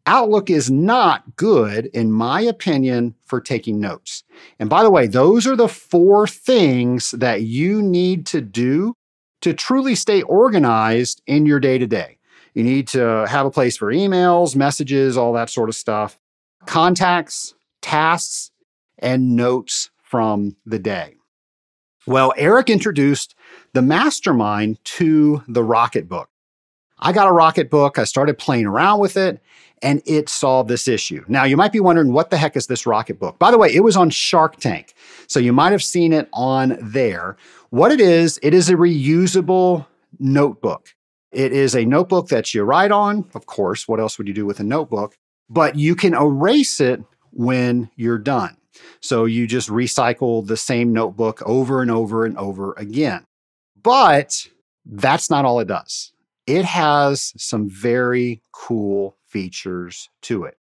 Outlook 0.07 0.49
is 0.49 0.71
not 0.71 1.37
good, 1.37 1.87
in 1.87 2.11
my 2.11 2.41
opinion, 2.41 3.15
for 3.27 3.41
taking 3.43 3.79
notes. 3.79 4.25
And 4.59 4.71
by 4.71 4.83
the 4.83 4.91
way, 4.91 5.07
those 5.07 5.47
are 5.47 5.55
the 5.55 5.69
four 5.69 6.27
things 6.27 7.13
that 7.13 7.43
you 7.43 7.83
need 7.83 8.25
to 8.27 8.41
do 8.41 8.95
to 9.43 9.53
truly 9.53 9.95
stay 9.95 10.23
organized 10.23 11.21
in 11.27 11.45
your 11.45 11.61
day 11.61 11.77
to 11.77 11.87
day. 11.87 12.17
You 12.55 12.65
need 12.65 12.89
to 12.89 13.27
have 13.29 13.45
a 13.45 13.51
place 13.51 13.77
for 13.77 13.93
emails, 13.93 14.57
messages, 14.57 15.17
all 15.19 15.35
that 15.35 15.51
sort 15.51 15.69
of 15.69 15.75
stuff, 15.75 16.19
contacts, 16.67 17.55
tasks, 17.83 18.52
and 19.03 19.37
notes 19.37 19.91
from 20.03 20.57
the 20.65 20.79
day. 20.79 21.15
Well, 22.07 22.33
Eric 22.37 22.71
introduced 22.71 23.35
the 23.75 23.83
mastermind 23.83 24.83
to 24.85 25.43
the 25.47 25.63
Rocket 25.63 26.09
Book. 26.09 26.29
I 26.99 27.13
got 27.13 27.29
a 27.29 27.33
Rocket 27.33 27.69
Book, 27.71 27.99
I 27.99 28.05
started 28.05 28.39
playing 28.39 28.67
around 28.67 29.01
with 29.01 29.17
it, 29.17 29.41
and 29.83 30.01
it 30.07 30.29
solved 30.29 30.69
this 30.69 30.87
issue. 30.87 31.25
Now, 31.27 31.45
you 31.45 31.57
might 31.57 31.73
be 31.73 31.81
wondering, 31.81 32.13
what 32.13 32.31
the 32.31 32.37
heck 32.37 32.57
is 32.57 32.69
this 32.69 32.87
Rocket 32.87 33.19
Book? 33.19 33.39
By 33.39 33.51
the 33.51 33.59
way, 33.59 33.75
it 33.75 33.81
was 33.81 33.97
on 33.97 34.11
Shark 34.11 34.57
Tank, 34.57 34.95
so 35.27 35.41
you 35.41 35.53
might 35.53 35.73
have 35.73 35.83
seen 35.83 36.13
it 36.13 36.29
on 36.33 36.79
there. 36.81 37.37
What 37.71 37.91
it 37.91 38.01
is, 38.01 38.39
it 38.43 38.55
is 38.55 38.69
a 38.69 38.75
reusable 38.75 39.87
notebook. 40.19 40.95
It 41.33 41.53
is 41.53 41.75
a 41.75 41.85
notebook 41.85 42.29
that 42.29 42.53
you 42.53 42.63
write 42.63 42.93
on. 42.93 43.29
Of 43.35 43.47
course, 43.47 43.89
what 43.89 43.99
else 43.99 44.19
would 44.19 44.29
you 44.29 44.35
do 44.35 44.47
with 44.47 44.61
a 44.61 44.65
notebook? 44.65 45.17
But 45.49 45.77
you 45.77 45.97
can 45.97 46.15
erase 46.15 46.79
it 46.79 47.03
when 47.31 47.91
you're 47.97 48.19
done. 48.19 48.57
So 49.01 49.25
you 49.25 49.47
just 49.47 49.69
recycle 49.69 50.47
the 50.47 50.57
same 50.57 50.93
notebook 50.93 51.43
over 51.45 51.83
and 51.83 51.91
over 51.91 52.25
and 52.25 52.37
over 52.39 52.73
again. 52.75 53.25
But 53.83 54.47
that's 54.85 55.31
not 55.31 55.45
all 55.45 55.61
it 55.61 55.69
does. 55.69 56.13
It 56.47 56.65
has 56.65 57.33
some 57.37 57.69
very 57.69 58.43
cool 58.53 59.17
features 59.25 60.09
to 60.23 60.45
it. 60.45 60.59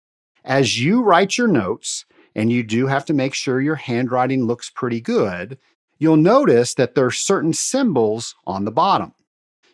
As 0.44 0.80
you 0.80 1.02
write 1.02 1.38
your 1.38 1.48
notes, 1.48 2.06
and 2.36 2.52
you 2.52 2.64
do 2.64 2.86
have 2.88 3.06
to 3.06 3.14
make 3.14 3.34
sure 3.34 3.62
your 3.62 3.76
handwriting 3.76 4.44
looks 4.44 4.70
pretty 4.70 5.00
good, 5.00 5.58
you'll 5.98 6.18
notice 6.18 6.74
that 6.76 6.94
there 6.94 7.06
are 7.06 7.12
certain 7.12 7.54
symbols 7.54 8.36
on 8.46 8.66
the 8.66 8.72
bottom. 8.72 9.14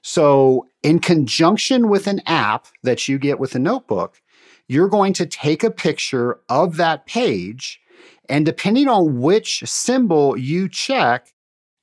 So, 0.03 0.67
in 0.81 0.99
conjunction 0.99 1.89
with 1.89 2.07
an 2.07 2.21
app 2.25 2.67
that 2.83 3.07
you 3.07 3.19
get 3.19 3.39
with 3.39 3.53
a 3.55 3.59
notebook, 3.59 4.21
you're 4.67 4.89
going 4.89 5.13
to 5.13 5.25
take 5.25 5.63
a 5.63 5.71
picture 5.71 6.39
of 6.49 6.77
that 6.77 7.05
page 7.05 7.80
and 8.31 8.45
depending 8.45 8.87
on 8.87 9.19
which 9.19 9.61
symbol 9.65 10.37
you 10.37 10.69
check, 10.69 11.33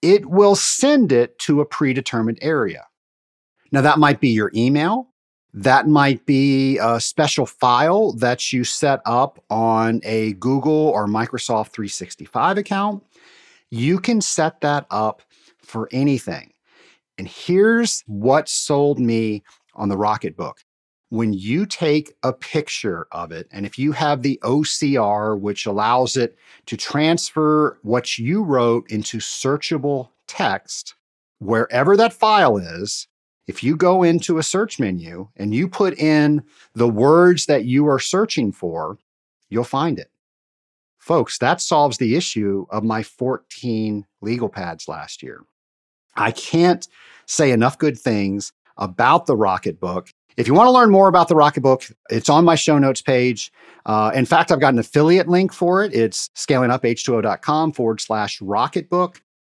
it 0.00 0.24
will 0.24 0.56
send 0.56 1.12
it 1.12 1.38
to 1.40 1.60
a 1.60 1.66
predetermined 1.66 2.38
area. 2.40 2.86
Now, 3.70 3.82
that 3.82 3.98
might 3.98 4.18
be 4.18 4.30
your 4.30 4.50
email. 4.54 5.08
That 5.52 5.88
might 5.88 6.24
be 6.24 6.78
a 6.78 7.00
special 7.00 7.44
file 7.44 8.12
that 8.12 8.50
you 8.50 8.64
set 8.64 9.00
up 9.04 9.44
on 9.50 10.00
a 10.04 10.32
Google 10.34 10.72
or 10.72 11.06
Microsoft 11.06 11.68
365 11.68 12.56
account. 12.56 13.04
You 13.68 13.98
can 13.98 14.22
set 14.22 14.62
that 14.62 14.86
up 14.90 15.20
for 15.58 15.86
anything. 15.92 16.54
And 17.18 17.28
here's 17.28 18.02
what 18.06 18.48
sold 18.48 18.98
me 18.98 19.42
on 19.74 19.90
the 19.90 19.96
Rocketbook 19.96 20.54
when 21.10 21.32
you 21.32 21.64
take 21.64 22.14
a 22.22 22.32
picture 22.32 23.06
of 23.12 23.32
it, 23.32 23.48
and 23.50 23.64
if 23.64 23.78
you 23.78 23.92
have 23.92 24.22
the 24.22 24.38
OCR, 24.42 25.38
which 25.38 25.66
allows 25.66 26.16
it 26.16 26.36
to 26.66 26.76
transfer 26.76 27.78
what 27.82 28.18
you 28.18 28.42
wrote 28.42 28.90
into 28.90 29.18
searchable 29.18 30.10
text, 30.26 30.94
wherever 31.38 31.96
that 31.96 32.12
file 32.12 32.58
is, 32.58 33.08
if 33.46 33.62
you 33.62 33.76
go 33.76 34.02
into 34.02 34.36
a 34.36 34.42
search 34.42 34.78
menu 34.78 35.28
and 35.36 35.54
you 35.54 35.68
put 35.68 35.98
in 35.98 36.42
the 36.74 36.88
words 36.88 37.46
that 37.46 37.64
you 37.64 37.86
are 37.88 37.98
searching 37.98 38.52
for, 38.52 38.98
you'll 39.48 39.64
find 39.64 39.98
it. 39.98 40.10
Folks, 40.98 41.38
that 41.38 41.62
solves 41.62 41.96
the 41.96 42.16
issue 42.16 42.66
of 42.68 42.84
my 42.84 43.02
14 43.02 44.04
legal 44.20 44.50
pads 44.50 44.88
last 44.88 45.22
year. 45.22 45.40
I 46.16 46.32
can't 46.32 46.86
say 47.24 47.50
enough 47.50 47.78
good 47.78 47.98
things 47.98 48.52
about 48.76 49.24
the 49.24 49.36
Rocketbook 49.36 50.12
if 50.38 50.46
you 50.46 50.54
want 50.54 50.68
to 50.68 50.70
learn 50.70 50.90
more 50.90 51.08
about 51.08 51.26
the 51.26 51.34
Rocketbook, 51.34 51.92
it's 52.10 52.28
on 52.28 52.44
my 52.44 52.54
show 52.54 52.78
notes 52.78 53.02
page. 53.02 53.52
Uh, 53.84 54.12
in 54.14 54.24
fact, 54.24 54.52
I've 54.52 54.60
got 54.60 54.72
an 54.72 54.78
affiliate 54.78 55.26
link 55.26 55.52
for 55.52 55.82
it. 55.82 55.92
It's 55.92 56.28
scalinguph2o.com 56.36 57.72
forward 57.72 58.00
slash 58.00 58.38
Rocketbook. 58.38 59.16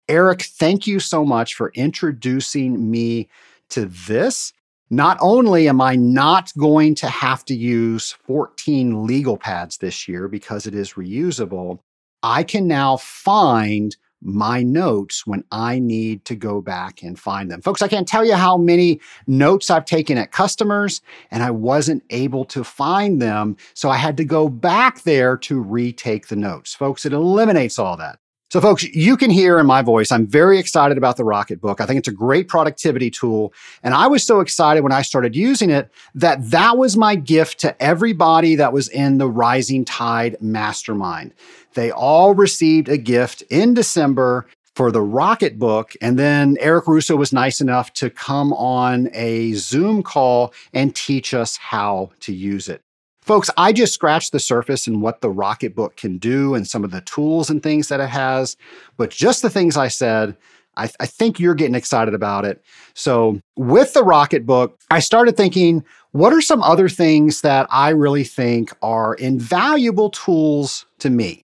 Eric, 0.09 0.41
thank 0.41 0.87
you 0.87 0.99
so 0.99 1.23
much 1.23 1.53
for 1.53 1.71
introducing 1.75 2.89
me 2.89 3.29
to 3.69 3.85
this. 3.85 4.53
Not 4.89 5.19
only 5.21 5.69
am 5.69 5.79
I 5.79 5.95
not 5.95 6.51
going 6.57 6.95
to 6.95 7.07
have 7.07 7.45
to 7.45 7.53
use 7.53 8.13
14 8.25 9.05
legal 9.05 9.37
pads 9.37 9.77
this 9.77 10.07
year 10.07 10.27
because 10.27 10.65
it 10.65 10.73
is 10.73 10.93
reusable, 10.93 11.77
I 12.23 12.41
can 12.43 12.67
now 12.67 12.97
find 12.97 13.95
my 14.21 14.63
notes 14.63 15.25
when 15.25 15.43
I 15.51 15.79
need 15.79 16.25
to 16.25 16.35
go 16.35 16.61
back 16.61 17.01
and 17.03 17.19
find 17.19 17.49
them. 17.49 17.61
Folks, 17.61 17.81
I 17.81 17.87
can't 17.87 18.07
tell 18.07 18.23
you 18.23 18.35
how 18.35 18.57
many 18.57 18.99
notes 19.27 19.69
I've 19.69 19.85
taken 19.85 20.17
at 20.17 20.31
customers 20.31 21.01
and 21.31 21.43
I 21.43 21.51
wasn't 21.51 22.03
able 22.09 22.45
to 22.45 22.63
find 22.63 23.21
them. 23.21 23.57
So 23.73 23.89
I 23.89 23.97
had 23.97 24.17
to 24.17 24.25
go 24.25 24.47
back 24.47 25.01
there 25.03 25.37
to 25.37 25.59
retake 25.59 26.27
the 26.27 26.35
notes. 26.35 26.73
Folks, 26.73 27.05
it 27.05 27.13
eliminates 27.13 27.79
all 27.79 27.97
that. 27.97 28.20
So, 28.51 28.59
folks, 28.59 28.83
you 28.83 29.15
can 29.15 29.31
hear 29.31 29.59
in 29.59 29.65
my 29.65 29.81
voice, 29.81 30.11
I'm 30.11 30.27
very 30.27 30.59
excited 30.59 30.97
about 30.97 31.15
the 31.15 31.23
Rocket 31.23 31.61
Book. 31.61 31.79
I 31.79 31.85
think 31.85 31.99
it's 31.99 32.09
a 32.09 32.11
great 32.11 32.49
productivity 32.49 33.09
tool. 33.09 33.53
And 33.81 33.93
I 33.93 34.07
was 34.07 34.25
so 34.25 34.41
excited 34.41 34.83
when 34.83 34.91
I 34.91 35.03
started 35.03 35.37
using 35.37 35.69
it 35.69 35.89
that 36.15 36.51
that 36.51 36.77
was 36.77 36.97
my 36.97 37.15
gift 37.15 37.61
to 37.61 37.81
everybody 37.81 38.55
that 38.55 38.73
was 38.73 38.89
in 38.89 39.19
the 39.19 39.29
Rising 39.29 39.85
Tide 39.85 40.35
Mastermind. 40.41 41.33
They 41.75 41.91
all 41.91 42.33
received 42.33 42.89
a 42.89 42.97
gift 42.97 43.41
in 43.49 43.73
December 43.73 44.47
for 44.75 44.91
the 44.91 45.01
Rocket 45.01 45.57
Book. 45.57 45.93
And 46.01 46.19
then 46.19 46.57
Eric 46.59 46.87
Russo 46.87 47.15
was 47.15 47.31
nice 47.31 47.61
enough 47.61 47.93
to 47.93 48.09
come 48.09 48.51
on 48.51 49.09
a 49.13 49.53
Zoom 49.53 50.03
call 50.03 50.53
and 50.73 50.93
teach 50.93 51.33
us 51.33 51.55
how 51.55 52.11
to 52.19 52.33
use 52.33 52.67
it. 52.67 52.83
Folks, 53.21 53.49
I 53.55 53.71
just 53.71 53.93
scratched 53.93 54.31
the 54.31 54.39
surface 54.39 54.87
in 54.87 54.99
what 55.01 55.21
the 55.21 55.29
Rocketbook 55.29 55.95
can 55.95 56.17
do 56.17 56.55
and 56.55 56.67
some 56.67 56.83
of 56.83 56.91
the 56.91 57.01
tools 57.01 57.49
and 57.49 57.61
things 57.61 57.87
that 57.89 57.99
it 57.99 58.09
has. 58.09 58.57
But 58.97 59.11
just 59.11 59.41
the 59.43 59.49
things 59.49 59.77
I 59.77 59.89
said, 59.89 60.35
I, 60.75 60.87
th- 60.87 60.95
I, 60.99 61.05
think 61.05 61.39
you're 61.39 61.53
getting 61.53 61.75
excited 61.75 62.13
about 62.13 62.45
it. 62.45 62.63
So, 62.93 63.39
with 63.57 63.93
the 63.93 64.03
Rocketbook, 64.03 64.73
I 64.89 64.99
started 64.99 65.37
thinking, 65.37 65.83
what 66.11 66.33
are 66.33 66.41
some 66.41 66.63
other 66.63 66.89
things 66.89 67.41
that 67.41 67.67
I 67.69 67.89
really 67.89 68.23
think 68.23 68.71
are 68.81 69.13
invaluable 69.15 70.09
tools 70.09 70.85
to 70.99 71.09
me? 71.09 71.43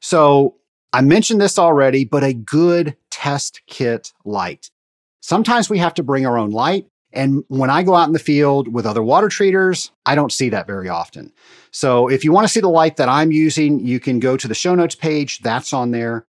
So, 0.00 0.56
I 0.92 1.00
mentioned 1.00 1.40
this 1.40 1.58
already, 1.58 2.04
but 2.04 2.22
a 2.22 2.34
good 2.34 2.96
test 3.10 3.62
kit 3.66 4.12
light. 4.24 4.70
Sometimes 5.20 5.68
we 5.68 5.78
have 5.78 5.94
to 5.94 6.02
bring 6.02 6.26
our 6.26 6.38
own 6.38 6.50
light. 6.50 6.86
And 7.16 7.44
when 7.48 7.70
I 7.70 7.82
go 7.82 7.94
out 7.94 8.06
in 8.06 8.12
the 8.12 8.18
field 8.18 8.72
with 8.72 8.84
other 8.84 9.02
water 9.02 9.28
treaters, 9.28 9.90
I 10.04 10.14
don't 10.14 10.30
see 10.30 10.50
that 10.50 10.66
very 10.66 10.90
often. 10.90 11.32
So 11.70 12.08
if 12.08 12.24
you 12.24 12.30
want 12.30 12.46
to 12.46 12.52
see 12.52 12.60
the 12.60 12.68
light 12.68 12.96
that 12.98 13.08
I'm 13.08 13.32
using, 13.32 13.80
you 13.80 13.98
can 13.98 14.18
go 14.20 14.36
to 14.36 14.46
the 14.46 14.54
show 14.54 14.74
notes 14.74 14.94
page. 14.94 15.40
That's 15.40 15.72
on 15.72 15.92
there. 15.92 16.26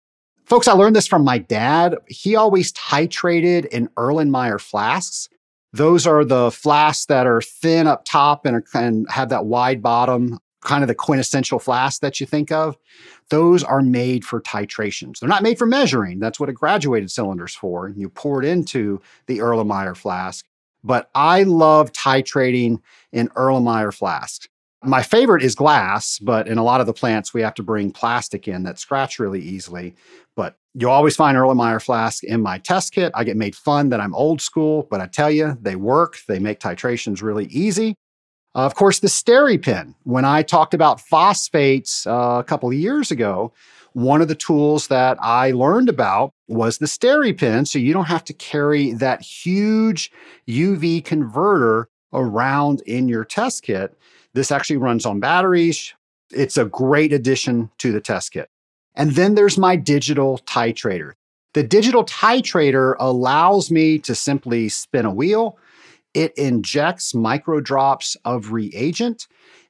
Folks, 0.46 0.68
I 0.68 0.74
learned 0.74 0.96
this 0.96 1.08
from 1.08 1.24
my 1.24 1.40
dad. 1.40 1.96
He 2.08 2.36
always 2.36 2.72
titrated 2.74 3.66
in 3.66 3.88
Erlenmeyer 3.98 4.62
flasks. 4.62 5.28
Those 5.74 6.06
are 6.06 6.24
the 6.24 6.52
flasks 6.52 7.08
that 7.08 7.26
are 7.26 7.42
thin 7.42 7.88
up 7.88 8.06
top 8.06 8.46
and, 8.46 8.58
are, 8.58 8.64
and 8.76 9.10
have 9.10 9.30
that 9.30 9.48
wide 9.48 9.82
bottom, 9.82 10.40
kind 10.62 10.84
of 10.84 10.88
the 10.88 10.94
quintessential 10.94 11.58
flask 11.58 12.02
that 12.02 12.20
you 12.20 12.28
think 12.28 12.52
of. 12.52 12.78
Those 13.30 13.64
are 13.64 13.82
made 13.82 14.24
for 14.24 14.40
titrations. 14.40 15.20
They're 15.20 15.28
not 15.28 15.42
made 15.42 15.58
for 15.58 15.66
measuring. 15.66 16.20
That's 16.20 16.40
what 16.40 16.50
a 16.50 16.54
graduated 16.54 17.10
cylinder's 17.10 17.56
for. 17.56 17.90
You 17.90 18.08
pour 18.08 18.44
it 18.44 18.48
into 18.48 19.02
the 19.26 19.40
Erlenmeyer 19.40 19.98
flask 19.98 20.46
but 20.86 21.10
I 21.16 21.44
love 21.44 21.92
titrating 21.92 22.80
in 23.12 23.28
Erlenmeyer 23.30 23.94
flasks. 23.94 24.48
My 24.84 25.02
favorite 25.02 25.42
is 25.42 25.56
glass, 25.56 26.20
but 26.20 26.48
in 26.48 26.60
a 26.60 26.64
lot 26.64 26.80
of 26.80 26.86
the 26.86 26.94
plants, 26.94 27.34
we 27.34 27.42
have 27.42 27.56
to 27.56 27.64
bring 27.64 27.92
plastic 27.92 28.48
in 28.48 28.64
that 28.64 28.78
scratch 28.78 29.18
really 29.18 29.42
easily. 29.42 29.96
But 30.36 30.58
you'll 30.76 30.92
always 30.92 31.16
find 31.16 31.36
Erlenmeyer 31.36 31.82
flask 31.82 32.24
in 32.24 32.42
my 32.42 32.60
test 32.60 32.94
kit. 32.94 33.12
I 33.16 33.24
get 33.24 33.36
made 33.36 33.56
fun 33.56 33.90
that 33.90 34.00
I'm 34.00 34.14
old 34.14 34.42
school, 34.42 34.88
but 34.92 35.02
I 35.02 35.08
tell 35.08 35.32
you, 35.32 35.58
they 35.60 35.76
work. 35.76 36.20
They 36.28 36.38
make 36.38 36.60
titrations 36.60 37.24
really 37.24 37.46
easy. 37.46 37.96
Uh, 38.54 38.60
of 38.60 38.76
course, 38.76 39.00
the 39.00 39.08
SteriPen. 39.08 39.96
When 40.04 40.24
I 40.24 40.44
talked 40.44 40.76
about 40.76 41.02
phosphates 41.02 42.06
uh, 42.06 42.38
a 42.40 42.44
couple 42.44 42.70
of 42.70 42.76
years 42.76 43.10
ago, 43.10 43.54
one 43.96 44.22
of 44.22 44.28
the 44.28 44.36
tools 44.36 44.90
that 44.90 45.18
I 45.22 45.52
learned 45.52 45.88
about 45.88 46.34
was 46.50 46.80
the 46.80 46.86
SteriPen. 46.86 47.66
So 47.66 47.80
you 47.80 47.94
don't 47.94 48.10
have 48.10 48.26
to 48.26 48.34
carry 48.34 48.92
that 48.92 49.22
huge 49.22 50.12
UV 50.50 51.06
converter 51.06 51.88
around 52.12 52.82
in 52.82 53.08
your 53.08 53.24
test 53.24 53.64
kit. 53.64 53.98
This 54.34 54.52
actually 54.52 54.78
runs 54.78 55.06
on 55.06 55.22
batteries. 55.22 55.94
It's 56.30 56.58
a 56.58 56.66
great 56.66 57.14
addition 57.14 57.72
to 57.78 57.94
the 57.94 58.02
test 58.02 58.34
kit. 58.34 58.50
And 58.96 59.12
then 59.12 59.36
there's 59.36 59.58
my 59.58 59.78
digital 59.78 60.40
titrator. 60.40 61.14
The 61.54 61.64
digital 61.64 62.04
titrator 62.04 62.96
allows 63.00 63.72
me 63.72 63.98
to 64.00 64.14
simply 64.14 64.68
spin 64.68 65.06
a 65.06 65.14
wheel. 65.14 65.58
It 66.14 66.34
injects 66.38 67.16
micro 67.16 67.62
drops 67.62 68.18
of 68.26 68.52
reagent 68.52 69.30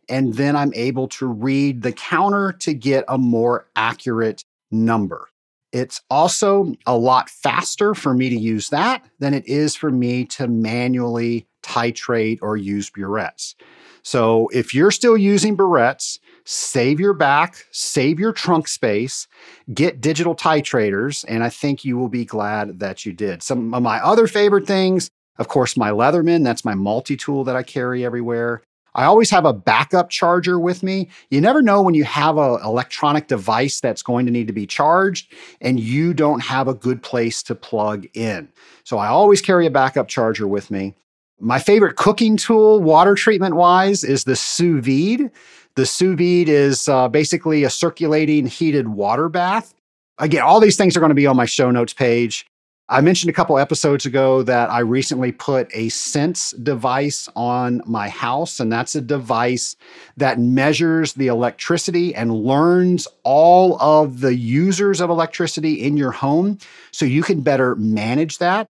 and 0.10 0.34
then 0.34 0.56
I'm 0.56 0.74
able 0.74 1.08
to 1.10 1.28
read 1.28 1.82
the 1.82 1.92
counter 1.92 2.52
to 2.60 2.74
get 2.74 3.06
a 3.08 3.18
more 3.18 3.68
accurate 3.76 4.44
number. 4.72 5.28
It's 5.72 6.02
also 6.10 6.74
a 6.86 6.98
lot 6.98 7.30
faster 7.30 7.94
for 7.94 8.14
me 8.14 8.30
to 8.30 8.36
use 8.38 8.70
that 8.70 9.04
than 9.20 9.34
it 9.34 9.46
is 9.46 9.76
for 9.76 9.92
me 9.92 10.26
to 10.26 10.48
manually 10.48 11.48
titrate 11.64 12.40
or 12.42 12.56
use 12.56 12.90
burettes. 12.90 13.56
So 14.02 14.48
if 14.54 14.74
you're 14.74 14.92
still 14.92 15.18
using 15.18 15.58
burettes, 15.58 16.20
save 16.46 17.00
your 17.00 17.14
back, 17.14 17.66
save 17.72 18.20
your 18.20 18.32
trunk 18.32 18.68
space, 18.68 19.28
get 19.74 20.00
digital 20.00 20.36
titrators, 20.36 21.26
and 21.28 21.44
I 21.44 21.50
think 21.50 21.84
you 21.84 21.98
will 21.98 22.08
be 22.08 22.24
glad 22.24 22.80
that 22.80 23.06
you 23.06 23.14
did. 23.14 23.42
Some 23.42 23.74
of 23.74 23.82
my 23.82 23.98
other 23.98 24.28
favorite 24.28 24.68
things, 24.68 25.10
of 25.40 25.48
course, 25.48 25.76
my 25.76 25.90
Leatherman, 25.90 26.44
that's 26.44 26.64
my 26.64 26.76
multi 26.76 27.18
tool 27.18 27.44
that 27.46 27.56
I 27.56 27.64
carry 27.64 28.06
everywhere. 28.06 28.62
I 28.96 29.04
always 29.04 29.30
have 29.30 29.46
a 29.46 29.54
backup 29.54 30.10
charger 30.10 30.58
with 30.58 30.82
me. 30.82 31.10
You 31.30 31.42
never 31.42 31.62
know 31.62 31.82
when 31.82 31.94
you 31.94 32.06
have 32.06 32.38
an 32.38 32.60
electronic 32.64 33.28
device 33.28 33.82
that's 33.82 34.02
going 34.02 34.26
to 34.26 34.32
need 34.32 34.48
to 34.48 34.54
be 34.54 34.66
charged 34.66 35.32
and 35.60 35.80
you 35.80 36.14
don't 36.14 36.40
have 36.40 36.70
a 36.70 36.74
good 36.74 37.04
place 37.04 37.44
to 37.44 37.56
plug 37.56 38.08
in. 38.14 38.48
So 38.86 38.98
I 38.98 39.08
always 39.08 39.42
carry 39.42 39.66
a 39.66 39.72
backup 39.72 40.08
charger 40.08 40.48
with 40.48 40.72
me. 40.72 40.96
My 41.40 41.60
favorite 41.60 41.98
cooking 41.98 42.38
tool, 42.38 42.82
water 42.82 43.14
treatment 43.14 43.56
wise, 43.56 44.06
is 44.06 44.24
the 44.24 44.38
sous 44.38 44.84
vide. 44.84 45.30
The 45.76 45.86
sous 45.86 46.18
vide 46.18 46.48
is 46.48 46.88
uh, 46.88 47.10
basically 47.10 47.66
a 47.66 47.70
circulating 47.70 48.46
heated 48.46 48.88
water 48.88 49.28
bath. 49.28 49.74
Again, 50.18 50.44
all 50.44 50.62
these 50.62 50.78
things 50.78 50.96
are 50.96 51.02
going 51.02 51.10
to 51.10 51.16
be 51.16 51.28
on 51.28 51.36
my 51.36 51.46
show 51.46 51.70
notes 51.70 51.94
page. 51.94 52.48
I 52.88 53.02
mentioned 53.02 53.32
a 53.32 53.34
couple 53.34 53.58
episodes 53.58 54.06
ago 54.06 54.44
that 54.44 54.70
I 54.70 54.82
recently 54.82 55.32
put 55.32 55.68
a 55.74 55.90
Sense 55.90 56.52
device 56.52 57.28
on 57.36 57.82
my 57.88 58.10
house, 58.10 58.60
and 58.60 58.72
that's 58.72 58.94
a 58.94 59.02
device 59.02 59.76
that 60.18 60.40
measures 60.40 61.14
the 61.14 61.26
electricity 61.26 62.14
and 62.14 62.32
learns 62.32 63.08
all 63.24 63.82
of 63.82 64.20
the 64.20 64.36
users 64.36 65.02
of 65.02 65.10
electricity 65.10 65.82
in 65.82 65.98
your 65.98 66.12
home 66.12 66.60
so 66.92 67.06
you 67.06 67.24
can 67.24 67.42
better 67.42 67.76
manage 67.76 68.38
that. 68.38 68.68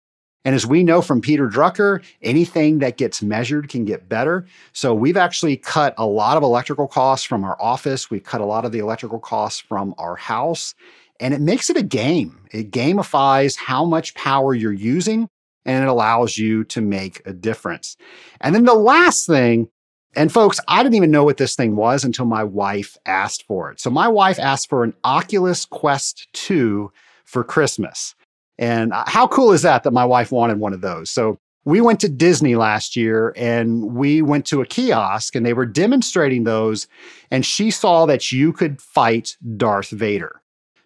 And 0.44 0.54
as 0.54 0.66
we 0.66 0.82
know 0.82 1.00
from 1.00 1.22
Peter 1.22 1.48
Drucker, 1.48 2.04
anything 2.20 2.80
that 2.80 2.98
gets 2.98 3.22
measured 3.22 3.70
can 3.70 3.86
get 3.86 4.10
better. 4.10 4.44
So 4.74 4.92
we've 4.92 5.16
actually 5.16 5.56
cut 5.56 5.94
a 5.96 6.04
lot 6.04 6.36
of 6.36 6.42
electrical 6.42 6.88
costs 6.88 7.24
from 7.24 7.44
our 7.44 7.56
office. 7.62 8.10
We've 8.10 8.24
cut 8.24 8.42
a 8.42 8.44
lot 8.44 8.66
of 8.66 8.72
the 8.72 8.80
electrical 8.80 9.20
costs 9.20 9.60
from 9.60 9.94
our 9.96 10.16
house 10.16 10.74
and 11.22 11.32
it 11.32 11.40
makes 11.40 11.70
it 11.70 11.76
a 11.76 11.82
game. 11.82 12.36
It 12.50 12.72
gamifies 12.72 13.56
how 13.56 13.84
much 13.84 14.14
power 14.14 14.54
you're 14.54 14.72
using 14.72 15.28
and 15.64 15.84
it 15.84 15.88
allows 15.88 16.36
you 16.36 16.64
to 16.64 16.80
make 16.80 17.22
a 17.24 17.32
difference. 17.32 17.96
And 18.40 18.54
then 18.54 18.64
the 18.64 18.74
last 18.74 19.26
thing, 19.26 19.68
and 20.16 20.32
folks, 20.32 20.58
I 20.66 20.82
didn't 20.82 20.96
even 20.96 21.12
know 21.12 21.22
what 21.22 21.36
this 21.36 21.54
thing 21.54 21.76
was 21.76 22.04
until 22.04 22.24
my 22.24 22.42
wife 22.42 22.96
asked 23.06 23.44
for 23.46 23.70
it. 23.70 23.80
So 23.80 23.88
my 23.88 24.08
wife 24.08 24.40
asked 24.40 24.68
for 24.68 24.82
an 24.82 24.94
Oculus 25.04 25.64
Quest 25.64 26.26
2 26.32 26.92
for 27.24 27.44
Christmas. 27.44 28.16
And 28.58 28.92
uh, 28.92 29.04
how 29.06 29.28
cool 29.28 29.52
is 29.52 29.62
that 29.62 29.84
that 29.84 29.92
my 29.92 30.04
wife 30.04 30.32
wanted 30.32 30.58
one 30.58 30.72
of 30.72 30.80
those? 30.80 31.08
So 31.08 31.38
we 31.64 31.80
went 31.80 32.00
to 32.00 32.08
Disney 32.08 32.56
last 32.56 32.96
year 32.96 33.32
and 33.36 33.94
we 33.94 34.22
went 34.22 34.44
to 34.46 34.60
a 34.60 34.66
kiosk 34.66 35.36
and 35.36 35.46
they 35.46 35.54
were 35.54 35.66
demonstrating 35.66 36.42
those. 36.42 36.88
And 37.30 37.46
she 37.46 37.70
saw 37.70 38.06
that 38.06 38.32
you 38.32 38.52
could 38.52 38.82
fight 38.82 39.36
Darth 39.56 39.90
Vader. 39.90 40.41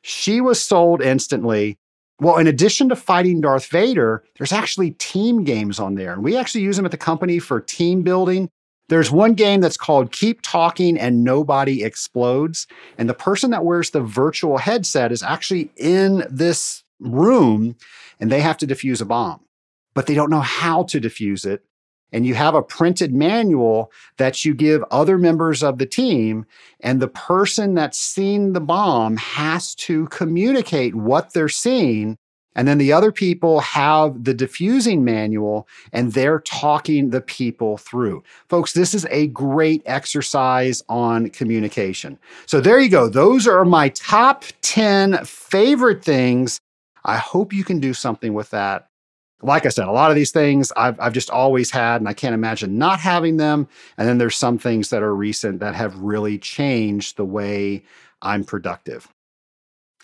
She 0.09 0.41
was 0.41 0.63
sold 0.63 1.03
instantly. 1.03 1.79
Well, 2.21 2.37
in 2.37 2.47
addition 2.47 2.89
to 2.91 2.97
fighting 2.97 3.41
Darth 3.41 3.67
Vader, 3.67 4.23
there's 4.39 4.53
actually 4.53 4.93
team 4.93 5.43
games 5.43 5.81
on 5.81 5.97
there. 5.97 6.13
And 6.13 6.23
we 6.23 6.37
actually 6.37 6.61
use 6.61 6.77
them 6.77 6.85
at 6.85 6.93
the 6.93 6.97
company 6.97 7.41
for 7.41 7.61
team 7.61 8.03
building. 8.03 8.49
There's 8.89 9.11
one 9.11 9.35
game 9.35 9.61
that's 9.61 9.77
called 9.77 10.13
Keep 10.13 10.43
Talking 10.43 10.97
and 10.97 11.25
Nobody 11.25 11.83
Explodes. 11.83 12.69
And 12.97 13.09
the 13.09 13.15
person 13.15 13.51
that 13.51 13.65
wears 13.65 13.91
the 13.91 14.01
virtual 14.01 14.59
headset 14.59 15.11
is 15.11 15.25
actually 15.25 15.73
in 15.77 16.25
this 16.31 16.85
room 17.01 17.75
and 18.21 18.31
they 18.31 18.41
have 18.41 18.59
to 18.59 18.67
defuse 18.67 19.03
a 19.03 19.05
bomb, 19.05 19.41
but 19.93 20.07
they 20.07 20.15
don't 20.15 20.31
know 20.31 20.41
how 20.41 20.85
to 20.85 21.01
defuse 21.01 21.45
it 21.45 21.65
and 22.13 22.27
you 22.27 22.35
have 22.35 22.55
a 22.55 22.63
printed 22.63 23.13
manual 23.13 23.91
that 24.17 24.45
you 24.45 24.55
give 24.55 24.83
other 24.91 25.19
members 25.19 25.63
of 25.63 25.79
the 25.79 25.87
team 25.87 26.47
and 26.81 27.01
the 27.01 27.09
person 27.09 27.75
that's 27.75 27.99
seen 27.99 28.53
the 28.53 28.61
bomb 28.61 29.17
has 29.17 29.75
to 29.75 30.07
communicate 30.09 30.95
what 30.95 31.33
they're 31.33 31.49
seeing 31.49 32.17
and 32.57 32.67
then 32.67 32.79
the 32.79 32.93
other 32.93 33.13
people 33.13 33.61
have 33.61 34.25
the 34.25 34.35
diffusing 34.35 35.05
manual 35.05 35.69
and 35.93 36.13
they're 36.13 36.41
talking 36.41 37.11
the 37.11 37.21
people 37.21 37.77
through. 37.77 38.25
Folks, 38.49 38.73
this 38.73 38.95
is 38.95 39.07
a 39.11 39.29
great 39.29 39.83
exercise 39.85 40.83
on 40.89 41.29
communication. 41.31 42.19
So 42.47 42.61
there 42.61 42.81
you 42.81 42.89
go. 42.89 43.09
Those 43.09 43.47
are 43.47 43.65
my 43.67 43.91
top 43.91 44.45
10 44.63 45.25
favorite 45.25 46.03
things. 46.03 46.59
I 47.05 47.19
hope 47.19 47.53
you 47.53 47.63
can 47.63 47.79
do 47.79 47.93
something 47.93 48.33
with 48.33 48.51
that 48.51 48.89
like 49.43 49.67
I 49.67 49.69
said, 49.69 49.87
a 49.87 49.93
lot 49.93 50.11
of 50.11 50.17
these 50.17 50.31
things 50.31 50.73
I've, 50.77 50.99
I've 50.99 51.13
just 51.13 51.31
always 51.31 51.71
had, 51.71 52.01
and 52.01 52.09
I 52.09 52.15
can't 52.15 52.35
imagine 52.35 52.79
not 52.79 53.01
having 53.01 53.37
them. 53.37 53.69
And 53.99 54.09
then 54.09 54.19
there's 54.19 54.37
some 54.37 54.59
things 54.59 54.91
that 54.91 55.03
are 55.03 55.15
recent 55.15 55.61
that 55.61 55.75
have 55.75 55.97
really 55.99 56.39
changed 56.39 57.17
the 57.17 57.25
way 57.25 57.85
I'm 58.23 58.45
productive. 58.45 59.09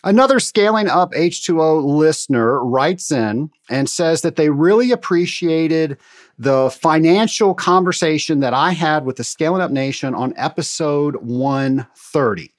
Another 0.04 0.40
Scaling 0.40 0.88
Up 0.88 1.12
H2O 1.12 1.84
listener 1.84 2.62
writes 2.64 3.12
in 3.12 3.50
and 3.70 3.88
says 3.88 4.22
that 4.22 4.34
they 4.34 4.50
really 4.50 4.90
appreciated 4.90 5.96
the 6.38 6.70
financial 6.70 7.54
conversation 7.54 8.40
that 8.40 8.52
I 8.52 8.72
had 8.72 9.04
with 9.04 9.16
the 9.16 9.24
Scaling 9.24 9.62
Up 9.62 9.70
Nation 9.70 10.12
on 10.12 10.34
episode 10.36 11.16
130. 11.16 12.52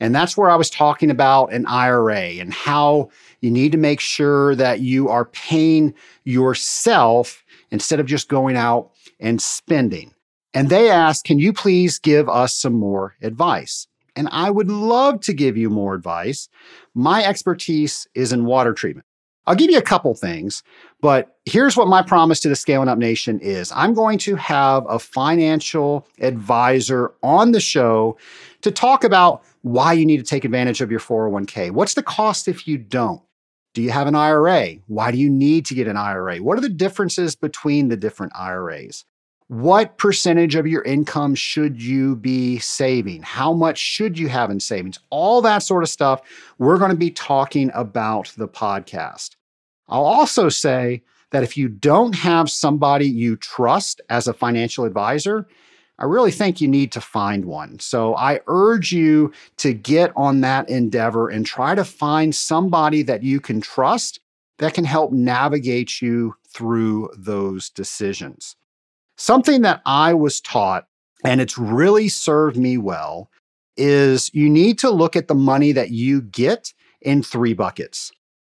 And 0.00 0.14
that's 0.14 0.36
where 0.36 0.50
I 0.50 0.56
was 0.56 0.68
talking 0.68 1.10
about 1.10 1.52
an 1.54 1.64
IRA 1.64 2.32
and 2.38 2.52
how 2.52 3.08
you 3.44 3.50
need 3.50 3.72
to 3.72 3.78
make 3.78 4.00
sure 4.00 4.56
that 4.56 4.80
you 4.80 5.08
are 5.08 5.26
paying 5.26 5.94
yourself 6.24 7.44
instead 7.70 8.00
of 8.00 8.06
just 8.06 8.28
going 8.28 8.56
out 8.56 8.90
and 9.20 9.40
spending. 9.40 10.14
And 10.54 10.70
they 10.70 10.90
asked, 10.90 11.24
Can 11.24 11.38
you 11.38 11.52
please 11.52 11.98
give 11.98 12.28
us 12.28 12.54
some 12.54 12.74
more 12.74 13.14
advice? 13.22 13.86
And 14.16 14.28
I 14.30 14.50
would 14.50 14.70
love 14.70 15.20
to 15.22 15.32
give 15.32 15.56
you 15.56 15.68
more 15.68 15.94
advice. 15.94 16.48
My 16.94 17.24
expertise 17.24 18.06
is 18.14 18.32
in 18.32 18.44
water 18.44 18.72
treatment. 18.72 19.06
I'll 19.46 19.56
give 19.56 19.70
you 19.70 19.76
a 19.76 19.82
couple 19.82 20.14
things, 20.14 20.62
but 21.02 21.36
here's 21.44 21.76
what 21.76 21.86
my 21.86 22.00
promise 22.00 22.40
to 22.40 22.48
the 22.48 22.56
Scaling 22.56 22.88
Up 22.88 22.96
Nation 22.96 23.38
is 23.40 23.70
I'm 23.72 23.92
going 23.92 24.16
to 24.20 24.36
have 24.36 24.86
a 24.88 24.98
financial 24.98 26.06
advisor 26.20 27.12
on 27.22 27.52
the 27.52 27.60
show 27.60 28.16
to 28.62 28.70
talk 28.70 29.04
about 29.04 29.42
why 29.60 29.92
you 29.92 30.06
need 30.06 30.16
to 30.16 30.22
take 30.22 30.46
advantage 30.46 30.80
of 30.80 30.90
your 30.90 31.00
401k. 31.00 31.72
What's 31.72 31.92
the 31.92 32.02
cost 32.02 32.48
if 32.48 32.66
you 32.66 32.78
don't? 32.78 33.20
Do 33.74 33.82
you 33.82 33.90
have 33.90 34.06
an 34.06 34.14
IRA? 34.14 34.76
Why 34.86 35.10
do 35.10 35.18
you 35.18 35.28
need 35.28 35.66
to 35.66 35.74
get 35.74 35.88
an 35.88 35.96
IRA? 35.96 36.38
What 36.38 36.56
are 36.56 36.60
the 36.60 36.68
differences 36.68 37.34
between 37.34 37.88
the 37.88 37.96
different 37.96 38.32
IRAs? 38.36 39.04
What 39.48 39.98
percentage 39.98 40.54
of 40.54 40.66
your 40.66 40.82
income 40.82 41.34
should 41.34 41.82
you 41.82 42.14
be 42.16 42.60
saving? 42.60 43.22
How 43.22 43.52
much 43.52 43.78
should 43.78 44.16
you 44.16 44.28
have 44.28 44.50
in 44.50 44.60
savings? 44.60 45.00
All 45.10 45.42
that 45.42 45.64
sort 45.64 45.82
of 45.82 45.90
stuff 45.90 46.22
we're 46.58 46.78
going 46.78 46.92
to 46.92 46.96
be 46.96 47.10
talking 47.10 47.70
about 47.74 48.32
the 48.36 48.48
podcast. 48.48 49.30
I'll 49.88 50.04
also 50.04 50.48
say 50.48 51.02
that 51.30 51.42
if 51.42 51.56
you 51.56 51.68
don't 51.68 52.14
have 52.14 52.48
somebody 52.48 53.06
you 53.06 53.34
trust 53.36 54.00
as 54.08 54.28
a 54.28 54.32
financial 54.32 54.84
advisor, 54.84 55.48
I 55.98 56.04
really 56.04 56.32
think 56.32 56.60
you 56.60 56.68
need 56.68 56.90
to 56.92 57.00
find 57.00 57.44
one. 57.44 57.78
So 57.78 58.16
I 58.16 58.40
urge 58.48 58.90
you 58.90 59.32
to 59.58 59.72
get 59.72 60.12
on 60.16 60.40
that 60.40 60.68
endeavor 60.68 61.28
and 61.28 61.46
try 61.46 61.74
to 61.74 61.84
find 61.84 62.34
somebody 62.34 63.02
that 63.02 63.22
you 63.22 63.40
can 63.40 63.60
trust 63.60 64.20
that 64.58 64.74
can 64.74 64.84
help 64.84 65.12
navigate 65.12 66.02
you 66.02 66.34
through 66.48 67.10
those 67.16 67.70
decisions. 67.70 68.56
Something 69.16 69.62
that 69.62 69.82
I 69.86 70.14
was 70.14 70.40
taught, 70.40 70.86
and 71.24 71.40
it's 71.40 71.58
really 71.58 72.08
served 72.08 72.56
me 72.56 72.76
well, 72.78 73.30
is 73.76 74.32
you 74.34 74.48
need 74.50 74.78
to 74.80 74.90
look 74.90 75.16
at 75.16 75.28
the 75.28 75.34
money 75.34 75.72
that 75.72 75.90
you 75.90 76.22
get 76.22 76.72
in 77.02 77.22
three 77.22 77.54
buckets. 77.54 78.10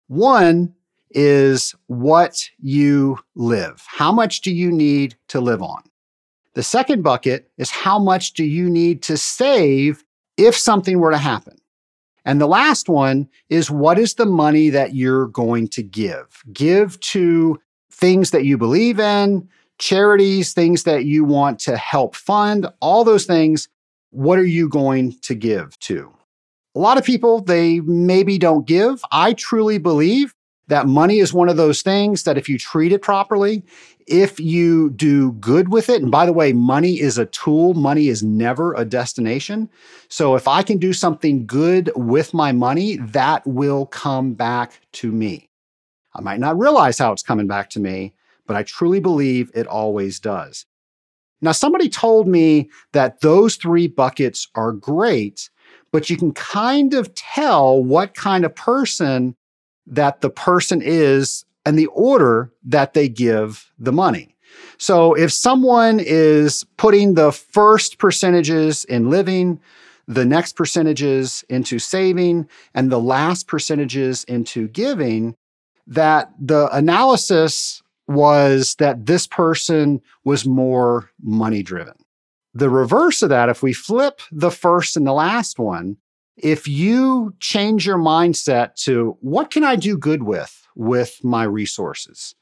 One 0.07 0.73
is 1.11 1.73
what 1.87 2.49
you 2.59 3.19
live. 3.35 3.83
How 3.87 4.11
much 4.11 4.41
do 4.41 4.53
you 4.53 4.71
need 4.71 5.15
to 5.29 5.39
live 5.39 5.61
on? 5.61 5.83
The 6.55 6.63
second 6.63 7.03
bucket 7.03 7.51
is 7.57 7.69
how 7.69 7.99
much 7.99 8.33
do 8.33 8.45
you 8.45 8.69
need 8.69 9.03
to 9.03 9.17
save 9.17 10.03
if 10.37 10.55
something 10.55 10.99
were 10.99 11.11
to 11.11 11.17
happen? 11.17 11.57
And 12.23 12.39
the 12.39 12.47
last 12.47 12.89
one 12.89 13.27
is 13.49 13.69
what 13.69 13.99
is 13.99 14.15
the 14.15 14.25
money 14.25 14.69
that 14.69 14.95
you're 14.95 15.27
going 15.27 15.67
to 15.69 15.83
give? 15.83 16.43
Give 16.51 16.99
to 17.01 17.59
things 17.91 18.31
that 18.31 18.45
you 18.45 18.57
believe 18.57 18.99
in, 18.99 19.47
charities, 19.79 20.53
things 20.53 20.83
that 20.83 21.03
you 21.03 21.25
want 21.25 21.59
to 21.59 21.75
help 21.75 22.15
fund, 22.15 22.67
all 22.79 23.03
those 23.03 23.25
things. 23.25 23.67
What 24.11 24.39
are 24.39 24.45
you 24.45 24.69
going 24.69 25.17
to 25.23 25.35
give 25.35 25.77
to? 25.81 26.11
A 26.73 26.79
lot 26.79 26.97
of 26.97 27.03
people, 27.03 27.41
they 27.41 27.81
maybe 27.81 28.37
don't 28.37 28.65
give. 28.65 29.01
I 29.11 29.33
truly 29.33 29.77
believe 29.77 30.33
that 30.67 30.87
money 30.87 31.19
is 31.19 31.33
one 31.33 31.49
of 31.49 31.57
those 31.57 31.81
things 31.81 32.23
that 32.23 32.37
if 32.37 32.49
you 32.49 32.57
treat 32.57 32.91
it 32.91 33.01
properly, 33.01 33.63
if 34.07 34.39
you 34.39 34.91
do 34.91 35.33
good 35.33 35.69
with 35.69 35.89
it, 35.89 36.01
and 36.01 36.11
by 36.11 36.25
the 36.25 36.33
way, 36.33 36.53
money 36.53 36.99
is 36.99 37.17
a 37.17 37.25
tool, 37.27 37.73
money 37.73 38.07
is 38.07 38.23
never 38.23 38.73
a 38.73 38.85
destination. 38.85 39.69
So 40.09 40.35
if 40.35 40.47
I 40.47 40.63
can 40.63 40.77
do 40.77 40.93
something 40.93 41.45
good 41.45 41.91
with 41.95 42.33
my 42.33 42.51
money, 42.51 42.97
that 42.97 43.45
will 43.45 43.85
come 43.87 44.33
back 44.33 44.79
to 44.93 45.11
me. 45.11 45.49
I 46.13 46.21
might 46.21 46.39
not 46.39 46.57
realize 46.57 46.97
how 46.97 47.11
it's 47.11 47.23
coming 47.23 47.47
back 47.47 47.69
to 47.71 47.79
me, 47.79 48.13
but 48.47 48.55
I 48.55 48.63
truly 48.63 48.99
believe 48.99 49.51
it 49.53 49.67
always 49.67 50.19
does. 50.19 50.65
Now, 51.41 51.51
somebody 51.51 51.89
told 51.89 52.27
me 52.27 52.69
that 52.93 53.21
those 53.21 53.55
three 53.55 53.87
buckets 53.87 54.47
are 54.55 54.71
great, 54.71 55.49
but 55.91 56.09
you 56.09 56.17
can 56.17 56.31
kind 56.31 56.93
of 56.93 57.13
tell 57.13 57.83
what 57.83 58.15
kind 58.15 58.45
of 58.45 58.55
person 58.55 59.35
that 59.87 60.21
the 60.21 60.29
person 60.29 60.81
is 60.83 61.45
and 61.65 61.77
the 61.77 61.87
order 61.87 62.51
that 62.63 62.93
they 62.93 63.09
give 63.09 63.71
the 63.79 63.91
money. 63.91 64.35
So 64.77 65.13
if 65.13 65.31
someone 65.31 65.99
is 65.99 66.65
putting 66.77 67.13
the 67.13 67.31
first 67.31 67.97
percentages 67.97 68.85
in 68.85 69.09
living, 69.09 69.59
the 70.07 70.25
next 70.25 70.53
percentages 70.53 71.43
into 71.49 71.79
saving, 71.79 72.47
and 72.73 72.91
the 72.91 72.99
last 72.99 73.47
percentages 73.47 74.23
into 74.25 74.67
giving, 74.67 75.35
that 75.87 76.31
the 76.39 76.69
analysis 76.75 77.81
was 78.07 78.75
that 78.75 79.05
this 79.05 79.25
person 79.25 80.01
was 80.23 80.45
more 80.45 81.09
money 81.23 81.63
driven. 81.63 81.95
The 82.53 82.69
reverse 82.69 83.21
of 83.21 83.29
that, 83.29 83.49
if 83.49 83.63
we 83.63 83.73
flip 83.73 84.21
the 84.31 84.51
first 84.51 84.95
and 84.95 85.07
the 85.07 85.13
last 85.13 85.57
one, 85.57 85.97
if 86.37 86.67
you 86.67 87.33
change 87.39 87.85
your 87.85 87.97
mindset 87.97 88.75
to 88.83 89.17
what 89.21 89.51
can 89.51 89.63
I 89.63 89.75
do 89.75 89.97
good 89.97 90.23
with 90.23 90.67
with 90.75 91.19
my 91.23 91.43
resources? 91.43 92.35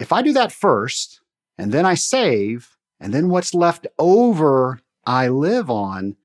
If 0.00 0.12
I 0.12 0.22
do 0.22 0.32
that 0.32 0.52
first 0.52 1.20
and 1.56 1.72
then 1.72 1.86
I 1.86 1.94
save 1.94 2.76
and 2.98 3.14
then 3.14 3.28
what's 3.28 3.54
left 3.54 3.86
over 3.98 4.80
I 5.04 5.28
live 5.28 5.70
on, 5.70 6.16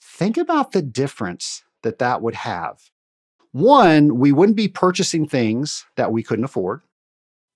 think 0.00 0.36
about 0.36 0.72
the 0.72 0.82
difference 0.82 1.64
that 1.82 1.98
that 1.98 2.22
would 2.22 2.34
have. 2.34 2.90
One, 3.52 4.18
we 4.18 4.32
wouldn't 4.32 4.56
be 4.56 4.68
purchasing 4.68 5.26
things 5.26 5.86
that 5.96 6.12
we 6.12 6.22
couldn't 6.22 6.44
afford. 6.44 6.82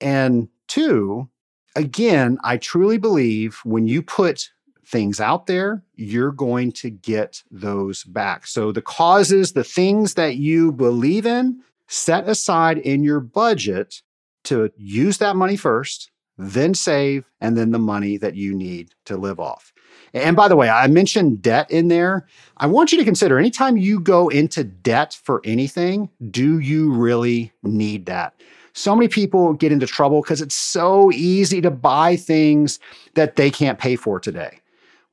And 0.00 0.48
two, 0.66 1.28
again, 1.76 2.38
I 2.42 2.56
truly 2.56 2.96
believe 2.96 3.60
when 3.64 3.86
you 3.86 4.02
put 4.02 4.50
things 4.90 5.20
out 5.20 5.46
there, 5.46 5.82
you're 5.94 6.32
going 6.32 6.72
to 6.72 6.90
get 6.90 7.42
those 7.50 8.04
back. 8.04 8.46
So, 8.46 8.72
the 8.72 8.82
causes, 8.82 9.52
the 9.52 9.64
things 9.64 10.14
that 10.14 10.36
you 10.36 10.72
believe 10.72 11.26
in, 11.26 11.60
set 11.86 12.28
aside 12.28 12.78
in 12.78 13.02
your 13.02 13.20
budget 13.20 14.02
to 14.44 14.70
use 14.76 15.18
that 15.18 15.36
money 15.36 15.56
first, 15.56 16.10
then 16.38 16.74
save, 16.74 17.28
and 17.40 17.56
then 17.56 17.70
the 17.70 17.78
money 17.78 18.16
that 18.16 18.34
you 18.34 18.54
need 18.54 18.94
to 19.04 19.16
live 19.16 19.38
off. 19.38 19.72
And 20.14 20.34
by 20.34 20.48
the 20.48 20.56
way, 20.56 20.68
I 20.68 20.86
mentioned 20.86 21.42
debt 21.42 21.70
in 21.70 21.88
there. 21.88 22.26
I 22.56 22.66
want 22.66 22.92
you 22.92 22.98
to 22.98 23.04
consider 23.04 23.38
anytime 23.38 23.76
you 23.76 24.00
go 24.00 24.28
into 24.28 24.64
debt 24.64 25.18
for 25.22 25.40
anything, 25.44 26.08
do 26.30 26.58
you 26.58 26.92
really 26.92 27.52
need 27.62 28.06
that? 28.06 28.34
So 28.72 28.94
many 28.94 29.08
people 29.08 29.52
get 29.52 29.72
into 29.72 29.86
trouble 29.86 30.22
because 30.22 30.40
it's 30.40 30.54
so 30.54 31.10
easy 31.12 31.60
to 31.60 31.70
buy 31.70 32.16
things 32.16 32.78
that 33.14 33.36
they 33.36 33.50
can't 33.50 33.78
pay 33.78 33.96
for 33.96 34.20
today. 34.20 34.60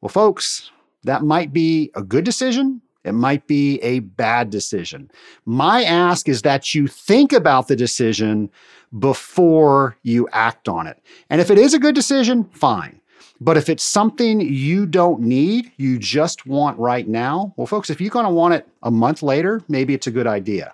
Well, 0.01 0.09
folks, 0.09 0.71
that 1.03 1.23
might 1.23 1.53
be 1.53 1.91
a 1.95 2.03
good 2.03 2.23
decision. 2.23 2.81
It 3.03 3.13
might 3.13 3.47
be 3.47 3.79
a 3.79 3.99
bad 3.99 4.49
decision. 4.49 5.09
My 5.45 5.83
ask 5.83 6.27
is 6.27 6.41
that 6.41 6.75
you 6.75 6.87
think 6.87 7.31
about 7.31 7.67
the 7.67 7.75
decision 7.75 8.49
before 8.99 9.97
you 10.03 10.27
act 10.31 10.67
on 10.67 10.87
it. 10.87 11.01
And 11.29 11.39
if 11.39 11.49
it 11.49 11.57
is 11.57 11.73
a 11.73 11.79
good 11.79 11.95
decision, 11.95 12.49
fine. 12.51 12.99
But 13.39 13.57
if 13.57 13.69
it's 13.69 13.83
something 13.83 14.41
you 14.41 14.85
don't 14.85 15.21
need, 15.21 15.71
you 15.77 15.99
just 15.99 16.45
want 16.45 16.77
right 16.79 17.07
now, 17.07 17.53
well, 17.55 17.67
folks, 17.67 17.89
if 17.89 18.01
you're 18.01 18.09
going 18.09 18.25
to 18.25 18.31
want 18.31 18.55
it 18.55 18.67
a 18.83 18.91
month 18.91 19.21
later, 19.21 19.61
maybe 19.67 19.93
it's 19.93 20.07
a 20.07 20.11
good 20.11 20.27
idea. 20.27 20.73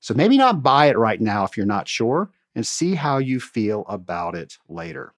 So 0.00 0.14
maybe 0.14 0.38
not 0.38 0.62
buy 0.62 0.86
it 0.86 0.96
right 0.96 1.20
now 1.20 1.44
if 1.44 1.56
you're 1.56 1.66
not 1.66 1.88
sure 1.88 2.30
and 2.54 2.66
see 2.66 2.94
how 2.94 3.18
you 3.18 3.40
feel 3.40 3.84
about 3.88 4.34
it 4.34 4.56
later. 4.68 5.12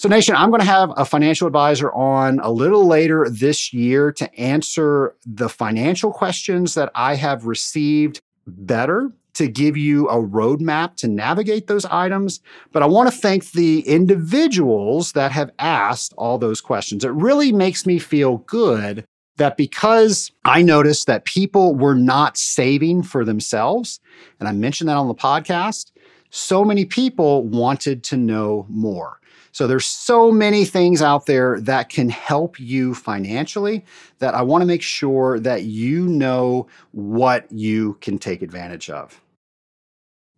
So, 0.00 0.08
Nation, 0.08 0.34
I'm 0.34 0.48
going 0.48 0.62
to 0.62 0.66
have 0.66 0.94
a 0.96 1.04
financial 1.04 1.46
advisor 1.46 1.92
on 1.92 2.40
a 2.40 2.50
little 2.50 2.86
later 2.86 3.28
this 3.28 3.70
year 3.74 4.10
to 4.12 4.34
answer 4.40 5.14
the 5.26 5.50
financial 5.50 6.10
questions 6.10 6.72
that 6.72 6.90
I 6.94 7.16
have 7.16 7.44
received 7.44 8.22
better 8.46 9.12
to 9.34 9.46
give 9.46 9.76
you 9.76 10.08
a 10.08 10.14
roadmap 10.14 10.96
to 10.96 11.06
navigate 11.06 11.66
those 11.66 11.84
items. 11.84 12.40
But 12.72 12.82
I 12.82 12.86
want 12.86 13.12
to 13.12 13.14
thank 13.14 13.50
the 13.50 13.80
individuals 13.80 15.12
that 15.12 15.32
have 15.32 15.50
asked 15.58 16.14
all 16.16 16.38
those 16.38 16.62
questions. 16.62 17.04
It 17.04 17.12
really 17.12 17.52
makes 17.52 17.84
me 17.84 17.98
feel 17.98 18.38
good 18.38 19.04
that 19.36 19.58
because 19.58 20.32
I 20.46 20.62
noticed 20.62 21.08
that 21.08 21.26
people 21.26 21.74
were 21.74 21.94
not 21.94 22.38
saving 22.38 23.02
for 23.02 23.22
themselves, 23.22 24.00
and 24.38 24.48
I 24.48 24.52
mentioned 24.52 24.88
that 24.88 24.96
on 24.96 25.08
the 25.08 25.14
podcast, 25.14 25.92
so 26.30 26.64
many 26.64 26.86
people 26.86 27.44
wanted 27.44 28.02
to 28.04 28.16
know 28.16 28.64
more. 28.70 29.19
So 29.52 29.66
there's 29.66 29.86
so 29.86 30.30
many 30.30 30.64
things 30.64 31.02
out 31.02 31.26
there 31.26 31.60
that 31.60 31.88
can 31.88 32.08
help 32.08 32.60
you 32.60 32.94
financially 32.94 33.84
that 34.18 34.34
I 34.34 34.42
want 34.42 34.62
to 34.62 34.66
make 34.66 34.82
sure 34.82 35.40
that 35.40 35.64
you 35.64 36.06
know 36.06 36.68
what 36.92 37.50
you 37.50 37.94
can 38.00 38.18
take 38.18 38.42
advantage 38.42 38.88
of. 38.90 39.20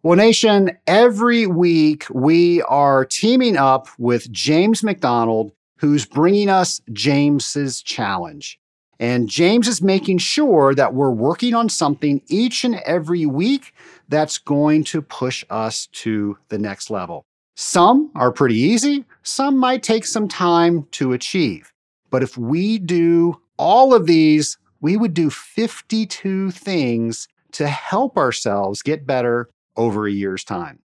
Well, 0.03 0.17
Nation, 0.17 0.77
every 0.87 1.47
week 1.47 2.07
we 2.11 2.63
are 2.63 3.05
teaming 3.05 3.57
up 3.57 3.89
with 3.99 4.31
James 4.33 4.83
McDonald, 4.83 5.53
who's 5.79 6.07
bringing 6.07 6.49
us 6.49 6.81
James's 6.93 7.83
challenge. 7.83 8.59
And 8.99 9.29
James 9.29 9.69
is 9.69 9.83
making 9.83 10.19
sure 10.19 10.75
that 10.75 10.95
we're 10.95 11.11
working 11.11 11.55
on 11.55 11.69
something 11.69 12.23
each 12.29 12.65
and 12.65 12.77
every 12.87 13.27
week 13.27 13.75
that's 14.09 14.39
going 14.39 14.85
to 14.85 15.03
push 15.03 15.45
us 15.51 15.87
to 15.89 16.39
the 16.49 16.59
next 16.59 16.91
level. 16.91 17.25
Some 17.55 18.11
are 18.15 18.33
pretty 18.33 18.57
easy, 18.57 19.05
some 19.23 19.59
might 19.59 19.83
take 19.83 20.07
some 20.07 20.27
time 20.27 20.87
to 20.93 21.13
achieve. 21.13 21.73
But 22.11 22.23
if 22.23 22.37
we 22.37 22.79
do 22.79 23.41
all 23.59 23.95
of 23.95 24.07
these, 24.07 24.57
we 24.81 24.97
would 24.97 25.15
do 25.15 25.31
52 25.31 26.51
things 26.51 27.29
to 27.53 27.69
help 27.69 28.17
ourselves 28.17 28.83
get 28.83 29.07
better 29.07 29.51
over 29.77 30.07
a 30.07 30.13
year's 30.13 30.45
time. 30.45 30.81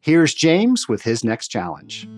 Here's 0.00 0.34
James 0.34 0.88
with 0.88 1.02
his 1.02 1.22
next 1.22 1.48
challenge. 1.48 2.08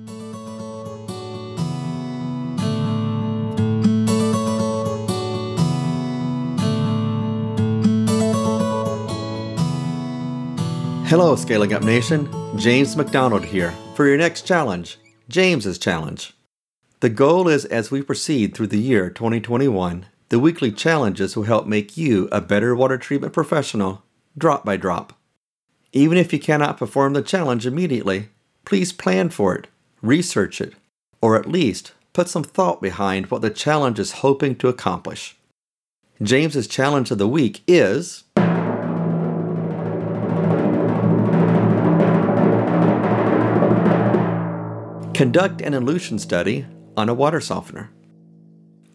Hello, 11.10 11.34
Scaling 11.34 11.72
Up 11.72 11.82
Nation. 11.82 12.28
James 12.56 12.96
McDonald 12.96 13.44
here 13.44 13.74
for 13.96 14.06
your 14.06 14.16
next 14.16 14.46
challenge, 14.46 14.96
James's 15.28 15.76
Challenge. 15.76 16.32
The 17.00 17.08
goal 17.08 17.48
is 17.48 17.64
as 17.64 17.90
we 17.90 18.00
proceed 18.00 18.54
through 18.54 18.68
the 18.68 18.78
year 18.78 19.10
2021, 19.10 20.06
the 20.28 20.38
weekly 20.38 20.70
challenges 20.70 21.34
will 21.34 21.42
help 21.42 21.66
make 21.66 21.96
you 21.96 22.28
a 22.30 22.40
better 22.40 22.76
water 22.76 22.96
treatment 22.96 23.32
professional, 23.32 24.04
drop 24.38 24.64
by 24.64 24.76
drop. 24.76 25.14
Even 25.92 26.16
if 26.16 26.32
you 26.32 26.38
cannot 26.38 26.78
perform 26.78 27.14
the 27.14 27.22
challenge 27.22 27.66
immediately, 27.66 28.28
please 28.64 28.92
plan 28.92 29.30
for 29.30 29.56
it, 29.56 29.66
research 30.02 30.60
it, 30.60 30.74
or 31.20 31.34
at 31.34 31.50
least 31.50 31.90
put 32.12 32.28
some 32.28 32.44
thought 32.44 32.80
behind 32.80 33.32
what 33.32 33.42
the 33.42 33.50
challenge 33.50 33.98
is 33.98 34.22
hoping 34.22 34.54
to 34.54 34.68
accomplish. 34.68 35.36
James's 36.22 36.68
challenge 36.68 37.10
of 37.10 37.18
the 37.18 37.26
week 37.26 37.62
is 37.66 38.22
Conduct 45.20 45.60
an 45.60 45.74
elution 45.74 46.18
study 46.18 46.64
on 46.96 47.10
a 47.10 47.12
water 47.12 47.42
softener. 47.42 47.90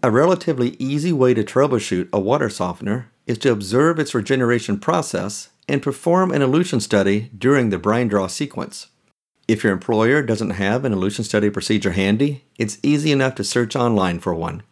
A 0.01 0.09
relatively 0.09 0.76
easy 0.80 1.13
way 1.13 1.36
to 1.36 1.43
troubleshoot 1.43 2.09
a 2.11 2.19
water 2.19 2.49
softener 2.49 3.11
is 3.28 3.38
to 3.38 3.51
observe 3.51 3.99
its 3.99 4.15
regeneration 4.15 4.80
process 4.80 5.49
and 5.67 5.84
perform 5.84 6.32
an 6.32 6.41
elution 6.41 6.80
study 6.80 7.30
during 7.38 7.69
the 7.69 7.78
brine 7.78 8.07
draw 8.07 8.26
sequence. 8.26 8.88
If 9.47 9.63
your 9.63 9.71
employer 9.71 10.23
doesn't 10.23 10.49
have 10.49 10.84
an 10.84 10.93
elution 10.93 11.23
study 11.23 11.51
procedure 11.51 11.91
handy, 11.91 12.43
it's 12.57 12.80
easy 12.82 13.11
enough 13.11 13.36
to 13.36 13.43
search 13.43 13.76
online 13.76 14.17
for 14.17 14.34
one. 14.34 14.63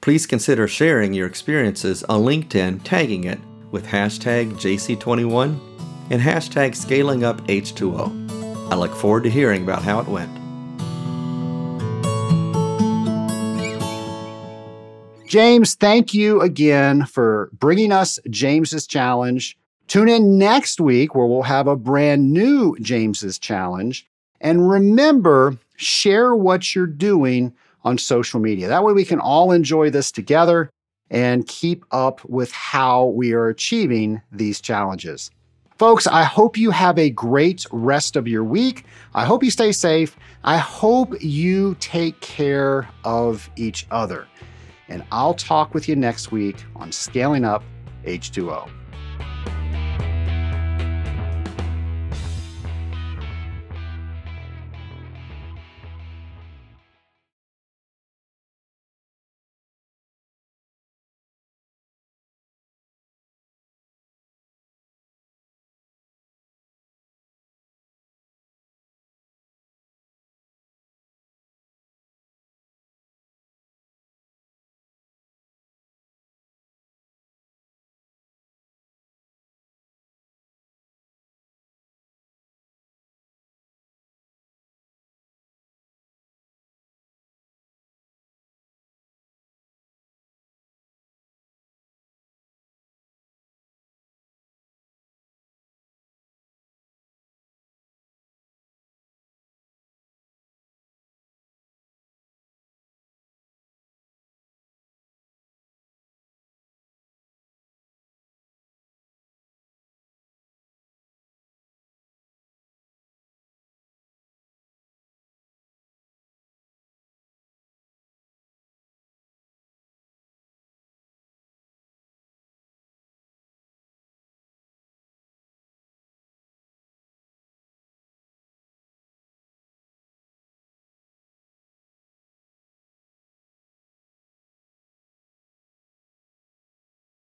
Please 0.00 0.26
consider 0.26 0.66
sharing 0.66 1.14
your 1.14 1.28
experiences 1.28 2.02
on 2.02 2.22
LinkedIn, 2.22 2.80
tagging 2.82 3.22
it 3.22 3.38
with 3.70 3.86
hashtag 3.86 4.54
JC21 4.54 5.56
and 6.10 6.20
hashtag 6.20 6.72
ScalingUpH2O. 6.72 8.72
I 8.72 8.74
look 8.74 8.96
forward 8.96 9.22
to 9.22 9.30
hearing 9.30 9.62
about 9.62 9.84
how 9.84 10.00
it 10.00 10.08
went. 10.08 10.47
James, 15.28 15.74
thank 15.74 16.14
you 16.14 16.40
again 16.40 17.04
for 17.04 17.50
bringing 17.52 17.92
us 17.92 18.18
James's 18.30 18.86
challenge. 18.86 19.58
Tune 19.86 20.08
in 20.08 20.38
next 20.38 20.80
week 20.80 21.14
where 21.14 21.26
we'll 21.26 21.42
have 21.42 21.66
a 21.66 21.76
brand 21.76 22.32
new 22.32 22.74
James's 22.80 23.38
challenge. 23.38 24.08
And 24.40 24.70
remember, 24.70 25.58
share 25.76 26.34
what 26.34 26.74
you're 26.74 26.86
doing 26.86 27.52
on 27.84 27.98
social 27.98 28.40
media. 28.40 28.68
That 28.68 28.84
way 28.84 28.94
we 28.94 29.04
can 29.04 29.20
all 29.20 29.52
enjoy 29.52 29.90
this 29.90 30.10
together 30.10 30.70
and 31.10 31.46
keep 31.46 31.84
up 31.90 32.24
with 32.24 32.50
how 32.52 33.08
we 33.08 33.34
are 33.34 33.48
achieving 33.48 34.22
these 34.32 34.62
challenges. 34.62 35.30
Folks, 35.76 36.06
I 36.06 36.22
hope 36.22 36.56
you 36.56 36.70
have 36.70 36.98
a 36.98 37.10
great 37.10 37.66
rest 37.70 38.16
of 38.16 38.26
your 38.26 38.44
week. 38.44 38.86
I 39.14 39.26
hope 39.26 39.44
you 39.44 39.50
stay 39.50 39.72
safe. 39.72 40.16
I 40.42 40.56
hope 40.56 41.22
you 41.22 41.76
take 41.80 42.18
care 42.20 42.88
of 43.04 43.50
each 43.56 43.86
other 43.90 44.26
and 44.88 45.04
I'll 45.12 45.34
talk 45.34 45.74
with 45.74 45.88
you 45.88 45.96
next 45.96 46.32
week 46.32 46.56
on 46.76 46.92
Scaling 46.92 47.44
Up 47.44 47.62
H2O. 48.04 48.77